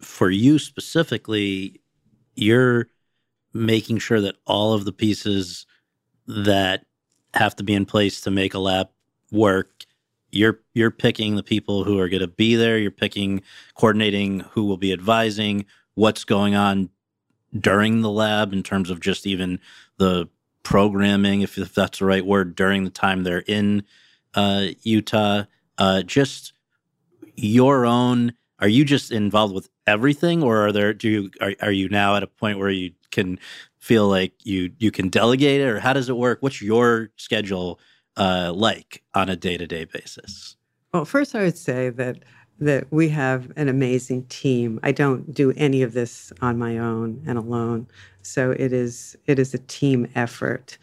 for 0.00 0.30
you 0.30 0.58
specifically, 0.58 1.80
you're 2.34 2.88
making 3.52 3.98
sure 3.98 4.20
that 4.20 4.36
all 4.46 4.72
of 4.74 4.84
the 4.84 4.92
pieces 4.92 5.66
that 6.26 6.84
have 7.34 7.56
to 7.56 7.64
be 7.64 7.74
in 7.74 7.86
place 7.86 8.20
to 8.22 8.30
make 8.30 8.54
a 8.54 8.58
lab 8.58 8.88
work 9.30 9.84
you're 10.30 10.60
you're 10.74 10.90
picking 10.90 11.36
the 11.36 11.42
people 11.42 11.84
who 11.84 11.98
are 11.98 12.08
going 12.08 12.20
to 12.20 12.26
be 12.28 12.54
there 12.54 12.78
you're 12.78 12.90
picking 12.90 13.42
coordinating 13.74 14.40
who 14.50 14.64
will 14.64 14.76
be 14.76 14.92
advising 14.92 15.64
what's 15.98 16.22
going 16.22 16.54
on 16.54 16.88
during 17.58 18.02
the 18.02 18.10
lab 18.10 18.52
in 18.52 18.62
terms 18.62 18.88
of 18.88 19.00
just 19.00 19.26
even 19.26 19.58
the 19.96 20.28
programming 20.62 21.40
if, 21.40 21.58
if 21.58 21.74
that's 21.74 21.98
the 21.98 22.04
right 22.04 22.24
word 22.24 22.54
during 22.54 22.84
the 22.84 22.90
time 22.90 23.24
they're 23.24 23.44
in 23.46 23.82
uh, 24.34 24.66
utah. 24.82 25.42
Uh, 25.76 26.02
just 26.02 26.52
your 27.34 27.84
own 27.84 28.32
are 28.60 28.68
you 28.68 28.84
just 28.84 29.12
involved 29.12 29.54
with 29.54 29.68
everything 29.86 30.42
or 30.42 30.66
are 30.66 30.72
there 30.72 30.92
do 30.92 31.08
you 31.08 31.30
are, 31.40 31.54
are 31.62 31.72
you 31.72 31.88
now 31.88 32.16
at 32.16 32.22
a 32.22 32.26
point 32.26 32.58
where 32.58 32.70
you 32.70 32.92
can 33.10 33.38
feel 33.78 34.08
like 34.08 34.32
you 34.44 34.70
you 34.78 34.90
can 34.90 35.08
delegate 35.08 35.60
it 35.60 35.68
or 35.68 35.80
how 35.80 35.92
does 35.92 36.08
it 36.08 36.16
work? 36.16 36.38
What's 36.42 36.62
your 36.62 37.10
schedule 37.16 37.80
uh, 38.16 38.52
like 38.54 39.02
on 39.14 39.28
a 39.28 39.36
day-to-day 39.36 39.86
basis? 39.86 40.56
Well, 40.92 41.04
first, 41.04 41.34
I 41.34 41.42
would 41.42 41.58
say 41.58 41.90
that 41.90 42.24
that 42.60 42.86
we 42.90 43.08
have 43.10 43.52
an 43.56 43.68
amazing 43.68 44.24
team. 44.24 44.80
I 44.82 44.92
don't 44.92 45.32
do 45.32 45.52
any 45.56 45.82
of 45.82 45.92
this 45.92 46.32
on 46.40 46.58
my 46.58 46.78
own 46.78 47.22
and 47.26 47.38
alone, 47.38 47.86
so 48.22 48.50
it 48.52 48.72
is 48.72 49.16
it 49.26 49.38
is 49.38 49.54
a 49.54 49.58
team 49.58 50.08
effort. 50.14 50.78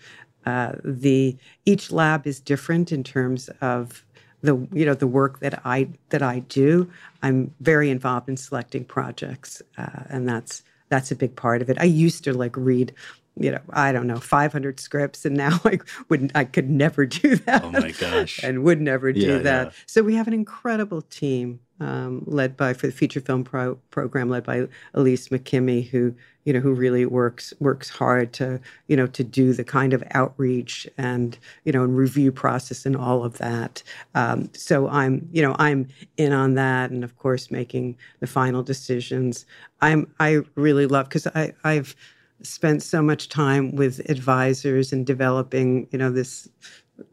Uh, 0.46 0.74
the 0.84 1.36
each 1.66 1.92
lab 1.92 2.26
is 2.28 2.40
different 2.40 2.92
in 2.92 3.04
terms 3.04 3.50
of 3.62 4.06
the 4.42 4.56
you 4.72 4.86
know 4.86 4.94
the 4.94 5.08
work 5.08 5.40
that 5.40 5.62
I 5.66 5.90
that 6.10 6.22
I 6.22 6.40
do. 6.40 6.90
I'm 7.24 7.54
very 7.60 7.90
involved 7.90 8.30
in 8.30 8.38
selecting 8.38 8.86
projects, 8.86 9.62
uh, 9.78 10.04
and 10.10 10.28
that's 10.30 10.64
that's 10.90 11.12
a 11.12 11.16
big 11.16 11.36
part 11.36 11.62
of 11.62 11.70
it. 11.70 11.78
I 11.80 11.86
used 11.86 12.24
to 12.26 12.34
like 12.34 12.56
read 12.56 12.94
you 13.38 13.52
know, 13.52 13.60
I 13.72 13.92
don't 13.92 14.08
know, 14.08 14.18
500 14.18 14.80
scripts, 14.80 15.26
and 15.26 15.36
now 15.36 15.60
I 15.66 15.80
wouldn't, 16.08 16.32
I 16.36 16.46
could 16.46 16.70
never 16.70 17.06
do 17.06 17.36
that. 17.36 17.66
Oh 17.66 17.72
my 17.72 17.92
gosh. 17.92 18.40
and 18.44 18.64
would 18.64 18.80
never 18.80 19.12
do 19.12 19.20
Yeah, 19.20 19.38
that. 19.40 19.68
yeah. 19.68 19.72
So 19.86 20.04
we 20.04 20.16
have 20.16 20.28
an 20.28 20.34
incredible 20.34 21.02
team 21.02 21.60
um, 21.80 22.24
led 22.26 22.56
by 22.56 22.74
for 22.74 22.88
the 22.88 22.94
feature 22.94 23.20
film 23.20 23.44
pro- 23.44 23.76
program 23.92 24.30
led 24.30 24.44
by 24.44 24.68
Elise 24.94 25.30
McKimmy, 25.30 25.88
who 25.90 26.16
you 26.46 26.54
know 26.54 26.60
who 26.60 26.74
really 26.74 27.06
works 27.06 27.54
works 27.60 27.90
hard 27.90 28.32
to 28.34 28.60
you 28.88 28.96
know 28.96 29.08
to 29.08 29.24
do 29.24 29.54
the 29.54 29.64
kind 29.64 29.94
of 29.94 30.04
outreach 30.12 30.88
and 30.98 31.38
you 31.66 31.72
know 31.72 31.84
and 31.84 31.98
review 31.98 32.32
process 32.32 32.86
and 32.86 32.96
all 32.96 33.24
of 33.24 33.38
that. 33.40 33.84
Um, 34.14 34.50
so 34.54 34.88
I'm 34.88 35.28
you 35.32 35.42
know 35.42 35.56
I'm 35.60 35.88
in 36.18 36.32
on 36.32 36.54
that, 36.56 36.92
and 36.92 37.04
of 37.04 37.18
course 37.18 37.52
making 37.52 37.98
the 38.20 38.28
final 38.28 38.64
decisions. 38.64 39.46
I'm 39.82 40.14
I 40.20 40.42
really 40.56 40.86
love 40.86 41.10
because 41.10 41.28
I 41.28 41.54
I've 41.64 41.96
spent 42.42 42.84
so 42.84 43.02
much 43.02 43.28
time 43.30 43.76
with 43.76 44.08
advisors 44.10 44.94
and 44.94 45.06
developing 45.06 45.88
you 45.92 45.98
know 45.98 46.12
this 46.12 46.48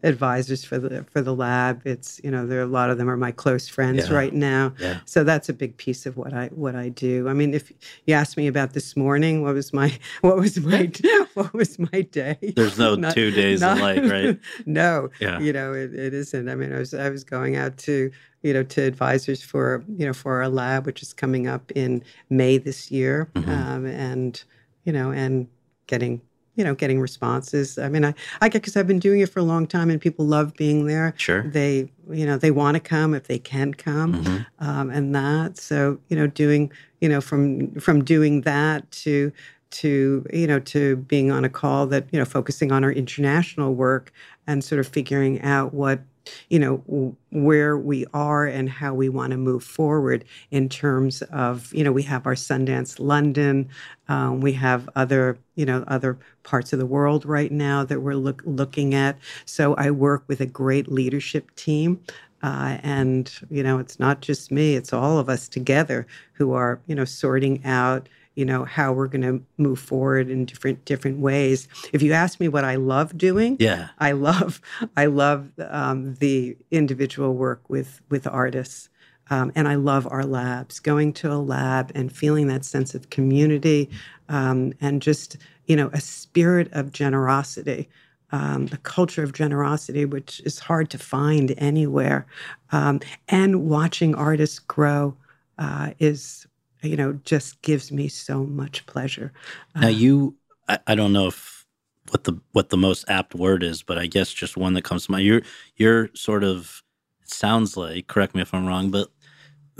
advisors 0.05 0.65
for 0.65 0.79
the 0.79 1.05
for 1.11 1.21
the 1.21 1.35
lab 1.35 1.83
it's 1.85 2.21
you 2.23 2.31
know 2.31 2.47
there 2.47 2.61
are 2.61 2.65
a 2.65 2.67
lot 2.67 2.89
of 2.91 2.99
them 2.99 3.11
are 3.11 3.17
my 3.17 3.33
close 3.33 3.69
friends 3.69 4.09
Yeah. 4.09 4.15
right 4.15 4.33
now 4.33 4.73
Yeah. 4.79 5.01
so 5.07 5.25
that's 5.25 5.49
a 5.49 5.53
big 5.53 5.77
piece 5.77 6.07
of 6.07 6.17
what 6.17 6.33
i 6.33 6.47
what 6.49 6.77
i 6.77 6.89
do 6.89 7.29
i 7.29 7.33
mean 7.33 7.53
if 7.53 7.73
you 8.07 8.15
asked 8.15 8.37
me 8.37 8.47
about 8.47 8.75
this 8.75 8.97
morning 8.97 9.43
what 9.43 9.55
was 9.55 9.73
my 9.73 9.93
what 10.21 10.37
was 10.37 10.59
my 10.61 10.91
what 11.35 11.53
was 11.53 11.79
my 11.79 12.03
day 12.03 12.37
There's 12.55 12.79
no 12.79 12.95
Not- 13.03 13.15
two 13.15 13.31
days 13.33 13.61
not- 13.61 13.79
alike, 13.79 14.03
right? 14.05 14.39
no 14.67 15.11
Yeah. 15.21 15.41
you 15.41 15.53
know 15.53 15.73
it, 15.73 15.93
it 15.95 16.15
isn't 16.15 16.49
i 16.49 16.55
mean 16.55 16.73
i 16.73 16.79
was 16.79 16.95
i 16.95 17.09
was 17.09 17.25
going 17.25 17.57
out 17.57 17.77
to 17.79 18.11
you 18.43 18.53
know 18.53 18.63
to 18.63 18.83
advisors 18.83 19.43
for 19.43 19.85
you 19.97 20.07
know 20.07 20.13
for 20.13 20.43
our 20.43 20.49
lab 20.49 20.87
which 20.87 21.03
is 21.03 21.13
coming 21.13 21.47
up 21.49 21.71
in 21.73 22.03
may 22.31 22.57
this 22.59 22.91
year 22.91 23.29
Mhm. 23.35 23.49
um, 23.49 23.87
and 23.87 24.45
you 24.85 24.93
know 24.93 25.11
and 25.11 25.49
getting 25.89 26.21
you 26.57 26.63
know 26.65 26.75
getting 26.75 27.01
responses 27.01 27.79
i 27.79 27.89
mean 27.89 28.05
i 28.05 28.13
i 28.41 28.49
get 28.49 28.61
because 28.63 28.77
i've 28.77 28.87
been 28.87 28.99
doing 28.99 29.21
it 29.21 29.29
for 29.29 29.41
a 29.41 29.43
long 29.45 29.67
time 29.67 29.89
and 29.91 30.01
people 30.01 30.27
love 30.27 30.53
being 30.55 30.87
there 30.87 31.15
Sure. 31.17 31.43
they 31.43 31.91
you 32.11 32.27
know 32.27 32.37
they 32.37 32.51
want 32.51 32.75
to 32.75 32.81
come 32.81 33.15
if 33.15 33.25
they 33.27 33.39
can 33.39 33.73
come 33.75 34.23
Mhm. 34.23 34.47
um, 34.59 34.91
and 34.91 35.15
that 35.15 35.57
so 35.59 35.99
you 36.09 36.17
know 36.17 36.27
doing 36.27 36.71
you 37.01 37.09
know 37.09 37.21
from 37.21 37.75
from 37.77 38.05
doing 38.05 38.43
that 38.43 38.91
to 39.03 39.33
to 39.71 40.27
you 40.33 40.47
know 40.47 40.59
to 40.61 40.97
being 40.97 41.31
on 41.31 41.45
a 41.45 41.49
call 41.49 41.87
that 41.87 42.07
you 42.13 42.19
know 42.19 42.27
focusing 42.27 42.71
on 42.71 42.85
our 42.85 42.93
international 42.93 43.75
work 43.75 44.13
and 44.47 44.63
sort 44.63 44.79
of 44.79 44.87
figuring 44.87 45.41
out 45.41 45.73
what 45.73 46.01
you 46.49 46.59
know 46.59 47.17
where 47.31 47.77
we 47.77 48.07
are 48.15 48.47
and 48.47 48.69
how 48.69 48.95
we 48.95 49.09
want 49.09 49.31
to 49.31 49.37
move 49.37 49.65
forward 49.65 50.25
in 50.51 50.69
terms 50.69 51.23
of 51.23 51.73
you 51.75 51.85
know 51.85 51.93
we 51.93 52.03
have 52.03 52.27
our 52.27 52.35
Sundance 52.35 52.99
London 52.99 53.69
um, 54.09 54.41
we 54.41 54.53
have 54.53 54.89
other 54.95 55.39
you 55.55 55.65
know 55.65 55.85
other 55.89 56.19
parts 56.43 56.73
of 56.73 56.79
the 56.79 56.87
world 56.87 57.25
right 57.25 57.53
now 57.53 57.85
that 57.85 58.01
we're 58.01 58.15
look, 58.15 58.43
looking 58.45 58.95
at. 58.95 59.17
So 59.45 59.75
I 59.75 59.91
work 59.91 60.25
with 60.27 60.41
a 60.41 60.47
great 60.47 60.91
leadership 60.91 61.55
team 61.55 62.01
uh, 62.43 62.79
and 62.83 63.33
you 63.51 63.63
know 63.63 63.79
it's 63.79 63.99
not 63.99 64.21
just 64.21 64.51
me 64.51 64.75
it's 64.75 64.93
all 64.93 65.19
of 65.19 65.29
us 65.29 65.49
together 65.49 66.07
who 66.33 66.53
are 66.53 66.81
you 66.87 66.95
know 66.95 67.05
sorting 67.05 67.65
out 67.65 68.09
you 68.35 68.45
know 68.45 68.65
how 68.65 68.93
we're 68.93 69.09
going 69.09 69.23
to 69.23 69.43
move 69.59 69.79
forward 69.79 70.31
in 70.31 70.45
different 70.45 70.85
different 70.85 71.19
ways. 71.19 71.69
If 71.93 72.03
you 72.03 72.13
ask 72.13 72.41
me 72.41 72.49
what 72.49 72.65
i 72.65 72.77
love 72.77 73.17
doing 73.17 73.57
Yeah. 73.61 73.89
i 73.99 74.13
love 74.13 74.61
i 74.97 75.07
love 75.07 75.51
um, 75.59 76.15
the 76.17 76.57
individual 76.71 77.35
work 77.35 77.69
with 77.69 78.01
with 78.09 78.27
artists. 78.27 78.89
Um, 79.31 79.53
and 79.55 79.69
i 79.69 79.77
love 79.77 80.07
our 80.11 80.25
labs 80.25 80.81
going 80.81 81.13
to 81.15 81.33
a 81.33 81.39
lab 81.39 81.93
and 81.95 82.15
feeling 82.15 82.49
that 82.49 82.65
sense 82.65 82.95
of 82.95 83.09
community 83.11 83.89
um, 84.29 84.73
and 84.81 85.01
just 85.01 85.37
you 85.67 85.77
know 85.77 85.91
a 85.93 86.01
spirit 86.01 86.69
of 86.73 86.93
generosity 86.93 87.89
um, 88.33 88.69
a 88.73 88.79
culture 88.79 89.23
of 89.23 89.35
generosity, 89.35 90.07
which 90.07 90.41
is 90.41 90.59
hard 90.59 90.89
to 90.91 90.99
find 90.99 91.55
anywhere, 91.59 92.27
um, 92.73 93.01
and 93.29 93.69
watching 93.69 94.15
artists 94.15 94.59
grow 94.59 95.15
uh, 95.59 95.91
is, 95.99 96.47
you 96.83 96.97
know, 96.97 97.15
just 97.25 97.63
gives 97.63 97.93
me 97.93 98.09
so 98.09 98.45
much 98.45 98.87
pleasure. 98.87 99.33
Now 99.81 99.89
Uh, 99.89 99.89
you, 99.89 100.37
I, 100.69 100.79
I 100.87 100.95
don't 100.95 101.13
know 101.13 101.27
if 101.29 101.67
what 102.11 102.25
the 102.25 102.41
what 102.53 102.71
the 102.71 102.77
most 102.77 103.05
apt 103.09 103.35
word 103.35 103.63
is, 103.63 103.83
but 103.83 103.99
I 103.99 104.07
guess 104.07 104.33
just 104.33 104.57
one 104.57 104.75
that 104.75 104.85
comes 104.85 105.07
to 105.07 105.13
mind. 105.13 105.25
You're 105.25 105.43
you're 105.77 106.11
sort 106.15 106.45
of 106.45 106.83
it 107.23 107.31
sounds 107.31 107.77
like. 107.77 108.07
Correct 108.07 108.35
me 108.35 108.43
if 108.43 108.53
I'm 108.55 108.67
wrong, 108.67 108.91
but 108.91 109.09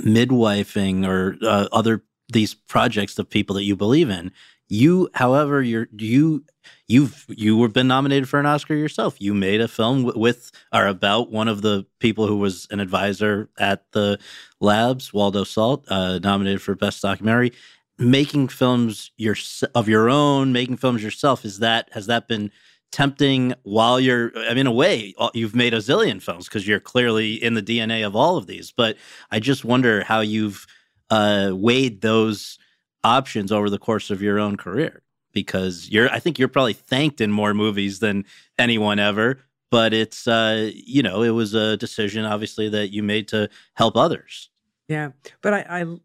midwifing 0.01 1.07
or 1.07 1.37
uh, 1.47 1.69
other 1.73 2.05
these 2.33 2.55
projects 2.55 3.19
of 3.19 3.31
people 3.31 3.55
that 3.57 3.65
you 3.65 3.77
believe 3.77 4.11
in. 4.11 4.33
You, 4.69 5.11
however, 5.15 5.63
you're 5.63 5.89
you 5.99 6.45
you've 6.93 7.25
you 7.29 7.57
were 7.57 7.69
been 7.69 7.89
nominated 7.89 8.29
for 8.29 8.39
an 8.39 8.47
Oscar 8.47 8.75
yourself. 8.75 9.21
You 9.21 9.35
made 9.35 9.61
a 9.61 9.69
film 9.69 10.05
with 10.05 10.51
or 10.73 10.87
about 10.87 11.31
one 11.31 11.49
of 11.49 11.63
the 11.63 11.87
people 12.01 12.27
who 12.27 12.37
was 12.37 12.67
an 12.71 12.81
advisor 12.81 13.49
at 13.59 13.91
the 13.93 14.19
labs, 14.61 15.13
Waldo 15.13 15.45
Salt, 15.45 15.87
uh, 15.89 16.19
nominated 16.19 16.63
for 16.63 16.75
best 16.75 17.03
documentary 17.03 17.53
making 17.99 18.49
films 18.49 19.11
your 19.17 19.37
of 19.75 19.89
your 19.89 20.11
own, 20.11 20.53
making 20.53 20.77
films 20.77 21.03
yourself, 21.03 21.45
is 21.45 21.61
that 21.61 21.89
has 21.93 22.07
that 22.07 22.29
been 22.29 22.51
tempting 22.91 23.55
while 23.63 23.99
you're 23.99 24.37
I 24.37 24.51
mean 24.51 24.59
in 24.59 24.67
a 24.67 24.73
way 24.73 25.15
you've 25.33 25.55
made 25.55 25.73
a 25.73 25.79
zillion 25.79 26.21
films 26.23 26.47
because 26.47 26.69
you're 26.69 26.81
clearly 26.81 27.35
in 27.35 27.55
the 27.55 27.63
DNA 27.63 28.07
of 28.07 28.15
all 28.15 28.37
of 28.37 28.47
these 28.47 28.71
but 28.71 28.99
I 29.31 29.41
just 29.41 29.65
wonder 29.65 30.05
how 30.05 30.21
you've 30.21 30.67
uh, 31.09 31.53
weighed 31.55 32.03
those 32.03 32.59
options 33.03 33.51
over 33.51 33.71
the 33.71 33.79
course 33.79 34.11
of 34.11 34.21
your 34.21 34.39
own 34.39 34.59
career 34.59 35.02
because 35.33 35.89
you're 35.91 36.11
I 36.11 36.19
think 36.19 36.39
you're 36.39 36.49
probably 36.49 36.73
thanked 36.73 37.21
in 37.21 37.31
more 37.31 37.55
movies 37.55 37.99
than 37.99 38.25
anyone 38.59 38.99
ever 38.99 39.39
but 39.71 39.95
it's 39.95 40.29
uh 40.29 40.71
you 40.75 41.03
know 41.03 41.23
it 41.23 41.31
was 41.31 41.55
a 41.55 41.77
decision 41.77 42.25
obviously 42.25 42.69
that 42.69 42.93
you 42.93 43.03
made 43.03 43.29
to 43.29 43.49
help 43.75 43.97
others. 43.97 44.51
Yeah 44.89 45.11
but 45.41 45.55
I 45.55 45.67
I, 45.81 45.97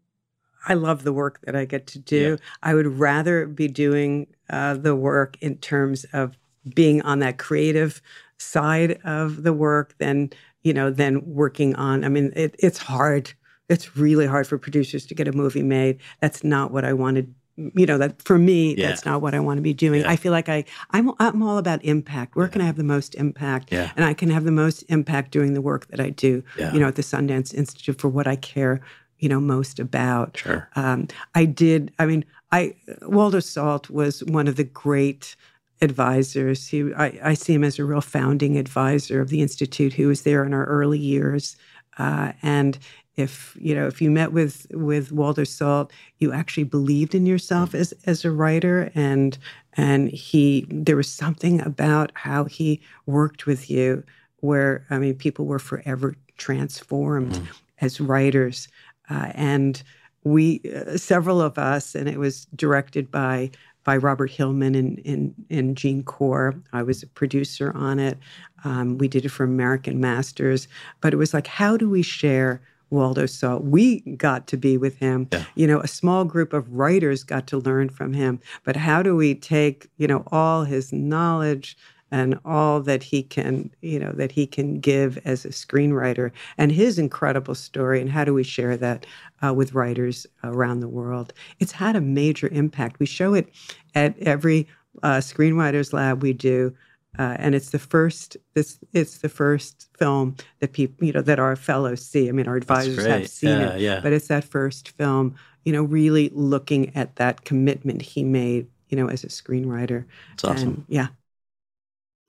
I 0.68 0.74
love 0.74 1.04
the 1.04 1.12
work 1.12 1.40
that 1.44 1.56
I 1.56 1.64
get 1.64 1.86
to 1.88 1.98
do. 1.98 2.30
Yeah. 2.30 2.36
I 2.62 2.74
would 2.74 2.98
rather 2.98 3.46
be 3.46 3.68
doing 3.68 4.26
uh, 4.50 4.74
the 4.74 4.94
work 4.96 5.36
in 5.40 5.56
terms 5.58 6.04
of 6.12 6.36
being 6.74 7.00
on 7.02 7.20
that 7.20 7.38
creative 7.38 8.02
side 8.38 8.98
of 9.04 9.42
the 9.42 9.52
work 9.52 9.94
than 9.98 10.30
you 10.62 10.72
know 10.72 10.90
than 10.90 11.22
working 11.24 11.74
on 11.76 12.04
i 12.04 12.08
mean 12.08 12.32
it, 12.36 12.54
it's 12.58 12.78
hard. 12.78 13.32
It's 13.68 13.98
really 13.98 14.26
hard 14.26 14.46
for 14.46 14.56
producers 14.56 15.04
to 15.06 15.14
get 15.14 15.28
a 15.28 15.32
movie 15.32 15.62
made. 15.62 15.98
That's 16.20 16.42
not 16.42 16.70
what 16.70 16.84
i 16.84 16.92
wanted 16.92 17.34
you 17.74 17.86
know 17.86 17.98
that 17.98 18.22
for 18.22 18.38
me 18.38 18.74
yeah. 18.74 18.88
that's 18.88 19.04
not 19.04 19.20
what 19.20 19.34
i 19.34 19.40
want 19.40 19.58
to 19.58 19.62
be 19.62 19.74
doing 19.74 20.02
yeah. 20.02 20.10
i 20.10 20.16
feel 20.16 20.32
like 20.32 20.48
i 20.48 20.64
I'm, 20.90 21.12
I'm 21.18 21.42
all 21.42 21.58
about 21.58 21.84
impact 21.84 22.36
where 22.36 22.46
yeah. 22.46 22.52
can 22.52 22.62
i 22.62 22.64
have 22.64 22.76
the 22.76 22.84
most 22.84 23.14
impact 23.16 23.72
yeah. 23.72 23.90
and 23.96 24.04
i 24.04 24.14
can 24.14 24.30
have 24.30 24.44
the 24.44 24.52
most 24.52 24.82
impact 24.82 25.32
doing 25.32 25.54
the 25.54 25.60
work 25.60 25.88
that 25.88 26.00
i 26.00 26.10
do 26.10 26.42
you 26.56 26.78
know 26.78 26.88
at 26.88 26.96
the 26.96 27.02
sundance 27.02 27.52
institute 27.52 28.00
for 28.00 28.08
what 28.08 28.26
i 28.26 28.36
care 28.36 28.80
you 29.18 29.28
know 29.28 29.40
most 29.40 29.78
about 29.78 30.36
sure 30.36 30.68
um, 30.76 31.08
i 31.34 31.44
did 31.44 31.92
i 31.98 32.06
mean 32.06 32.24
i 32.52 32.74
Waldo 33.02 33.40
Salt 33.40 33.90
was 33.90 34.24
one 34.24 34.48
of 34.48 34.56
the 34.56 34.64
great 34.64 35.36
advisors. 35.80 36.66
He, 36.66 36.92
I, 36.94 37.18
I, 37.22 37.34
see 37.34 37.54
him 37.54 37.64
as 37.64 37.78
a 37.78 37.84
real 37.84 38.00
founding 38.00 38.56
advisor 38.56 39.20
of 39.20 39.28
the 39.28 39.42
institute. 39.42 39.92
Who 39.92 40.08
was 40.08 40.22
there 40.22 40.44
in 40.44 40.52
our 40.52 40.64
early 40.66 40.98
years, 40.98 41.56
uh, 41.98 42.32
and 42.42 42.78
if 43.18 43.56
you 43.60 43.74
know 43.74 43.86
if 43.86 44.00
you 44.00 44.10
met 44.10 44.32
with 44.32 44.66
with 44.70 45.10
Waldo 45.10 45.44
Salt, 45.44 45.92
you 46.18 46.32
actually 46.32 46.64
believed 46.64 47.14
in 47.14 47.26
yourself 47.26 47.74
as 47.74 47.92
as 48.06 48.24
a 48.24 48.30
writer, 48.30 48.90
and 48.94 49.36
and 49.76 50.08
he 50.10 50.66
there 50.70 50.96
was 50.96 51.10
something 51.10 51.60
about 51.60 52.12
how 52.14 52.44
he 52.44 52.80
worked 53.06 53.44
with 53.44 53.68
you 53.68 54.04
where 54.40 54.86
I 54.88 54.98
mean 54.98 55.14
people 55.14 55.46
were 55.46 55.58
forever 55.58 56.14
transformed 56.36 57.32
mm. 57.32 57.46
as 57.80 58.00
writers, 58.00 58.68
uh, 59.10 59.32
and 59.34 59.82
we 60.22 60.60
uh, 60.74 60.96
several 60.96 61.40
of 61.40 61.58
us, 61.58 61.96
and 61.96 62.08
it 62.08 62.18
was 62.18 62.46
directed 62.54 63.10
by 63.10 63.50
by 63.82 63.96
Robert 63.96 64.30
Hillman 64.30 64.74
and, 64.74 65.00
and, 65.06 65.34
and 65.48 65.74
Gene 65.74 66.02
Corr. 66.02 66.62
I 66.74 66.82
was 66.82 67.02
a 67.02 67.06
producer 67.06 67.72
on 67.74 67.98
it. 67.98 68.18
Um, 68.64 68.98
we 68.98 69.08
did 69.08 69.24
it 69.24 69.30
for 69.30 69.44
American 69.44 69.98
Masters. 69.98 70.68
But 71.00 71.14
it 71.14 71.16
was 71.16 71.32
like, 71.32 71.46
how 71.46 71.78
do 71.78 71.88
we 71.88 72.02
share 72.02 72.60
Waldo 72.90 73.26
Salt? 73.26 73.64
We 73.64 74.00
got 74.16 74.46
to 74.48 74.56
be 74.56 74.76
with 74.76 74.96
him. 74.96 75.28
Yeah. 75.32 75.44
You 75.54 75.66
know, 75.66 75.80
a 75.80 75.88
small 75.88 76.24
group 76.24 76.52
of 76.52 76.72
writers 76.72 77.24
got 77.24 77.46
to 77.48 77.58
learn 77.58 77.88
from 77.88 78.12
him. 78.12 78.40
But 78.64 78.76
how 78.76 79.02
do 79.02 79.16
we 79.16 79.34
take, 79.34 79.88
you 79.96 80.06
know, 80.06 80.24
all 80.32 80.64
his 80.64 80.92
knowledge, 80.92 81.76
and 82.10 82.38
all 82.44 82.80
that 82.80 83.02
he 83.02 83.22
can, 83.22 83.70
you 83.82 83.98
know, 83.98 84.12
that 84.12 84.32
he 84.32 84.46
can 84.46 84.80
give 84.80 85.18
as 85.24 85.44
a 85.44 85.50
screenwriter 85.50 86.30
and 86.56 86.72
his 86.72 86.98
incredible 86.98 87.54
story. 87.54 88.00
And 88.00 88.10
how 88.10 88.24
do 88.24 88.32
we 88.32 88.42
share 88.42 88.76
that 88.78 89.06
uh, 89.44 89.52
with 89.52 89.74
writers 89.74 90.26
around 90.42 90.80
the 90.80 90.88
world? 90.88 91.32
It's 91.58 91.72
had 91.72 91.96
a 91.96 92.00
major 92.00 92.48
impact. 92.48 92.98
We 92.98 93.06
show 93.06 93.34
it 93.34 93.48
at 93.94 94.18
every 94.20 94.68
uh, 95.02 95.18
screenwriters 95.18 95.92
lab 95.92 96.22
we 96.22 96.32
do. 96.32 96.74
Uh, 97.18 97.36
and 97.38 97.54
it's 97.54 97.70
the 97.70 97.78
first 97.78 98.36
this 98.54 98.78
it's 98.92 99.18
the 99.18 99.28
first 99.28 99.88
film 99.96 100.36
that 100.60 100.72
people 100.72 101.06
you 101.06 101.12
know 101.12 101.22
that 101.22 101.38
our 101.38 101.56
fellows 101.56 102.04
see. 102.04 102.28
I 102.28 102.32
mean, 102.32 102.48
our 102.48 102.56
advisors 102.56 103.06
have 103.06 103.28
seen 103.28 103.60
yeah, 103.60 103.74
it, 103.74 103.80
yeah. 103.80 104.00
but 104.00 104.12
it's 104.12 104.28
that 104.28 104.44
first 104.44 104.90
film. 104.90 105.34
You 105.64 105.72
know, 105.72 105.82
really 105.82 106.30
looking 106.32 106.94
at 106.96 107.16
that 107.16 107.44
commitment 107.44 108.02
he 108.02 108.24
made. 108.24 108.66
You 108.88 108.96
know, 108.96 109.08
as 109.08 109.22
a 109.22 109.28
screenwriter. 109.28 110.06
It's 110.32 110.44
awesome. 110.44 110.68
And, 110.68 110.84
yeah. 110.88 111.08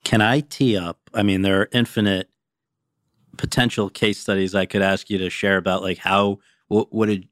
Can 0.04 0.20
I 0.20 0.40
tee 0.40 0.76
up? 0.76 0.98
I 1.14 1.22
mean, 1.22 1.40
there 1.40 1.60
are 1.62 1.68
infinite 1.72 2.28
potential 3.38 3.88
case 3.88 4.18
studies 4.18 4.54
I 4.54 4.66
could 4.66 4.82
ask 4.82 5.08
you 5.08 5.16
to 5.18 5.30
share 5.30 5.56
about, 5.56 5.80
like 5.80 5.96
how 5.96 6.38
what, 6.68 6.92
what 6.92 7.06
did 7.06 7.28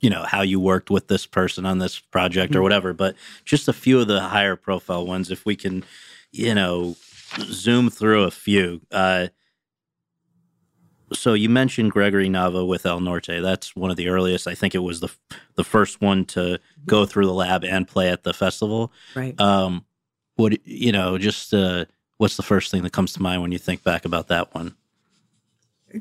you 0.00 0.10
know 0.10 0.24
how 0.24 0.42
you 0.42 0.58
worked 0.58 0.90
with 0.90 1.06
this 1.06 1.26
person 1.26 1.64
on 1.64 1.78
this 1.78 1.98
project 1.98 2.52
or 2.52 2.56
mm-hmm. 2.56 2.64
whatever. 2.64 2.92
But 2.92 3.14
just 3.44 3.68
a 3.68 3.72
few 3.72 4.00
of 4.00 4.08
the 4.08 4.20
higher 4.20 4.56
profile 4.56 5.06
ones, 5.06 5.30
if 5.30 5.46
we 5.46 5.56
can, 5.56 5.84
you 6.32 6.54
know, 6.54 6.96
zoom 7.40 7.90
through 7.90 8.24
a 8.24 8.30
few. 8.30 8.80
Uh, 8.90 9.28
so 11.12 11.34
you 11.34 11.48
mentioned 11.48 11.92
Gregory 11.92 12.28
Nava 12.28 12.66
with 12.66 12.86
El 12.86 13.00
Norte. 13.00 13.40
That's 13.40 13.76
one 13.76 13.90
of 13.90 13.96
the 13.96 14.08
earliest. 14.08 14.46
I 14.46 14.54
think 14.54 14.74
it 14.74 14.78
was 14.78 15.00
the 15.00 15.10
the 15.54 15.64
first 15.64 16.00
one 16.00 16.24
to 16.26 16.58
go 16.86 17.04
through 17.04 17.26
the 17.26 17.34
lab 17.34 17.64
and 17.64 17.86
play 17.86 18.08
at 18.08 18.22
the 18.22 18.32
festival. 18.32 18.92
Right. 19.14 19.38
Um, 19.40 19.84
what 20.36 20.66
you 20.66 20.92
know, 20.92 21.18
just 21.18 21.52
uh, 21.52 21.84
what's 22.16 22.36
the 22.36 22.42
first 22.42 22.70
thing 22.70 22.82
that 22.82 22.92
comes 22.92 23.12
to 23.14 23.22
mind 23.22 23.42
when 23.42 23.52
you 23.52 23.58
think 23.58 23.84
back 23.84 24.04
about 24.04 24.28
that 24.28 24.54
one? 24.54 24.74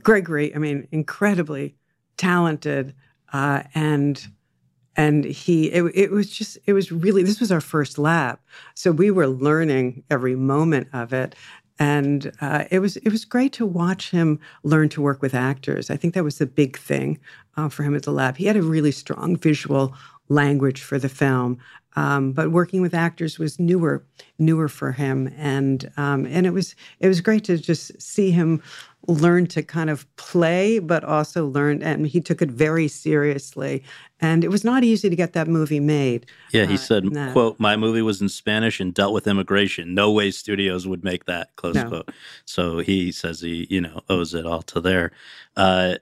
Gregory, 0.01 0.55
I 0.55 0.57
mean, 0.57 0.87
incredibly 0.91 1.75
talented, 2.15 2.95
uh, 3.33 3.63
and 3.75 4.25
and 4.95 5.23
he 5.23 5.71
it, 5.71 5.83
it 5.95 6.11
was 6.11 6.29
just 6.29 6.57
it 6.65 6.73
was 6.73 6.91
really 6.91 7.23
this 7.23 7.39
was 7.39 7.51
our 7.51 7.61
first 7.61 7.97
lab, 7.97 8.39
so 8.75 8.91
we 8.91 9.11
were 9.11 9.27
learning 9.27 10.03
every 10.09 10.35
moment 10.35 10.87
of 10.93 11.13
it, 11.13 11.35
and 11.79 12.31
uh, 12.41 12.65
it 12.69 12.79
was 12.79 12.97
it 12.97 13.09
was 13.09 13.25
great 13.25 13.53
to 13.53 13.65
watch 13.65 14.11
him 14.11 14.39
learn 14.63 14.89
to 14.89 15.01
work 15.01 15.21
with 15.21 15.33
actors. 15.33 15.89
I 15.89 15.97
think 15.97 16.13
that 16.13 16.23
was 16.23 16.37
the 16.37 16.45
big 16.45 16.77
thing 16.77 17.19
uh, 17.57 17.69
for 17.69 17.83
him 17.83 17.95
at 17.95 18.03
the 18.03 18.11
lab. 18.11 18.37
He 18.37 18.45
had 18.45 18.57
a 18.57 18.61
really 18.61 18.91
strong 18.91 19.35
visual 19.37 19.95
language 20.29 20.81
for 20.81 20.97
the 20.99 21.09
film, 21.09 21.57
um, 21.95 22.31
but 22.31 22.51
working 22.51 22.81
with 22.81 22.93
actors 22.93 23.37
was 23.37 23.59
newer, 23.59 24.03
newer 24.39 24.67
for 24.67 24.91
him, 24.91 25.33
and 25.37 25.91
um, 25.97 26.25
and 26.25 26.45
it 26.45 26.51
was 26.51 26.75
it 26.99 27.07
was 27.07 27.21
great 27.21 27.43
to 27.45 27.57
just 27.57 28.01
see 28.01 28.31
him 28.31 28.61
learn 29.07 29.47
to 29.47 29.63
kind 29.63 29.89
of 29.89 30.05
play, 30.15 30.79
but 30.79 31.03
also 31.03 31.47
learn. 31.47 31.81
And 31.81 32.07
he 32.07 32.21
took 32.21 32.41
it 32.41 32.49
very 32.49 32.87
seriously, 32.87 33.83
and 34.21 34.43
it 34.43 34.49
was 34.49 34.63
not 34.63 34.83
easy 34.83 35.09
to 35.09 35.15
get 35.15 35.33
that 35.33 35.47
movie 35.47 35.79
made. 35.79 36.27
Yeah, 36.53 36.65
he 36.65 36.75
uh, 36.75 36.77
said, 36.77 37.05
"quote 37.33 37.59
My 37.59 37.75
movie 37.75 38.01
was 38.01 38.21
in 38.21 38.29
Spanish 38.29 38.79
and 38.79 38.93
dealt 38.93 39.13
with 39.13 39.27
immigration. 39.27 39.93
No 39.93 40.11
way 40.11 40.31
studios 40.31 40.87
would 40.87 41.03
make 41.03 41.25
that." 41.25 41.55
Close 41.57 41.75
no. 41.75 41.89
quote. 41.89 42.11
So 42.45 42.79
he 42.79 43.11
says 43.11 43.41
he 43.41 43.67
you 43.69 43.81
know 43.81 44.01
owes 44.09 44.33
it 44.33 44.45
all 44.45 44.61
to 44.63 44.79
there. 44.79 45.11
Uh, 45.57 45.95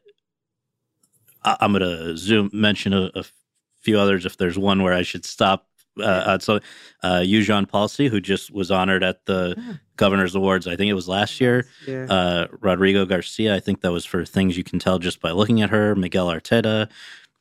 I'm 1.43 1.71
going 1.71 1.81
to 1.81 2.17
zoom 2.17 2.49
mention 2.53 2.93
a, 2.93 3.09
a 3.15 3.23
few 3.79 3.97
others 3.97 4.25
if 4.25 4.37
there's 4.37 4.57
one 4.57 4.83
where 4.83 4.93
I 4.93 5.03
should 5.03 5.25
stop 5.25 5.68
uh, 6.01 6.03
uh, 6.03 6.39
so 6.39 6.59
uh, 7.03 7.19
Euzhan 7.19 7.69
Palcy, 7.69 8.07
who 8.07 8.19
just 8.19 8.51
was 8.51 8.71
honored 8.71 9.03
at 9.03 9.25
the 9.25 9.55
yeah. 9.57 9.73
Governor's 9.97 10.35
Awards, 10.35 10.67
I 10.67 10.75
think 10.75 10.89
it 10.89 10.93
was 10.93 11.07
last 11.07 11.39
year. 11.41 11.67
Yeah. 11.87 12.05
Uh, 12.09 12.47
Rodrigo 12.59 13.05
Garcia, 13.05 13.55
I 13.55 13.59
think 13.59 13.81
that 13.81 13.91
was 13.91 14.05
for 14.05 14.25
things 14.25 14.57
you 14.57 14.63
can 14.63 14.79
tell 14.79 14.99
just 14.99 15.21
by 15.21 15.31
looking 15.31 15.61
at 15.61 15.69
her. 15.69 15.95
Miguel 15.95 16.27
Arteta, 16.27 16.89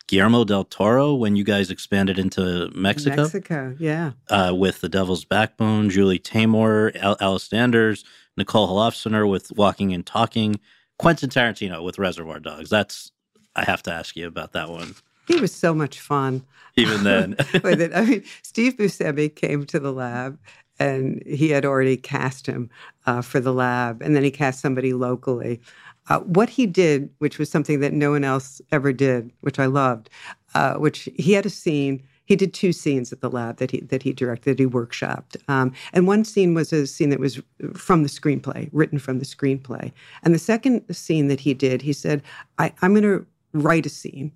Guillermo 0.06 0.44
del 0.44 0.64
Toro, 0.64 1.14
when 1.14 1.36
you 1.36 1.44
guys 1.44 1.70
expanded 1.70 2.18
into 2.18 2.70
Mexico. 2.74 3.22
Mexico, 3.22 3.76
yeah. 3.78 4.12
Uh, 4.30 4.52
with 4.54 4.80
The 4.80 4.88
Devil's 4.88 5.24
Backbone, 5.24 5.90
Julie 5.90 6.18
Taymor, 6.18 6.96
Al- 6.96 7.16
Allison 7.20 7.59
Anders, 7.59 8.04
Nicole 8.36 8.68
Holofcener 8.68 9.28
with 9.28 9.52
Walking 9.56 9.92
and 9.92 10.06
Talking, 10.06 10.61
Quentin 10.98 11.28
Tarantino 11.28 11.84
with 11.84 11.98
Reservoir 11.98 12.40
Dogs. 12.40 12.70
That's 12.70 13.12
I 13.54 13.64
have 13.64 13.82
to 13.84 13.92
ask 13.92 14.16
you 14.16 14.26
about 14.26 14.52
that 14.52 14.70
one. 14.70 14.94
He 15.29 15.41
was 15.41 15.55
so 15.55 15.74
much 15.74 16.01
fun. 16.01 16.43
Even 16.76 17.05
then. 17.05 17.37
With 17.62 17.81
it. 17.81 17.95
I 17.95 18.01
mean, 18.03 18.24
Steve 18.43 18.76
Buscemi 18.76 19.35
came 19.35 19.66
to 19.66 19.79
the 19.79 19.93
lab 19.93 20.39
and 20.79 21.22
he 21.26 21.51
had 21.51 21.64
already 21.64 21.97
cast 21.97 22.47
him 22.47 22.70
uh, 23.07 23.20
for 23.20 23.39
the 23.41 23.53
lab. 23.53 24.01
And 24.01 24.16
then 24.16 24.24
he 24.24 24.31
cast 24.31 24.61
somebody 24.61 24.93
locally. 24.95 25.61
Uh, 26.09 26.20
what 26.20 26.49
he 26.49 26.66
did, 26.66 27.11
which 27.18 27.39
was 27.39 27.51
something 27.51 27.81
that 27.81 27.93
no 27.93 28.12
one 28.12 28.24
else 28.24 28.62
ever 28.72 28.93
did, 28.93 29.31
which 29.41 29.59
I 29.59 29.66
loved, 29.66 30.09
uh, 30.55 30.74
which 30.74 31.09
he 31.16 31.33
had 31.33 31.45
a 31.45 31.51
scene. 31.51 32.03
He 32.24 32.37
did 32.37 32.55
two 32.55 32.72
scenes 32.72 33.12
at 33.12 33.20
the 33.20 33.31
lab 33.31 33.57
that 33.57 33.70
he 33.70 33.81
that 33.81 34.03
he 34.03 34.12
directed, 34.12 34.57
that 34.57 34.62
he 34.62 34.66
workshopped, 34.66 35.37
um, 35.49 35.72
and 35.95 36.07
one 36.07 36.24
scene 36.24 36.53
was 36.53 36.74
a 36.74 36.87
scene 36.87 37.09
that 37.09 37.20
was 37.20 37.41
from 37.74 38.03
the 38.03 38.09
screenplay, 38.09 38.68
written 38.70 38.99
from 38.99 39.18
the 39.18 39.24
screenplay. 39.24 39.93
And 40.22 40.35
the 40.35 40.39
second 40.39 40.85
scene 40.95 41.29
that 41.29 41.41
he 41.41 41.55
did, 41.55 41.81
he 41.81 41.95
said, 41.95 42.22
I, 42.59 42.72
"I'm 42.83 42.93
going 42.93 43.03
to 43.03 43.26
write 43.55 43.87
a 43.87 43.91
scene 43.91 44.31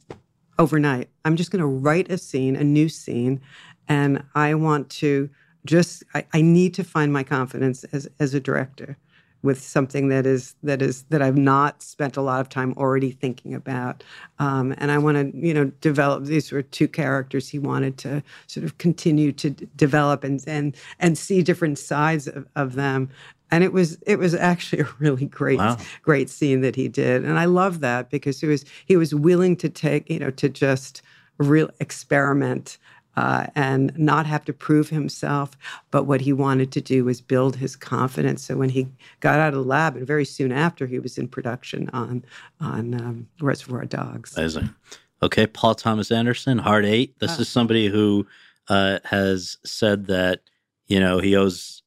overnight. 0.62 1.08
I'm 1.24 1.36
just 1.36 1.50
going 1.50 1.60
to 1.60 1.66
write 1.66 2.10
a 2.10 2.16
scene, 2.16 2.54
a 2.54 2.62
new 2.62 2.88
scene, 2.88 3.40
and 3.88 4.22
I 4.36 4.54
want 4.54 4.88
to 4.90 5.28
just, 5.66 6.04
I, 6.14 6.24
I, 6.32 6.40
need 6.40 6.72
to 6.74 6.84
find 6.84 7.12
my 7.12 7.24
confidence 7.24 7.84
as, 7.84 8.08
as 8.20 8.32
a 8.32 8.40
director. 8.40 8.96
with 9.42 9.60
something 9.60 10.08
that 10.08 10.24
is 10.24 10.54
that 10.62 10.80
is 10.80 11.02
that 11.10 11.20
I've 11.20 11.36
not 11.36 11.82
spent 11.82 12.16
a 12.16 12.22
lot 12.22 12.40
of 12.40 12.48
time 12.48 12.74
already 12.76 13.10
thinking 13.10 13.54
about, 13.54 14.04
um, 14.38 14.72
and 14.78 14.92
I 14.92 14.98
want 14.98 15.16
to 15.18 15.36
you 15.46 15.52
know 15.52 15.66
develop. 15.80 16.24
These 16.24 16.52
were 16.52 16.62
two 16.62 16.88
characters 16.88 17.48
he 17.48 17.58
wanted 17.58 17.98
to 17.98 18.22
sort 18.46 18.64
of 18.64 18.78
continue 18.78 19.32
to 19.32 19.50
d- 19.50 19.68
develop 19.74 20.22
and 20.22 20.42
and 20.46 20.76
and 21.00 21.18
see 21.18 21.42
different 21.42 21.78
sides 21.78 22.28
of, 22.28 22.46
of 22.54 22.74
them. 22.74 23.10
And 23.52 23.62
it 23.62 23.72
was 23.72 23.98
it 24.06 24.18
was 24.18 24.34
actually 24.34 24.82
a 24.82 24.88
really 24.98 25.26
great 25.26 25.58
Wow. 25.58 25.76
great 26.02 26.28
scene 26.28 26.62
that 26.62 26.74
he 26.74 26.88
did, 26.88 27.24
and 27.24 27.38
I 27.38 27.44
love 27.44 27.80
that 27.80 28.10
because 28.10 28.40
he 28.40 28.46
was 28.48 28.64
he 28.86 28.96
was 28.96 29.14
willing 29.14 29.56
to 29.56 29.68
take 29.68 30.10
you 30.10 30.18
know 30.18 30.30
to 30.30 30.48
just 30.48 31.02
real 31.38 31.70
experiment 31.78 32.78
uh, 33.16 33.46
and 33.54 33.92
not 33.98 34.26
have 34.26 34.44
to 34.46 34.52
prove 34.52 34.88
himself. 34.88 35.50
But 35.90 36.04
what 36.04 36.22
he 36.22 36.32
wanted 36.32 36.72
to 36.72 36.80
do 36.80 37.04
was 37.04 37.20
build 37.20 37.56
his 37.56 37.76
confidence. 37.76 38.42
So 38.42 38.56
when 38.56 38.70
he 38.70 38.88
got 39.20 39.38
out 39.38 39.48
of 39.48 39.62
the 39.62 39.68
lab, 39.68 39.96
and 39.96 40.06
very 40.06 40.24
soon 40.24 40.50
after, 40.52 40.86
he 40.86 40.98
was 40.98 41.18
in 41.18 41.28
production 41.28 41.90
on 41.92 42.24
on 42.60 42.94
um, 42.94 43.28
Reservoir 43.40 43.84
Dogs. 43.84 44.36
Amazing. 44.36 44.74
Okay, 45.22 45.46
Paul 45.46 45.74
Thomas 45.74 46.10
Anderson, 46.10 46.58
Hard 46.58 46.84
Eight. 46.84 47.18
This 47.20 47.38
is 47.38 47.48
somebody 47.48 47.86
who 47.86 48.26
uh, 48.68 48.98
has 49.04 49.58
said 49.64 50.06
that 50.06 50.40
you 50.86 50.98
know 50.98 51.18
he 51.18 51.36
owes. 51.36 51.81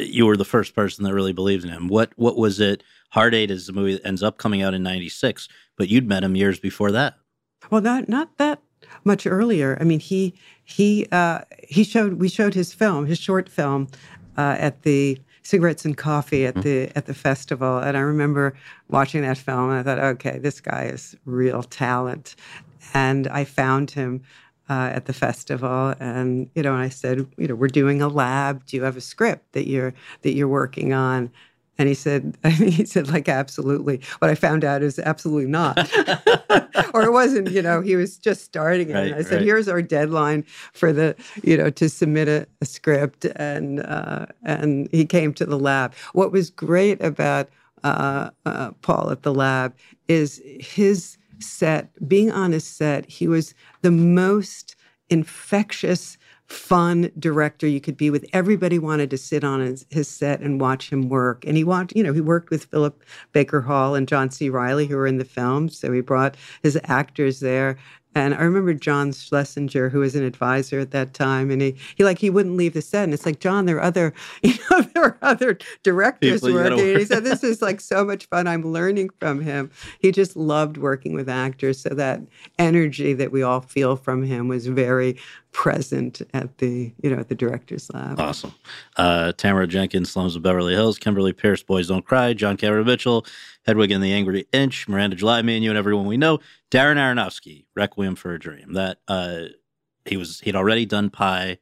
You 0.00 0.26
were 0.26 0.36
the 0.36 0.44
first 0.44 0.74
person 0.74 1.04
that 1.04 1.14
really 1.14 1.32
believed 1.32 1.64
in 1.64 1.70
him. 1.70 1.88
What 1.88 2.12
what 2.16 2.36
was 2.36 2.60
it? 2.60 2.82
Hard 3.10 3.34
Eight 3.34 3.50
is 3.50 3.66
the 3.66 3.72
movie 3.72 3.94
that 3.94 4.06
ends 4.06 4.22
up 4.22 4.38
coming 4.38 4.62
out 4.62 4.74
in 4.74 4.82
'96, 4.82 5.48
but 5.76 5.88
you'd 5.88 6.08
met 6.08 6.24
him 6.24 6.36
years 6.36 6.58
before 6.58 6.92
that. 6.92 7.14
Well, 7.70 7.80
not 7.80 8.08
not 8.08 8.36
that 8.38 8.60
much 9.04 9.26
earlier. 9.26 9.76
I 9.80 9.84
mean, 9.84 10.00
he 10.00 10.34
he 10.64 11.06
uh, 11.12 11.40
he 11.68 11.84
showed 11.84 12.14
we 12.14 12.28
showed 12.28 12.54
his 12.54 12.72
film, 12.72 13.06
his 13.06 13.18
short 13.18 13.48
film, 13.48 13.88
uh, 14.36 14.56
at 14.58 14.82
the 14.82 15.18
cigarettes 15.42 15.84
and 15.84 15.96
coffee 15.96 16.46
at 16.46 16.54
the 16.62 16.90
at 16.96 17.06
the 17.06 17.14
festival, 17.14 17.78
and 17.78 17.96
I 17.96 18.00
remember 18.00 18.54
watching 18.88 19.22
that 19.22 19.38
film. 19.38 19.70
And 19.70 19.78
I 19.78 19.82
thought, 19.82 20.02
okay, 20.14 20.38
this 20.38 20.60
guy 20.60 20.84
is 20.84 21.16
real 21.24 21.62
talent, 21.62 22.36
and 22.94 23.26
I 23.28 23.44
found 23.44 23.90
him. 23.90 24.22
Uh, 24.70 24.92
at 24.94 25.06
the 25.06 25.12
festival, 25.12 25.94
and 25.98 26.48
you 26.54 26.62
know, 26.62 26.74
I 26.74 26.90
said, 26.90 27.26
you 27.36 27.48
know, 27.48 27.56
we're 27.56 27.66
doing 27.66 28.00
a 28.00 28.06
lab. 28.06 28.64
Do 28.66 28.76
you 28.76 28.84
have 28.84 28.96
a 28.96 29.00
script 29.00 29.50
that 29.54 29.66
you're 29.66 29.92
that 30.22 30.34
you're 30.34 30.46
working 30.46 30.92
on? 30.92 31.32
And 31.80 31.88
he 31.88 31.94
said, 31.94 32.36
he 32.46 32.84
said, 32.84 33.08
like, 33.08 33.26
absolutely. 33.26 34.02
What 34.18 34.30
I 34.30 34.34
found 34.34 34.64
out 34.64 34.82
is 34.82 34.98
absolutely 34.98 35.50
not. 35.50 35.78
or 36.94 37.04
it 37.04 37.10
wasn't, 37.10 37.50
you 37.50 37.62
know, 37.62 37.80
he 37.80 37.96
was 37.96 38.18
just 38.18 38.44
starting 38.44 38.90
it. 38.90 38.92
Right, 38.92 39.06
and 39.06 39.14
I 39.14 39.22
said, 39.22 39.36
right. 39.36 39.44
here's 39.44 39.66
our 39.66 39.80
deadline 39.80 40.44
for 40.74 40.92
the, 40.92 41.16
you 41.42 41.56
know, 41.56 41.70
to 41.70 41.88
submit 41.88 42.28
a, 42.28 42.46
a 42.60 42.66
script. 42.66 43.24
And, 43.24 43.80
uh, 43.80 44.26
and 44.44 44.90
he 44.92 45.06
came 45.06 45.32
to 45.32 45.46
the 45.46 45.58
lab. 45.58 45.94
What 46.12 46.32
was 46.32 46.50
great 46.50 47.02
about 47.02 47.48
uh, 47.82 48.28
uh, 48.44 48.72
Paul 48.82 49.10
at 49.10 49.22
the 49.22 49.32
lab 49.32 49.74
is 50.06 50.42
his 50.60 51.16
set, 51.42 51.90
being 52.08 52.30
on 52.30 52.52
his 52.52 52.64
set, 52.64 53.08
he 53.10 53.28
was 53.28 53.54
the 53.82 53.90
most 53.90 54.76
infectious, 55.08 56.16
fun 56.46 57.10
director 57.18 57.66
you 57.66 57.80
could 57.80 57.96
be 57.96 58.10
with. 58.10 58.24
Everybody 58.32 58.78
wanted 58.78 59.10
to 59.10 59.18
sit 59.18 59.44
on 59.44 59.60
his, 59.60 59.86
his 59.90 60.08
set 60.08 60.40
and 60.40 60.60
watch 60.60 60.90
him 60.90 61.08
work. 61.08 61.44
And 61.46 61.56
he 61.56 61.64
watched, 61.64 61.94
you 61.94 62.02
know, 62.02 62.12
he 62.12 62.20
worked 62.20 62.50
with 62.50 62.64
Philip 62.64 63.04
Baker 63.32 63.60
Hall 63.60 63.94
and 63.94 64.08
John 64.08 64.30
C. 64.30 64.50
Reilly, 64.50 64.86
who 64.86 64.96
were 64.96 65.06
in 65.06 65.18
the 65.18 65.24
film. 65.24 65.68
So 65.68 65.92
he 65.92 66.00
brought 66.00 66.36
his 66.62 66.78
actors 66.84 67.40
there. 67.40 67.76
And 68.14 68.34
I 68.34 68.42
remember 68.42 68.74
John 68.74 69.12
Schlesinger, 69.12 69.88
who 69.88 70.00
was 70.00 70.16
an 70.16 70.24
advisor 70.24 70.80
at 70.80 70.90
that 70.90 71.14
time, 71.14 71.50
and 71.50 71.62
he, 71.62 71.76
he 71.94 72.04
like 72.04 72.18
he 72.18 72.28
wouldn't 72.28 72.56
leave 72.56 72.74
the 72.74 72.82
set. 72.82 73.04
And 73.04 73.14
it's 73.14 73.24
like, 73.24 73.38
John, 73.38 73.66
there 73.66 73.76
are 73.76 73.82
other, 73.82 74.12
you 74.42 74.54
know, 74.70 74.82
there 74.82 75.04
are 75.04 75.18
other 75.22 75.58
directors 75.82 76.40
People 76.40 76.54
working. 76.54 76.80
And 76.80 76.98
he 76.98 77.04
said, 77.04 77.24
This 77.24 77.44
is 77.44 77.62
like 77.62 77.80
so 77.80 78.04
much 78.04 78.26
fun. 78.26 78.46
I'm 78.46 78.72
learning 78.72 79.10
from 79.20 79.40
him. 79.40 79.70
He 80.00 80.10
just 80.10 80.36
loved 80.36 80.76
working 80.76 81.14
with 81.14 81.28
actors. 81.28 81.80
So 81.80 81.90
that 81.90 82.20
energy 82.58 83.12
that 83.14 83.30
we 83.30 83.42
all 83.42 83.60
feel 83.60 83.96
from 83.96 84.24
him 84.24 84.48
was 84.48 84.66
very 84.66 85.16
present 85.52 86.22
at 86.32 86.58
the, 86.58 86.92
you 87.02 87.10
know, 87.10 87.18
at 87.18 87.28
the 87.28 87.34
director's 87.34 87.90
lab. 87.92 88.20
Awesome. 88.20 88.54
Uh, 88.96 89.32
Tamara 89.32 89.66
Jenkins, 89.66 90.10
Slums 90.10 90.36
of 90.36 90.42
Beverly 90.42 90.74
Hills, 90.74 90.98
Kimberly 90.98 91.32
Peirce, 91.32 91.62
Boys 91.62 91.88
Don't 91.88 92.04
Cry, 92.04 92.32
John 92.32 92.56
Cameron 92.56 92.86
Mitchell, 92.86 93.26
Hedwig 93.66 93.90
and 93.90 94.02
the 94.02 94.12
Angry 94.12 94.46
Inch, 94.52 94.88
Miranda 94.88 95.16
July, 95.16 95.42
me 95.42 95.56
and 95.56 95.64
you 95.64 95.70
and 95.70 95.78
everyone 95.78 96.06
we 96.06 96.16
know, 96.16 96.38
Darren 96.70 96.96
Aronofsky, 96.96 97.66
Requiem 97.74 98.14
for 98.14 98.34
a 98.34 98.38
Dream. 98.38 98.74
That 98.74 98.98
uh, 99.08 99.46
he 100.04 100.16
was 100.16 100.40
he'd 100.40 100.56
already 100.56 100.86
done 100.86 101.10
Pi, 101.10 101.58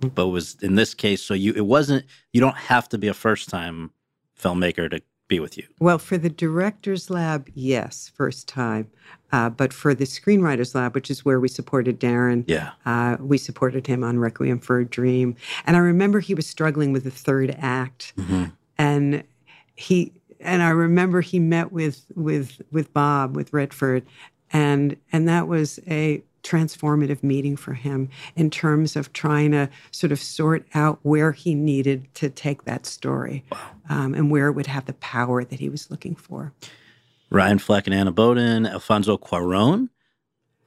but 0.00 0.28
was 0.28 0.56
in 0.62 0.74
this 0.74 0.94
case. 0.94 1.22
So 1.22 1.34
you 1.34 1.52
it 1.54 1.66
wasn't 1.66 2.04
you 2.32 2.40
don't 2.40 2.56
have 2.56 2.88
to 2.90 2.98
be 2.98 3.08
a 3.08 3.14
first 3.14 3.48
time 3.48 3.90
filmmaker 4.38 4.90
to 4.90 5.02
be 5.30 5.40
with 5.40 5.56
you. 5.56 5.64
Well, 5.78 5.98
for 5.98 6.18
the 6.18 6.28
director's 6.28 7.08
lab, 7.08 7.48
yes, 7.54 8.10
first 8.14 8.46
time. 8.48 8.90
Uh, 9.32 9.48
but 9.48 9.72
for 9.72 9.94
the 9.94 10.04
screenwriter's 10.04 10.74
lab, 10.74 10.94
which 10.94 11.08
is 11.10 11.24
where 11.24 11.38
we 11.40 11.46
supported 11.48 12.00
Darren, 12.00 12.44
Yeah. 12.48 12.72
uh, 12.84 13.16
we 13.20 13.38
supported 13.38 13.86
him 13.86 14.02
on 14.04 14.18
Requiem 14.18 14.58
for 14.58 14.80
a 14.80 14.84
Dream. 14.84 15.36
And 15.66 15.76
I 15.76 15.80
remember 15.80 16.18
he 16.20 16.34
was 16.34 16.46
struggling 16.48 16.92
with 16.92 17.04
the 17.04 17.10
third 17.12 17.56
act, 17.58 18.12
and 18.76 19.22
he 19.76 20.12
and 20.40 20.62
I 20.62 20.70
remember 20.70 21.20
he 21.20 21.38
met 21.38 21.70
with 21.70 22.04
with 22.16 22.60
with 22.72 22.92
Bob 22.92 23.36
with 23.36 23.52
Redford, 23.52 24.04
and 24.52 24.96
and 25.12 25.28
that 25.28 25.46
was 25.46 25.78
a 25.86 26.22
transformative 26.42 27.22
meeting 27.22 27.56
for 27.56 27.74
him 27.74 28.08
in 28.36 28.50
terms 28.50 28.96
of 28.96 29.12
trying 29.12 29.50
to 29.52 29.68
sort 29.90 30.12
of 30.12 30.20
sort 30.20 30.66
out 30.74 30.98
where 31.02 31.32
he 31.32 31.54
needed 31.54 32.12
to 32.14 32.30
take 32.30 32.64
that 32.64 32.86
story 32.86 33.44
um, 33.88 34.14
and 34.14 34.30
where 34.30 34.48
it 34.48 34.52
would 34.52 34.66
have 34.66 34.86
the 34.86 34.94
power 34.94 35.44
that 35.44 35.60
he 35.60 35.68
was 35.68 35.90
looking 35.90 36.14
for. 36.14 36.52
Ryan 37.30 37.58
Fleck 37.58 37.86
and 37.86 37.94
Anna 37.94 38.10
Boden, 38.10 38.66
Alfonso 38.66 39.16
Cuaron. 39.16 39.88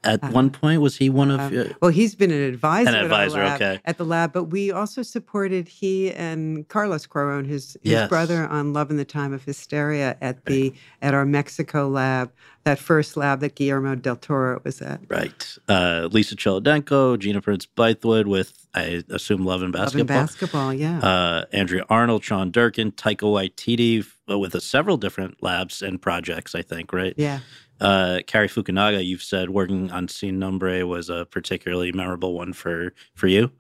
At 0.04 0.32
one 0.32 0.50
point, 0.50 0.82
was 0.82 0.98
he 0.98 1.10
one 1.10 1.32
of? 1.32 1.40
Um, 1.40 1.58
uh, 1.58 1.64
well, 1.82 1.92
he's 1.92 2.16
been 2.16 2.32
an 2.32 2.42
advisor, 2.44 2.90
An 2.90 2.96
at 2.96 3.12
our 3.12 3.28
lab- 3.30 3.62
okay. 3.62 3.80
at 3.86 3.98
the 3.98 4.06
lab, 4.06 4.34
but 4.34 4.46
we 4.46 4.72
also 4.72 5.02
supported 5.02 5.68
he 5.68 6.12
and 6.14 6.68
Carlos 6.68 7.08
Cuaron, 7.08 7.46
his, 7.46 7.78
his 7.82 7.92
Yes. 7.94 8.10
brother, 8.10 8.46
on 8.48 8.74
Love 8.74 8.92
in 8.92 8.98
the 8.98 9.06
Time 9.06 9.34
of 9.34 9.44
Hysteria 9.44 10.18
at 10.22 10.46
the 10.46 10.74
at 11.02 11.14
our 11.14 11.26
Mexico 11.26 11.88
lab, 11.88 12.32
that 12.66 12.80
first 12.80 13.16
lab 13.18 13.40
that 13.42 13.56
Guillermo 13.56 13.96
del 13.96 14.16
Toro 14.16 14.60
was 14.64 14.82
at. 14.82 15.00
right. 15.10 15.58
Uh, 15.70 16.08
Lisa 16.12 16.36
Cholodenko, 16.36 17.18
Gina 17.20 17.42
Prince 17.42 17.66
Bythewood 17.66 18.26
with 18.26 18.68
I 18.74 19.04
assume 19.10 19.46
Love 19.46 19.62
and 19.62 19.72
Basketball. 19.72 20.00
Love 20.00 20.10
and 20.24 20.28
basketball, 20.28 20.74
yeah. 20.74 21.00
uh, 21.00 21.46
Andrea 21.54 21.86
Arnold, 21.90 22.24
Sean 22.24 22.52
Durkin, 22.52 22.92
Taika 22.92 23.20
Waititi, 23.22 24.06
uh, 24.30 24.40
with 24.40 24.56
uh, 24.56 24.60
several 24.60 24.98
different 24.98 25.42
labs 25.44 25.82
and 25.82 26.02
projects. 26.02 26.56
I 26.56 26.62
think 26.62 26.92
right. 26.92 27.14
yeah. 27.18 27.40
Uh, 27.82 28.20
Cary 28.28 28.48
Fukunaga, 28.48 29.06
you've 29.06 29.24
said 29.24 29.50
working 29.50 29.92
on 29.92 30.08
Sin 30.08 30.40
Nombre 30.40 30.86
was 30.88 31.10
a 31.10 31.26
particularly 31.26 31.92
memorable 31.92 32.34
one 32.34 32.54
for 32.54 32.94
for 33.16 33.28
you. 33.28 33.52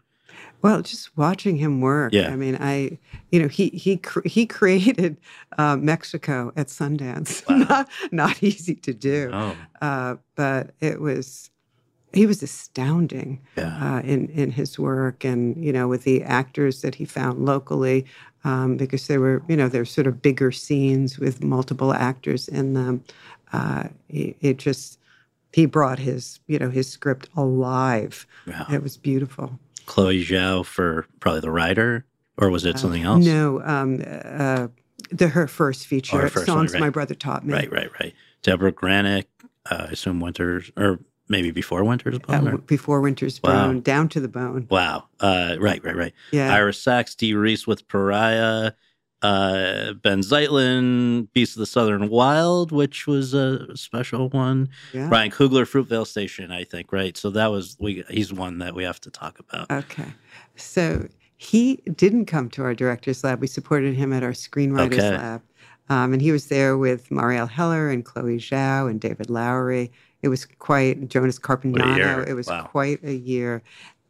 Well, 0.61 0.81
just 0.81 1.15
watching 1.17 1.57
him 1.57 1.81
work. 1.81 2.13
Yeah. 2.13 2.29
I 2.31 2.37
mean, 2.37 2.57
I, 2.59 2.97
you 3.31 3.41
know, 3.41 3.49
he 3.49 3.67
he 3.69 3.97
cr- 3.97 4.25
he 4.25 4.45
created 4.59 5.17
uh, 5.57 5.75
Mexico 5.75 6.53
at 6.55 6.67
Sundance. 6.67 7.43
not 7.69 7.89
not 8.11 8.41
easy 8.41 8.75
to 8.75 8.93
do, 8.93 9.29
Oh. 9.33 9.55
uh, 9.81 10.15
but 10.35 10.71
it 10.79 11.01
was. 11.01 11.49
He 12.13 12.27
was 12.27 12.43
astounding 12.43 13.41
Yeah. 13.57 13.95
uh, 13.97 14.01
in 14.01 14.27
in 14.29 14.51
his 14.51 14.77
work, 14.79 15.25
and 15.25 15.57
you 15.65 15.73
know, 15.73 15.87
with 15.87 16.03
the 16.03 16.21
actors 16.23 16.81
that 16.81 16.93
he 16.95 17.05
found 17.05 17.43
locally, 17.43 18.05
um, 18.43 18.77
because 18.77 19.07
there 19.07 19.19
were, 19.19 19.41
you 19.49 19.57
know, 19.57 19.67
there 19.67 19.81
were 19.81 19.85
sort 19.85 20.05
of 20.07 20.21
bigger 20.21 20.51
scenes 20.51 21.17
with 21.19 21.43
multiple 21.43 21.91
actors 21.91 22.47
in 22.47 22.73
them. 22.75 23.03
Uh, 23.53 23.83
he, 24.09 24.35
it 24.41 24.57
just 24.57 24.99
he 25.53 25.65
brought 25.67 25.99
his, 25.99 26.39
you 26.47 26.57
know, 26.59 26.69
his 26.69 26.89
script 26.89 27.29
alive. 27.37 28.25
Yeah. 28.47 28.65
It 28.71 28.83
was 28.83 28.97
beautiful. 28.97 29.59
Chloe 29.85 30.23
Zhao 30.25 30.65
for 30.65 31.05
probably 31.19 31.41
the 31.41 31.51
writer, 31.51 32.05
or 32.37 32.49
was 32.49 32.65
it 32.65 32.79
something 32.79 33.03
else? 33.03 33.25
Uh, 33.25 33.29
No, 33.31 33.61
um, 33.63 34.03
uh, 34.05 34.67
the 35.11 35.27
her 35.27 35.47
first 35.47 35.85
feature, 35.87 36.17
Oh, 36.17 36.21
her 36.21 36.29
first 36.29 36.47
one, 36.47 36.57
songs 36.57 36.73
right. 36.73 36.79
my 36.79 36.89
brother 36.89 37.13
taught 37.15 37.45
me. 37.45 37.53
Right, 37.53 37.71
right, 37.71 37.89
right. 37.99 38.13
Debra 38.41 38.71
Granik, 38.73 39.25
uh, 39.69 39.85
I 39.89 39.91
assume 39.91 40.19
Winters, 40.19 40.71
or 40.75 40.99
maybe 41.29 41.51
before 41.51 41.83
Winters. 41.83 42.15
Uh, 42.15 42.19
Bone, 42.19 42.47
or- 42.47 42.57
before 42.57 43.01
Winter's 43.01 43.39
Wow. 43.43 43.67
Bone, 43.67 43.81
down 43.81 44.09
to 44.09 44.19
the 44.19 44.27
bone. 44.27 44.67
Wow. 44.71 45.05
Uh, 45.19 45.57
right, 45.59 45.83
right, 45.83 45.95
right. 45.95 46.13
Yeah. 46.31 46.51
Ira 46.53 46.73
Sachs, 46.73 47.13
Dee 47.13 47.33
Rees 47.35 47.67
with 47.67 47.87
Pariah, 47.87 48.71
uh, 49.23 49.93
Ben 49.93 50.19
Zeitlin, 50.21 51.27
Beast 51.33 51.55
of 51.55 51.59
the 51.61 51.65
Southern 51.65 52.09
Wild, 52.09 52.71
which 52.71 53.07
was 53.07 53.33
a 53.33 53.75
special 53.75 54.29
one. 54.29 54.69
Yeah. 54.93 55.07
Ryan 55.09 55.31
Coogler, 55.31 55.65
Fruitvale 55.65 56.05
Station, 56.05 56.51
I 56.51 56.63
think, 56.65 56.91
right? 56.91 57.15
So 57.17 57.29
that 57.31 57.47
was 57.47 57.77
we. 57.79 58.03
He's 58.09 58.31
one 58.33 58.59
that 58.59 58.75
we 58.75 58.83
have 58.83 58.99
to 59.01 59.09
talk 59.09 59.39
about. 59.39 59.71
Okay, 59.71 60.11
so 60.55 61.07
he 61.37 61.77
didn't 61.95 62.25
come 62.25 62.49
to 62.51 62.63
our 62.63 62.73
director's 62.75 63.23
lab. 63.23 63.41
We 63.41 63.47
supported 63.47 63.95
him 63.95 64.13
at 64.13 64.23
our 64.23 64.31
screenwriters 64.31 64.93
Okay. 64.99 65.17
lab, 65.17 65.41
um, 65.89 66.13
and 66.13 66.21
he 66.21 66.31
was 66.31 66.47
there 66.47 66.77
with 66.77 67.09
Marielle 67.09 67.49
Heller 67.49 67.89
and 67.89 68.03
Chloe 68.03 68.37
Zhao 68.37 68.89
and 68.89 68.99
David 68.99 69.29
Lowery. 69.29 69.91
It 70.21 70.27
was 70.27 70.45
quite 70.45 71.07
Jonas. 71.09 71.39
Carpignano. 71.39 72.27
It 72.27 72.33
was 72.33 72.47
Wow. 72.47 72.63
quite 72.63 73.03
a 73.03 73.13
year, 73.13 73.61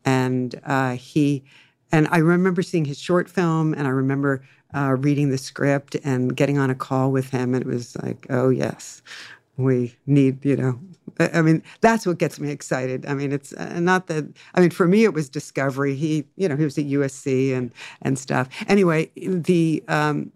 and 0.06 0.60
uh, 0.66 0.96
he 0.96 1.44
and 1.92 2.08
I 2.10 2.18
remember 2.18 2.64
seeing 2.64 2.86
his 2.86 3.00
short 3.00 3.30
film, 3.30 3.74
and 3.76 3.86
I 3.86 3.92
remember 3.92 4.44
uh, 4.74 4.96
reading 5.00 5.30
the 5.30 5.38
script 5.38 5.96
and 6.04 6.36
getting 6.36 6.58
on 6.58 6.70
a 6.70 6.76
call 6.76 7.12
with 7.12 7.30
him. 7.30 7.54
And 7.54 7.64
it 7.64 7.68
was 7.68 7.96
like, 7.98 8.26
oh, 8.30 8.50
yes, 8.50 9.02
we 9.58 9.96
need, 10.06 10.44
you 10.44 10.56
know, 10.56 10.80
I 11.20 11.42
mean, 11.42 11.62
that's 11.82 12.06
what 12.06 12.18
gets 12.18 12.40
me 12.40 12.50
excited. 12.50 13.06
I 13.06 13.14
mean, 13.14 13.32
it's 13.32 13.54
uh, 13.54 13.80
not 13.80 14.08
that. 14.08 14.26
I 14.56 14.62
mean, 14.62 14.72
for 14.72 14.88
me, 14.88 15.04
it 15.04 15.14
was 15.14 15.30
discovery. 15.30 15.96
He, 15.96 16.26
you 16.38 16.48
know, 16.48 16.56
he 16.56 16.64
was 16.64 16.78
at 16.78 16.86
USC 16.86 17.56
and 17.56 17.72
and 18.02 18.18
stuff. 18.18 18.50
Anyway, 18.68 19.12
the 19.16 19.84
um, 19.88 20.32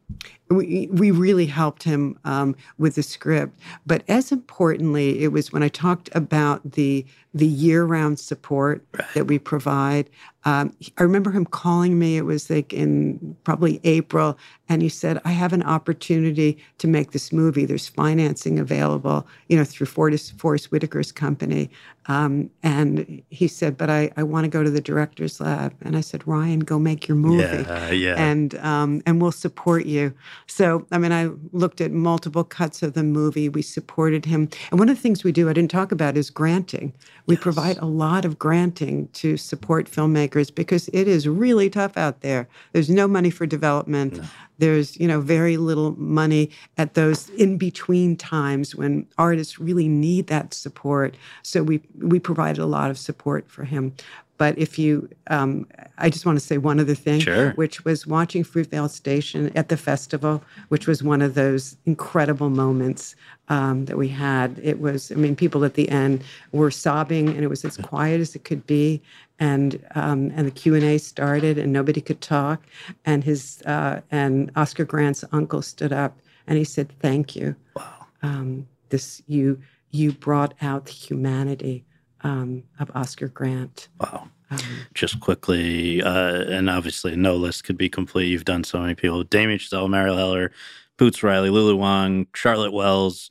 we 0.50 0.88
we 0.92 1.12
really 1.12 1.46
helped 1.46 1.84
him 1.84 2.18
um, 2.24 2.56
with 2.78 2.96
the 2.96 3.04
script. 3.04 3.60
But 3.86 4.04
as 4.08 4.32
importantly, 4.32 5.24
it 5.24 5.30
was 5.30 5.52
when 5.52 5.64
I 5.64 5.68
talked 5.68 6.10
about 6.16 6.72
the 6.72 7.06
the 7.34 7.48
year 7.48 7.84
round 7.84 8.20
support 8.20 8.84
right. 8.94 9.14
that 9.14 9.26
we 9.26 9.38
provide. 9.38 10.10
Um, 10.46 10.74
I 10.98 11.04
remember 11.04 11.32
him 11.32 11.46
calling 11.46 12.00
me. 12.00 12.18
It 12.18 12.24
was 12.24 12.50
like 12.50 12.72
in 12.72 13.36
probably 13.44 13.82
April, 13.84 14.38
and 14.70 14.82
he 14.82 14.90
said, 14.90 15.20
"I 15.26 15.32
have 15.32 15.52
an 15.52 15.64
opportunity 15.64 16.58
to 16.78 16.88
make 16.88 17.12
this 17.12 17.34
movie. 17.34 17.66
There's 17.66 17.90
financing 17.90 18.58
available, 18.58 19.28
you 19.50 19.58
know, 19.58 19.66
through 19.66 19.88
Fortis, 19.88 20.30
Forest 20.32 20.68
Whitaker's 20.68 21.12
company." 21.12 21.70
Um, 22.08 22.50
and 22.64 23.22
he 23.30 23.48
said, 23.48 23.78
"But 23.78 23.90
I, 23.90 24.12
I 24.16 24.24
want 24.24 24.46
to 24.46 24.50
go 24.50 24.64
to 24.64 24.70
the 24.70 24.82
director's 24.82 25.40
lab." 25.40 25.74
And 25.82 25.98
I 25.98 26.02
said, 26.02 26.28
"Ryan, 26.28 26.62
go 26.62 26.80
make 26.80 27.08
your 27.08 27.18
movie, 27.18 27.64
yeah, 27.64 27.92
yeah. 27.92 28.16
and 28.18 28.56
um, 28.60 29.02
and 29.06 29.22
we'll 29.22 29.32
support 29.32 29.86
you." 29.86 30.14
So, 30.48 30.88
I 30.92 30.98
mean, 30.98 31.12
I 31.12 31.30
looked 31.52 31.82
at 31.82 31.92
multiple 31.92 32.44
cuts 32.44 32.82
of 32.82 32.94
the 32.94 33.04
movie. 33.04 33.50
We 33.50 33.62
supported 33.62 34.26
him, 34.26 34.50
and 34.72 34.80
one 34.80 34.90
of 34.90 34.96
the 34.96 35.02
things 35.02 35.24
we 35.24 35.32
do 35.32 35.50
I 35.50 35.54
didn't 35.54 35.72
talk 35.72 35.92
about 35.92 36.16
is 36.16 36.30
granting. 36.30 36.94
We 37.26 37.36
yes. 37.36 37.44
provide 37.44 37.78
a 37.80 37.86
lot 37.86 38.24
of 38.24 38.40
granting 38.40 39.10
to 39.10 39.36
support 39.36 39.92
filmmakers 39.92 40.54
because 40.54 40.88
it 40.94 41.08
is 41.08 41.28
really 41.28 41.70
tough 41.70 41.98
out 41.98 42.22
there. 42.22 42.48
There's 42.72 42.90
no 42.90 43.08
money 43.08 43.30
for 43.30 43.46
development. 43.46 44.14
No. 44.14 44.24
There's, 44.60 45.00
you 45.00 45.08
know, 45.08 45.22
very 45.22 45.58
little 45.58 45.92
money 46.00 46.50
at 46.78 46.94
those 46.94 47.30
in 47.30 47.58
between 47.58 48.16
times 48.16 48.76
when 48.76 49.08
artists 49.18 49.60
really 49.60 49.88
need 49.88 50.28
that 50.28 50.54
support. 50.54 51.16
So 51.44 51.64
we 51.64 51.82
we 52.00 52.20
provided 52.20 52.62
a 52.62 52.66
lot 52.66 52.90
of 52.90 52.98
support 52.98 53.50
for 53.50 53.64
him. 53.64 53.94
But 54.38 54.58
if 54.58 54.78
you, 54.78 55.10
um, 55.28 55.68
I 55.98 56.10
just 56.10 56.26
want 56.26 56.40
to 56.40 56.46
say 56.46 56.60
one 56.60 56.80
other 56.80 56.94
thing, 56.94 57.20
sure. 57.22 57.52
which 57.54 57.84
was 57.84 58.06
watching 58.06 58.44
Fruitvale 58.44 58.90
Station 58.90 59.52
at 59.56 59.70
the 59.70 59.78
festival, 59.78 60.44
which 60.70 60.86
was 60.86 61.02
one 61.02 61.24
of 61.24 61.34
those 61.34 61.76
incredible 61.86 62.52
moments 62.52 63.16
um, 63.50 63.86
that 63.86 63.98
we 63.98 64.08
had. 64.08 64.60
It 64.62 64.80
was, 64.80 65.12
I 65.12 65.16
mean, 65.16 65.36
people 65.36 65.66
at 65.66 65.74
the 65.74 65.90
end 65.90 66.24
were 66.52 66.70
sobbing, 66.70 67.30
and 67.30 67.44
it 67.44 67.48
was 67.48 67.66
as 67.66 67.78
quiet 67.78 68.22
as 68.22 68.36
it 68.36 68.44
could 68.44 68.68
be. 68.68 69.02
And 69.40 69.86
um, 69.94 70.32
and 70.36 70.48
the 70.48 70.52
Q 70.52 70.74
and 70.74 70.84
A 70.84 70.98
started, 70.98 71.58
and 71.58 71.72
nobody 71.72 72.02
could 72.02 72.22
talk. 72.22 72.66
And 73.06 73.24
his 73.24 73.62
uh, 73.66 74.02
and 74.10 74.52
Oscar 74.56 74.84
Grant's 74.84 75.24
uncle 75.32 75.62
stood 75.62 75.94
up, 75.94 76.18
and 76.48 76.58
he 76.58 76.64
said, 76.64 76.92
"Thank 77.00 77.36
you. 77.36 77.56
Wow. 77.76 78.08
Um, 78.24 78.68
this 78.90 79.22
you 79.28 79.62
you 79.92 80.12
brought 80.12 80.56
out 80.62 80.86
the 80.86 80.92
humanity." 80.92 81.86
um, 82.22 82.64
of 82.80 82.92
Oscar 82.96 83.28
Grant. 83.28 83.88
Wow. 84.00 84.30
Um, 84.50 84.60
Just 84.94 85.20
quickly, 85.20 86.02
uh, 86.02 86.44
and 86.44 86.70
obviously 86.70 87.16
no 87.16 87.36
list 87.36 87.66
could 87.66 87.78
be 87.78 87.90
complete. 87.90 88.28
You've 88.28 88.46
done 88.46 88.64
so 88.64 88.80
many 88.80 88.96
people: 88.96 89.24
Damien 89.24 89.60
Chazelle, 89.60 89.90
Marielle 89.90 90.18
Heller, 90.18 90.52
Boots 90.98 91.22
Riley, 91.22 91.50
Lulu 91.50 91.76
Wang, 91.76 92.28
Charlotte 92.34 92.72
Wells, 92.72 93.30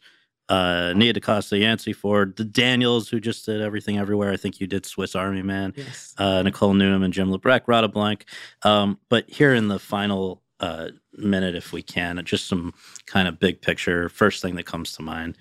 uh, 0.49 0.93
Nia 0.97 1.13
DaCosta, 1.13 1.57
Yance 1.57 1.95
Ford, 1.95 2.37
the 2.37 2.45
Daniels, 2.45 3.09
who 3.09 3.21
just 3.21 3.47
did 3.47 3.61
everything 3.61 3.99
everywhere. 3.99 4.33
I 4.33 4.37
think 4.37 4.61
you 4.61 4.67
did 4.67 4.87
Swiss 4.87 5.15
Army 5.15 5.43
Man. 5.43 5.73
Yes. 5.77 6.15
Uh, 6.19 6.43
Nicole 6.43 6.75
Newnham 6.75 7.03
and 7.03 7.13
Jim 7.13 7.31
LeBrecht, 7.31 7.63
Radha 7.67 7.89
Blank. 7.89 8.27
Um, 8.63 8.99
but 9.09 9.29
here 9.29 9.55
in 9.55 9.69
the 9.69 9.79
final 9.79 10.43
uh, 10.61 10.89
minute, 11.17 11.55
if 11.55 11.73
we 11.73 11.83
can, 11.83 12.23
just 12.25 12.47
some 12.47 12.73
kind 13.07 13.29
of 13.29 13.39
big 13.39 13.61
picture. 13.61 14.09
First 14.09 14.43
thing 14.43 14.55
that 14.57 14.67
comes 14.67 14.93
to 14.93 15.03
mind 15.03 15.37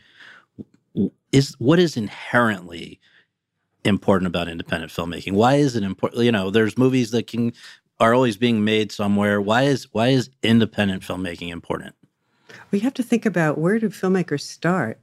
is 1.32 1.56
what 1.60 1.80
is 1.80 1.98
inherently 1.98 3.00
important 3.84 4.28
about 4.28 4.48
independent 4.48 4.92
filmmaking? 4.92 5.34
Why 5.34 5.56
is 5.56 5.76
it 5.76 5.84
important? 5.84 6.24
You 6.24 6.32
know, 6.32 6.50
there's 6.50 6.78
movies 6.78 7.12
that 7.12 7.28
can 7.28 7.54
are 8.00 8.14
always 8.14 8.38
being 8.38 8.66
made 8.66 8.92
somewhere. 8.92 9.40
Why 9.42 9.64
is 9.64 9.88
why 9.94 10.10
is 10.10 10.30
independent 10.44 11.04
filmmaking 11.04 11.50
important? 11.50 11.96
We 12.72 12.80
have 12.80 12.94
to 12.96 13.04
think 13.04 13.26
about 13.26 13.58
where 13.58 13.80
do 13.80 13.90
filmmakers 13.90 14.42
start. 14.42 15.00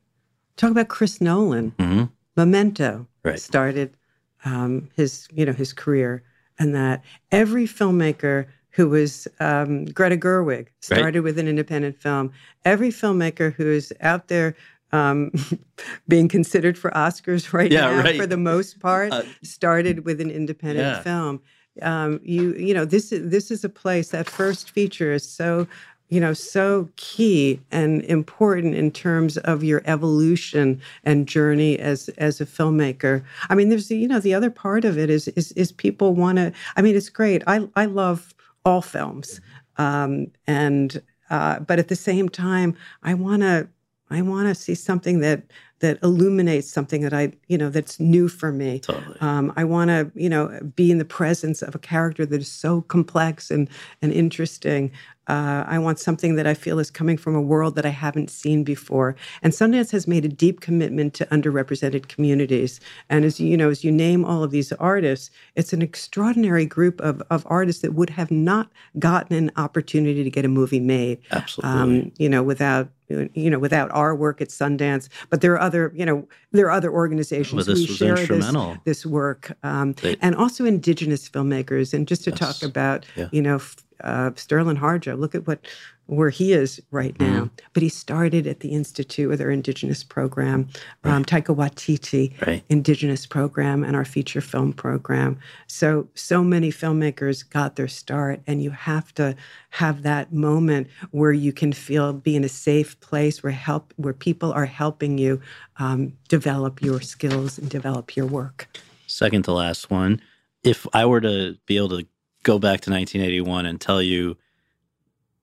Talk 0.56 0.70
about 0.70 0.88
Chris 0.88 1.20
Nolan. 1.20 1.72
Mm-hmm. 1.78 2.04
Memento 2.36 3.06
right. 3.24 3.38
started 3.38 3.96
um, 4.44 4.88
his 4.96 5.28
you 5.32 5.44
know 5.44 5.52
his 5.52 5.72
career, 5.72 6.22
and 6.58 6.74
that 6.74 7.02
every 7.30 7.66
filmmaker 7.66 8.46
who 8.70 8.88
was 8.88 9.28
um, 9.38 9.84
Greta 9.84 10.16
Gerwig 10.16 10.68
started 10.80 11.16
right. 11.16 11.24
with 11.24 11.38
an 11.38 11.46
independent 11.46 12.00
film. 12.00 12.32
Every 12.64 12.88
filmmaker 12.88 13.52
who 13.52 13.70
is 13.70 13.92
out 14.00 14.28
there 14.28 14.54
um, 14.92 15.30
being 16.08 16.28
considered 16.28 16.78
for 16.78 16.90
Oscars 16.92 17.52
right 17.52 17.70
yeah, 17.70 17.80
now, 17.80 18.02
right. 18.02 18.16
for 18.16 18.26
the 18.26 18.36
most 18.36 18.80
part, 18.80 19.12
uh, 19.12 19.22
started 19.42 20.04
with 20.04 20.20
an 20.20 20.30
independent 20.30 20.96
yeah. 20.96 21.02
film. 21.02 21.40
Um, 21.80 22.20
you 22.22 22.52
you 22.54 22.74
know 22.74 22.84
this 22.84 23.12
is 23.12 23.30
this 23.30 23.50
is 23.50 23.64
a 23.64 23.68
place 23.68 24.10
that 24.10 24.28
first 24.28 24.70
feature 24.70 25.12
is 25.12 25.26
so 25.26 25.66
you 26.08 26.20
know 26.20 26.32
so 26.32 26.88
key 26.96 27.60
and 27.70 28.02
important 28.04 28.74
in 28.74 28.90
terms 28.90 29.38
of 29.38 29.64
your 29.64 29.82
evolution 29.86 30.80
and 31.04 31.26
journey 31.26 31.78
as 31.78 32.08
as 32.18 32.40
a 32.40 32.46
filmmaker. 32.46 33.22
I 33.48 33.54
mean, 33.54 33.68
there's 33.68 33.90
you 33.90 34.08
know 34.08 34.20
the 34.20 34.34
other 34.34 34.50
part 34.50 34.84
of 34.84 34.98
it 34.98 35.10
is 35.10 35.28
is 35.28 35.52
is 35.52 35.72
people 35.72 36.14
want 36.14 36.36
to. 36.36 36.52
I 36.76 36.82
mean, 36.82 36.96
it's 36.96 37.08
great. 37.08 37.42
I 37.46 37.68
I 37.76 37.86
love 37.86 38.34
all 38.64 38.82
films, 38.82 39.40
um, 39.78 40.26
and 40.46 41.00
uh, 41.30 41.60
but 41.60 41.78
at 41.78 41.88
the 41.88 41.96
same 41.96 42.28
time, 42.28 42.76
I 43.02 43.14
want 43.14 43.42
to 43.42 43.68
I 44.10 44.20
want 44.22 44.48
to 44.48 44.54
see 44.54 44.74
something 44.74 45.20
that 45.20 45.42
that 45.82 45.98
illuminates 46.02 46.70
something 46.70 47.02
that 47.02 47.12
I, 47.12 47.32
you 47.48 47.58
know, 47.58 47.68
that's 47.68 47.98
new 47.98 48.28
for 48.28 48.52
me. 48.52 48.78
Totally. 48.78 49.16
Um, 49.20 49.52
I 49.56 49.64
want 49.64 49.88
to, 49.88 50.10
you 50.14 50.30
know, 50.30 50.58
be 50.76 50.90
in 50.90 50.98
the 50.98 51.04
presence 51.04 51.60
of 51.60 51.74
a 51.74 51.78
character 51.78 52.24
that 52.24 52.40
is 52.40 52.50
so 52.50 52.82
complex 52.82 53.50
and 53.50 53.68
and 54.00 54.12
interesting. 54.12 54.92
Uh, 55.28 55.64
I 55.66 55.78
want 55.78 56.00
something 56.00 56.34
that 56.34 56.48
I 56.48 56.54
feel 56.54 56.80
is 56.80 56.90
coming 56.90 57.16
from 57.16 57.36
a 57.36 57.40
world 57.40 57.76
that 57.76 57.86
I 57.86 57.90
haven't 57.90 58.28
seen 58.28 58.64
before. 58.64 59.14
And 59.42 59.52
Sundance 59.52 59.92
has 59.92 60.08
made 60.08 60.24
a 60.24 60.28
deep 60.28 60.60
commitment 60.60 61.14
to 61.14 61.26
underrepresented 61.26 62.08
communities. 62.08 62.80
And 63.08 63.24
as 63.24 63.38
you 63.38 63.56
know, 63.56 63.70
as 63.70 63.84
you 63.84 63.92
name 63.92 64.24
all 64.24 64.42
of 64.42 64.50
these 64.50 64.72
artists, 64.72 65.30
it's 65.54 65.72
an 65.72 65.80
extraordinary 65.80 66.66
group 66.66 67.00
of, 67.00 67.22
of 67.30 67.46
artists 67.46 67.82
that 67.82 67.94
would 67.94 68.10
have 68.10 68.32
not 68.32 68.68
gotten 68.98 69.36
an 69.36 69.52
opportunity 69.56 70.24
to 70.24 70.30
get 70.30 70.44
a 70.44 70.48
movie 70.48 70.80
made. 70.80 71.18
Absolutely. 71.30 71.80
Um, 71.80 72.12
you 72.18 72.28
know, 72.28 72.42
without 72.42 72.88
you 73.34 73.50
know, 73.50 73.58
without 73.58 73.90
our 73.90 74.14
work 74.14 74.40
at 74.40 74.48
Sundance. 74.48 75.08
But 75.28 75.40
there 75.40 75.52
are 75.52 75.60
other, 75.60 75.71
you 75.94 76.04
know, 76.04 76.28
there 76.52 76.66
are 76.66 76.70
other 76.70 76.92
organizations 76.92 77.66
well, 77.66 77.76
who 77.76 77.86
share 77.86 78.16
this, 78.16 78.54
this, 78.84 79.06
work, 79.06 79.56
um, 79.62 79.92
they, 79.94 80.16
and 80.20 80.34
also 80.34 80.64
Indigenous 80.64 81.28
filmmakers. 81.28 81.94
And 81.94 82.06
just 82.06 82.24
to 82.24 82.30
yes, 82.30 82.38
talk 82.38 82.68
about, 82.68 83.06
yeah. 83.16 83.28
you 83.32 83.42
know, 83.42 83.60
uh, 84.02 84.30
Sterling 84.34 84.76
Harjo, 84.76 85.18
look 85.18 85.34
at 85.34 85.46
what 85.46 85.66
where 86.06 86.30
he 86.30 86.52
is 86.52 86.80
right 86.90 87.18
now. 87.18 87.50
But 87.72 87.82
he 87.82 87.88
started 87.88 88.46
at 88.46 88.60
the 88.60 88.70
Institute 88.70 89.28
with 89.28 89.40
our 89.40 89.50
Indigenous 89.50 90.02
program, 90.04 90.68
um, 91.04 91.24
Taika 91.24 91.54
Waititi 91.54 92.34
Right. 92.46 92.62
Indigenous 92.68 93.26
program, 93.26 93.84
and 93.84 93.96
our 93.96 94.04
feature 94.04 94.40
film 94.40 94.72
program. 94.72 95.38
So, 95.66 96.08
so 96.14 96.42
many 96.42 96.70
filmmakers 96.70 97.48
got 97.48 97.76
their 97.76 97.88
start, 97.88 98.40
and 98.46 98.62
you 98.62 98.70
have 98.70 99.14
to 99.14 99.36
have 99.70 100.02
that 100.02 100.32
moment 100.32 100.88
where 101.10 101.32
you 101.32 101.52
can 101.52 101.72
feel 101.72 102.12
be 102.12 102.36
in 102.36 102.44
a 102.44 102.48
safe 102.48 102.98
place 103.00 103.42
where 103.42 103.52
help, 103.52 103.94
where 103.96 104.12
people 104.14 104.52
are 104.52 104.66
helping 104.66 105.18
you 105.18 105.40
um, 105.78 106.12
develop 106.28 106.82
your 106.82 107.00
skills 107.00 107.58
and 107.58 107.70
develop 107.70 108.16
your 108.16 108.26
work. 108.26 108.68
Second 109.06 109.44
to 109.44 109.52
last 109.52 109.90
one. 109.90 110.20
If 110.62 110.86
I 110.92 111.06
were 111.06 111.20
to 111.20 111.56
be 111.66 111.76
able 111.76 111.90
to 111.90 112.06
go 112.42 112.58
back 112.58 112.80
to 112.82 112.90
1981 112.90 113.66
and 113.66 113.80
tell 113.80 114.02
you 114.02 114.36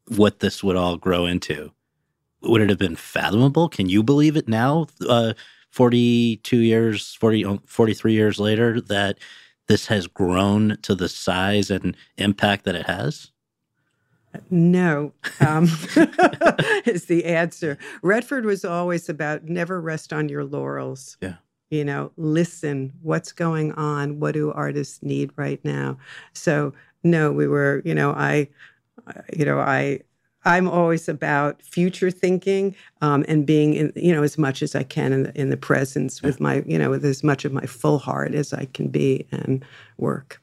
what 0.09 0.39
this 0.39 0.63
would 0.63 0.75
all 0.75 0.97
grow 0.97 1.25
into, 1.25 1.71
would 2.41 2.61
it 2.61 2.69
have 2.69 2.79
been 2.79 2.95
fathomable? 2.95 3.69
Can 3.69 3.89
you 3.89 4.03
believe 4.03 4.35
it 4.35 4.47
now, 4.47 4.87
uh, 5.07 5.33
42 5.71 6.57
years, 6.57 7.15
40, 7.15 7.59
43 7.65 8.13
years 8.13 8.39
later, 8.39 8.81
that 8.81 9.19
this 9.67 9.87
has 9.87 10.07
grown 10.07 10.77
to 10.81 10.95
the 10.95 11.09
size 11.09 11.69
and 11.69 11.95
impact 12.17 12.65
that 12.65 12.75
it 12.75 12.87
has? 12.87 13.31
No, 14.49 15.13
um, 15.39 15.65
is 16.85 17.05
the 17.05 17.23
answer. 17.25 17.77
Redford 18.01 18.45
was 18.45 18.65
always 18.65 19.09
about 19.09 19.45
never 19.45 19.81
rest 19.81 20.13
on 20.13 20.29
your 20.29 20.43
laurels. 20.43 21.17
Yeah. 21.21 21.35
You 21.69 21.85
know, 21.85 22.11
listen, 22.17 22.91
what's 23.03 23.31
going 23.31 23.73
on? 23.73 24.19
What 24.19 24.33
do 24.33 24.51
artists 24.51 25.03
need 25.03 25.31
right 25.35 25.63
now? 25.63 25.99
So, 26.33 26.73
no, 27.03 27.31
we 27.31 27.47
were, 27.47 27.83
you 27.85 27.93
know, 27.93 28.11
I, 28.11 28.49
you 29.35 29.45
know, 29.45 29.59
I, 29.59 30.01
I'm 30.45 30.69
always 30.69 31.09
about 31.09 31.61
future 31.61 32.11
thinking 32.11 32.75
um, 33.01 33.25
and 33.27 33.45
being, 33.45 33.73
in, 33.73 33.91
you 33.95 34.13
know, 34.13 34.23
as 34.23 34.37
much 34.37 34.61
as 34.61 34.75
I 34.75 34.83
can 34.83 35.11
in 35.11 35.23
the, 35.23 35.41
in 35.41 35.49
the 35.49 35.57
presence 35.57 36.21
with 36.21 36.39
my, 36.39 36.63
you 36.65 36.77
know, 36.77 36.89
with 36.89 37.03
as 37.03 37.23
much 37.23 37.45
of 37.45 37.51
my 37.51 37.65
full 37.65 37.99
heart 37.99 38.33
as 38.33 38.53
I 38.53 38.65
can 38.65 38.87
be 38.87 39.27
and 39.31 39.63
work. 39.97 40.41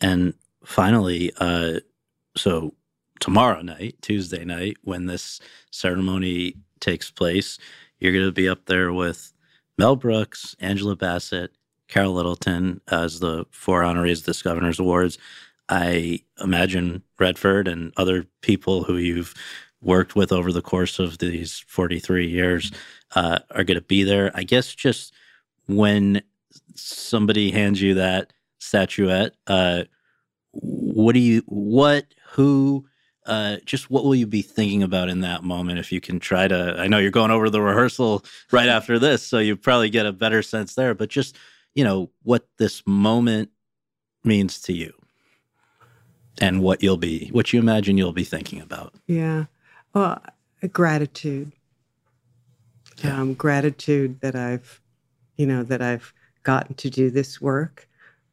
And 0.00 0.34
finally, 0.64 1.32
uh, 1.38 1.80
so 2.36 2.74
tomorrow 3.18 3.62
night, 3.62 3.96
Tuesday 4.00 4.44
night, 4.44 4.76
when 4.82 5.06
this 5.06 5.40
ceremony 5.70 6.56
takes 6.78 7.10
place, 7.10 7.58
you're 7.98 8.12
going 8.12 8.24
to 8.24 8.32
be 8.32 8.48
up 8.48 8.66
there 8.66 8.92
with 8.92 9.32
Mel 9.76 9.96
Brooks, 9.96 10.56
Angela 10.60 10.96
Bassett, 10.96 11.52
Carol 11.88 12.14
Littleton 12.14 12.80
as 12.90 13.20
the 13.20 13.44
four 13.50 13.82
honorees 13.82 14.20
of 14.20 14.24
this 14.26 14.42
Governor's 14.42 14.78
Awards. 14.78 15.18
I 15.70 16.20
imagine 16.42 17.04
Redford 17.18 17.68
and 17.68 17.92
other 17.96 18.26
people 18.42 18.82
who 18.82 18.96
you've 18.96 19.34
worked 19.80 20.16
with 20.16 20.32
over 20.32 20.52
the 20.52 20.60
course 20.60 20.98
of 20.98 21.18
these 21.18 21.64
43 21.68 22.28
years 22.28 22.72
uh, 23.14 23.38
are 23.52 23.64
going 23.64 23.78
to 23.78 23.86
be 23.86 24.02
there. 24.02 24.32
I 24.34 24.42
guess 24.42 24.74
just 24.74 25.14
when 25.66 26.22
somebody 26.74 27.52
hands 27.52 27.80
you 27.80 27.94
that 27.94 28.32
statuette, 28.58 29.36
uh, 29.46 29.84
what 30.50 31.12
do 31.12 31.20
you, 31.20 31.42
what, 31.46 32.06
who, 32.32 32.84
uh, 33.26 33.58
just 33.64 33.90
what 33.90 34.02
will 34.02 34.16
you 34.16 34.26
be 34.26 34.42
thinking 34.42 34.82
about 34.82 35.08
in 35.08 35.20
that 35.20 35.44
moment 35.44 35.78
if 35.78 35.92
you 35.92 36.00
can 36.00 36.18
try 36.18 36.48
to 36.48 36.74
i 36.78 36.88
know 36.88 36.98
you're 36.98 37.10
going 37.10 37.30
over 37.30 37.50
the 37.50 37.60
rehearsal 37.60 38.24
right 38.50 38.68
after 38.68 38.98
this 38.98 39.24
so 39.24 39.38
you 39.38 39.54
probably 39.56 39.90
get 39.90 40.06
a 40.06 40.12
better 40.12 40.42
sense 40.42 40.74
there 40.74 40.94
but 40.94 41.10
just 41.10 41.36
you 41.74 41.84
know 41.84 42.10
what 42.22 42.48
this 42.56 42.82
moment 42.86 43.50
means 44.24 44.60
to 44.60 44.72
you 44.72 44.99
and 46.40 46.62
what 46.62 46.82
you'll 46.82 46.96
be 46.96 47.28
what 47.32 47.52
you 47.52 47.60
imagine 47.60 47.98
you'll 47.98 48.12
be 48.12 48.24
thinking 48.24 48.60
about 48.60 48.94
Yeah. 49.06 49.46
Well, 49.94 50.22
uh, 50.62 50.66
gratitude. 50.68 51.52
Yeah. 53.02 53.18
Um, 53.18 53.34
gratitude 53.34 54.20
that 54.20 54.36
I've, 54.36 54.80
you 55.36 55.46
know, 55.46 55.62
that 55.64 55.80
I've 55.80 56.12
gotten 56.42 56.74
to 56.76 56.90
do 56.90 57.10
this 57.10 57.40
work, 57.40 57.88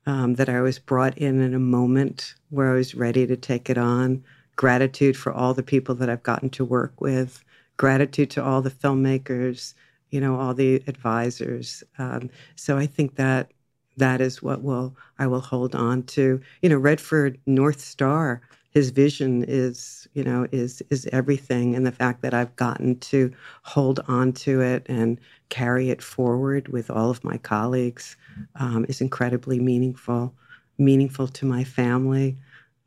um, 0.05 0.35
that 0.35 0.49
I 0.49 0.61
was 0.61 0.77
brought 0.77 1.17
in 1.17 1.41
in 1.41 1.53
a 1.53 1.59
moment 1.59 2.35
where 2.49 2.71
I 2.71 2.75
was 2.75 2.93
ready 2.93 3.25
to 3.27 3.37
take 3.37 3.69
it 3.69 3.77
on. 3.77 4.23
Gratitude 4.55 5.15
for 5.15 5.31
all 5.31 5.53
the 5.53 5.63
people 5.63 5.95
that 5.95 6.09
I've 6.09 6.23
gotten 6.23 6.49
to 6.51 6.65
work 6.65 6.99
with. 6.99 7.43
Gratitude 7.77 8.29
to 8.31 8.43
all 8.43 8.61
the 8.61 8.71
filmmakers, 8.71 9.73
you 10.09 10.19
know, 10.19 10.37
all 10.39 10.53
the 10.53 10.83
advisors. 10.87 11.83
Um, 11.97 12.29
so 12.55 12.77
I 12.77 12.87
think 12.87 13.15
that 13.15 13.51
that 13.97 14.21
is 14.21 14.41
what 14.41 14.61
will 14.61 14.95
I 15.19 15.27
will 15.27 15.41
hold 15.41 15.75
on 15.75 16.03
to. 16.03 16.39
You 16.61 16.69
know, 16.69 16.77
Redford 16.77 17.39
North 17.45 17.79
Star. 17.79 18.41
His 18.71 18.91
vision 18.91 19.43
is, 19.47 20.07
you 20.13 20.23
know, 20.23 20.47
is 20.51 20.83
is 20.91 21.07
everything, 21.11 21.75
and 21.75 21.85
the 21.85 21.91
fact 21.91 22.21
that 22.21 22.33
I've 22.33 22.55
gotten 22.57 22.99
to 22.99 23.31
hold 23.63 23.99
on 24.07 24.33
to 24.33 24.61
it 24.61 24.85
and 24.87 25.19
carry 25.49 25.89
it 25.89 26.01
forward 26.01 26.67
with 26.67 26.91
all 26.91 27.09
of 27.09 27.23
my 27.23 27.37
colleagues 27.37 28.15
um, 28.55 28.85
is 28.87 29.01
incredibly 29.01 29.59
meaningful. 29.59 30.33
Meaningful 30.77 31.27
to 31.29 31.45
my 31.47 31.63
family, 31.63 32.37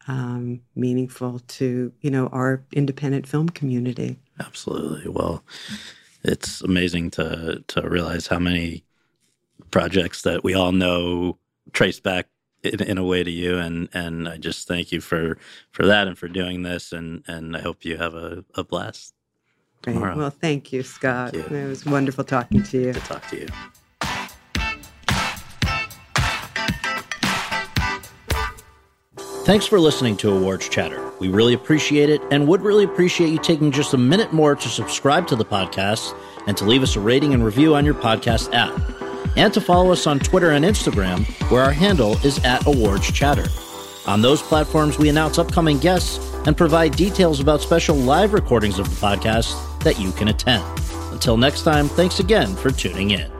um, 0.07 0.61
meaningful 0.77 1.41
to 1.41 1.93
you 2.01 2.11
know 2.11 2.29
our 2.29 2.63
independent 2.73 3.27
film 3.27 3.49
community. 3.49 4.17
absolutely 4.39 5.09
well 5.11 5.43
it's 6.23 6.61
amazing 6.63 7.11
to 7.11 7.63
to 7.67 7.89
realize 7.89 8.27
how 8.27 8.39
many 8.39 8.85
projects 9.71 10.23
that 10.23 10.45
we 10.45 10.55
all 10.55 10.73
know 10.73 11.39
trace 11.73 12.01
back 12.01 12.27
in, 12.63 12.83
in 12.83 12.99
a 12.99 13.05
way 13.05 13.23
to 13.23 13.31
you 13.31 13.57
and 13.59 13.89
and 13.93 14.29
i 14.29 14.37
just 14.37 14.69
thank 14.69 14.93
you 14.93 15.01
for 15.01 15.39
for 15.71 15.87
that 15.87 16.09
and 16.09 16.19
for 16.19 16.29
doing 16.29 16.63
this 16.63 16.93
and 16.93 17.23
and 17.27 17.57
i 17.57 17.61
hope 17.61 17.85
you 17.85 17.97
have 17.97 18.15
a, 18.15 18.45
a 18.55 18.65
blast 18.65 19.15
Great. 19.83 19.95
Tomorrow. 19.95 20.19
Well, 20.19 20.29
thank 20.31 20.75
you, 20.75 20.83
Scott. 20.83 21.33
Thank 21.33 21.49
you. 21.49 21.57
It 21.57 21.67
was 21.67 21.87
wonderful 21.87 22.23
talking 22.23 22.63
to 22.65 22.79
you. 22.79 22.93
to 22.93 23.01
talk 23.01 23.27
to 23.29 23.41
you 23.41 23.49
Thanks 29.51 29.67
for 29.67 29.81
listening 29.81 30.17
to 30.19 30.31
Awards 30.31 30.69
Chatter. 30.69 31.11
We 31.19 31.29
really 31.29 31.55
appreciate 31.55 32.09
it 32.09 32.21
and 32.31 32.47
would 32.47 32.61
really 32.61 32.85
appreciate 32.85 33.31
you 33.31 33.39
taking 33.39 33.73
just 33.73 33.95
a 33.95 33.99
minute 33.99 34.33
more 34.33 34.55
to 34.55 34.69
subscribe 34.69 35.27
to 35.29 35.35
the 35.35 35.45
podcast 35.45 36.15
and 36.47 36.57
to 36.59 36.65
leave 36.65 36.83
us 36.85 36.95
a 36.95 37.01
rating 37.01 37.35
and 37.35 37.45
review 37.45 37.75
on 37.75 37.85
your 37.85 37.95
podcast 37.95 38.55
app. 38.55 39.10
And 39.37 39.53
to 39.55 39.61
follow 39.61 39.93
us 39.93 40.07
on 40.07 40.19
Twitter 40.19 40.51
and 40.51 40.65
Instagram, 40.65 41.25
where 41.51 41.63
our 41.63 41.73
handle 41.73 42.17
is 42.25 42.39
at 42.45 42.67
Awards 42.67 43.11
Chatter. 43.13 43.47
On 44.07 44.23
those 44.23 44.43
platforms, 44.43 44.99
we 44.99 45.09
announce 45.09 45.39
upcoming 45.39 45.79
guests 45.79 46.19
and 46.47 46.57
provide 46.57 46.97
details 46.97 47.41
about 47.41 47.61
special 47.61 47.97
live 47.97 48.33
recordings 48.33 48.79
of 48.79 48.89
the 48.89 49.07
podcast 49.07 49.55
that 49.81 49.99
you 50.01 50.11
can 50.13 50.29
attend. 50.29 50.65
Until 51.13 51.37
next 51.37 51.63
time, 51.63 51.89
thanks 51.89 52.19
again 52.21 52.57
for 52.57 52.71
tuning 52.71 53.11
in. 53.13 53.40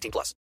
18 0.01 0.11
plus. 0.11 0.35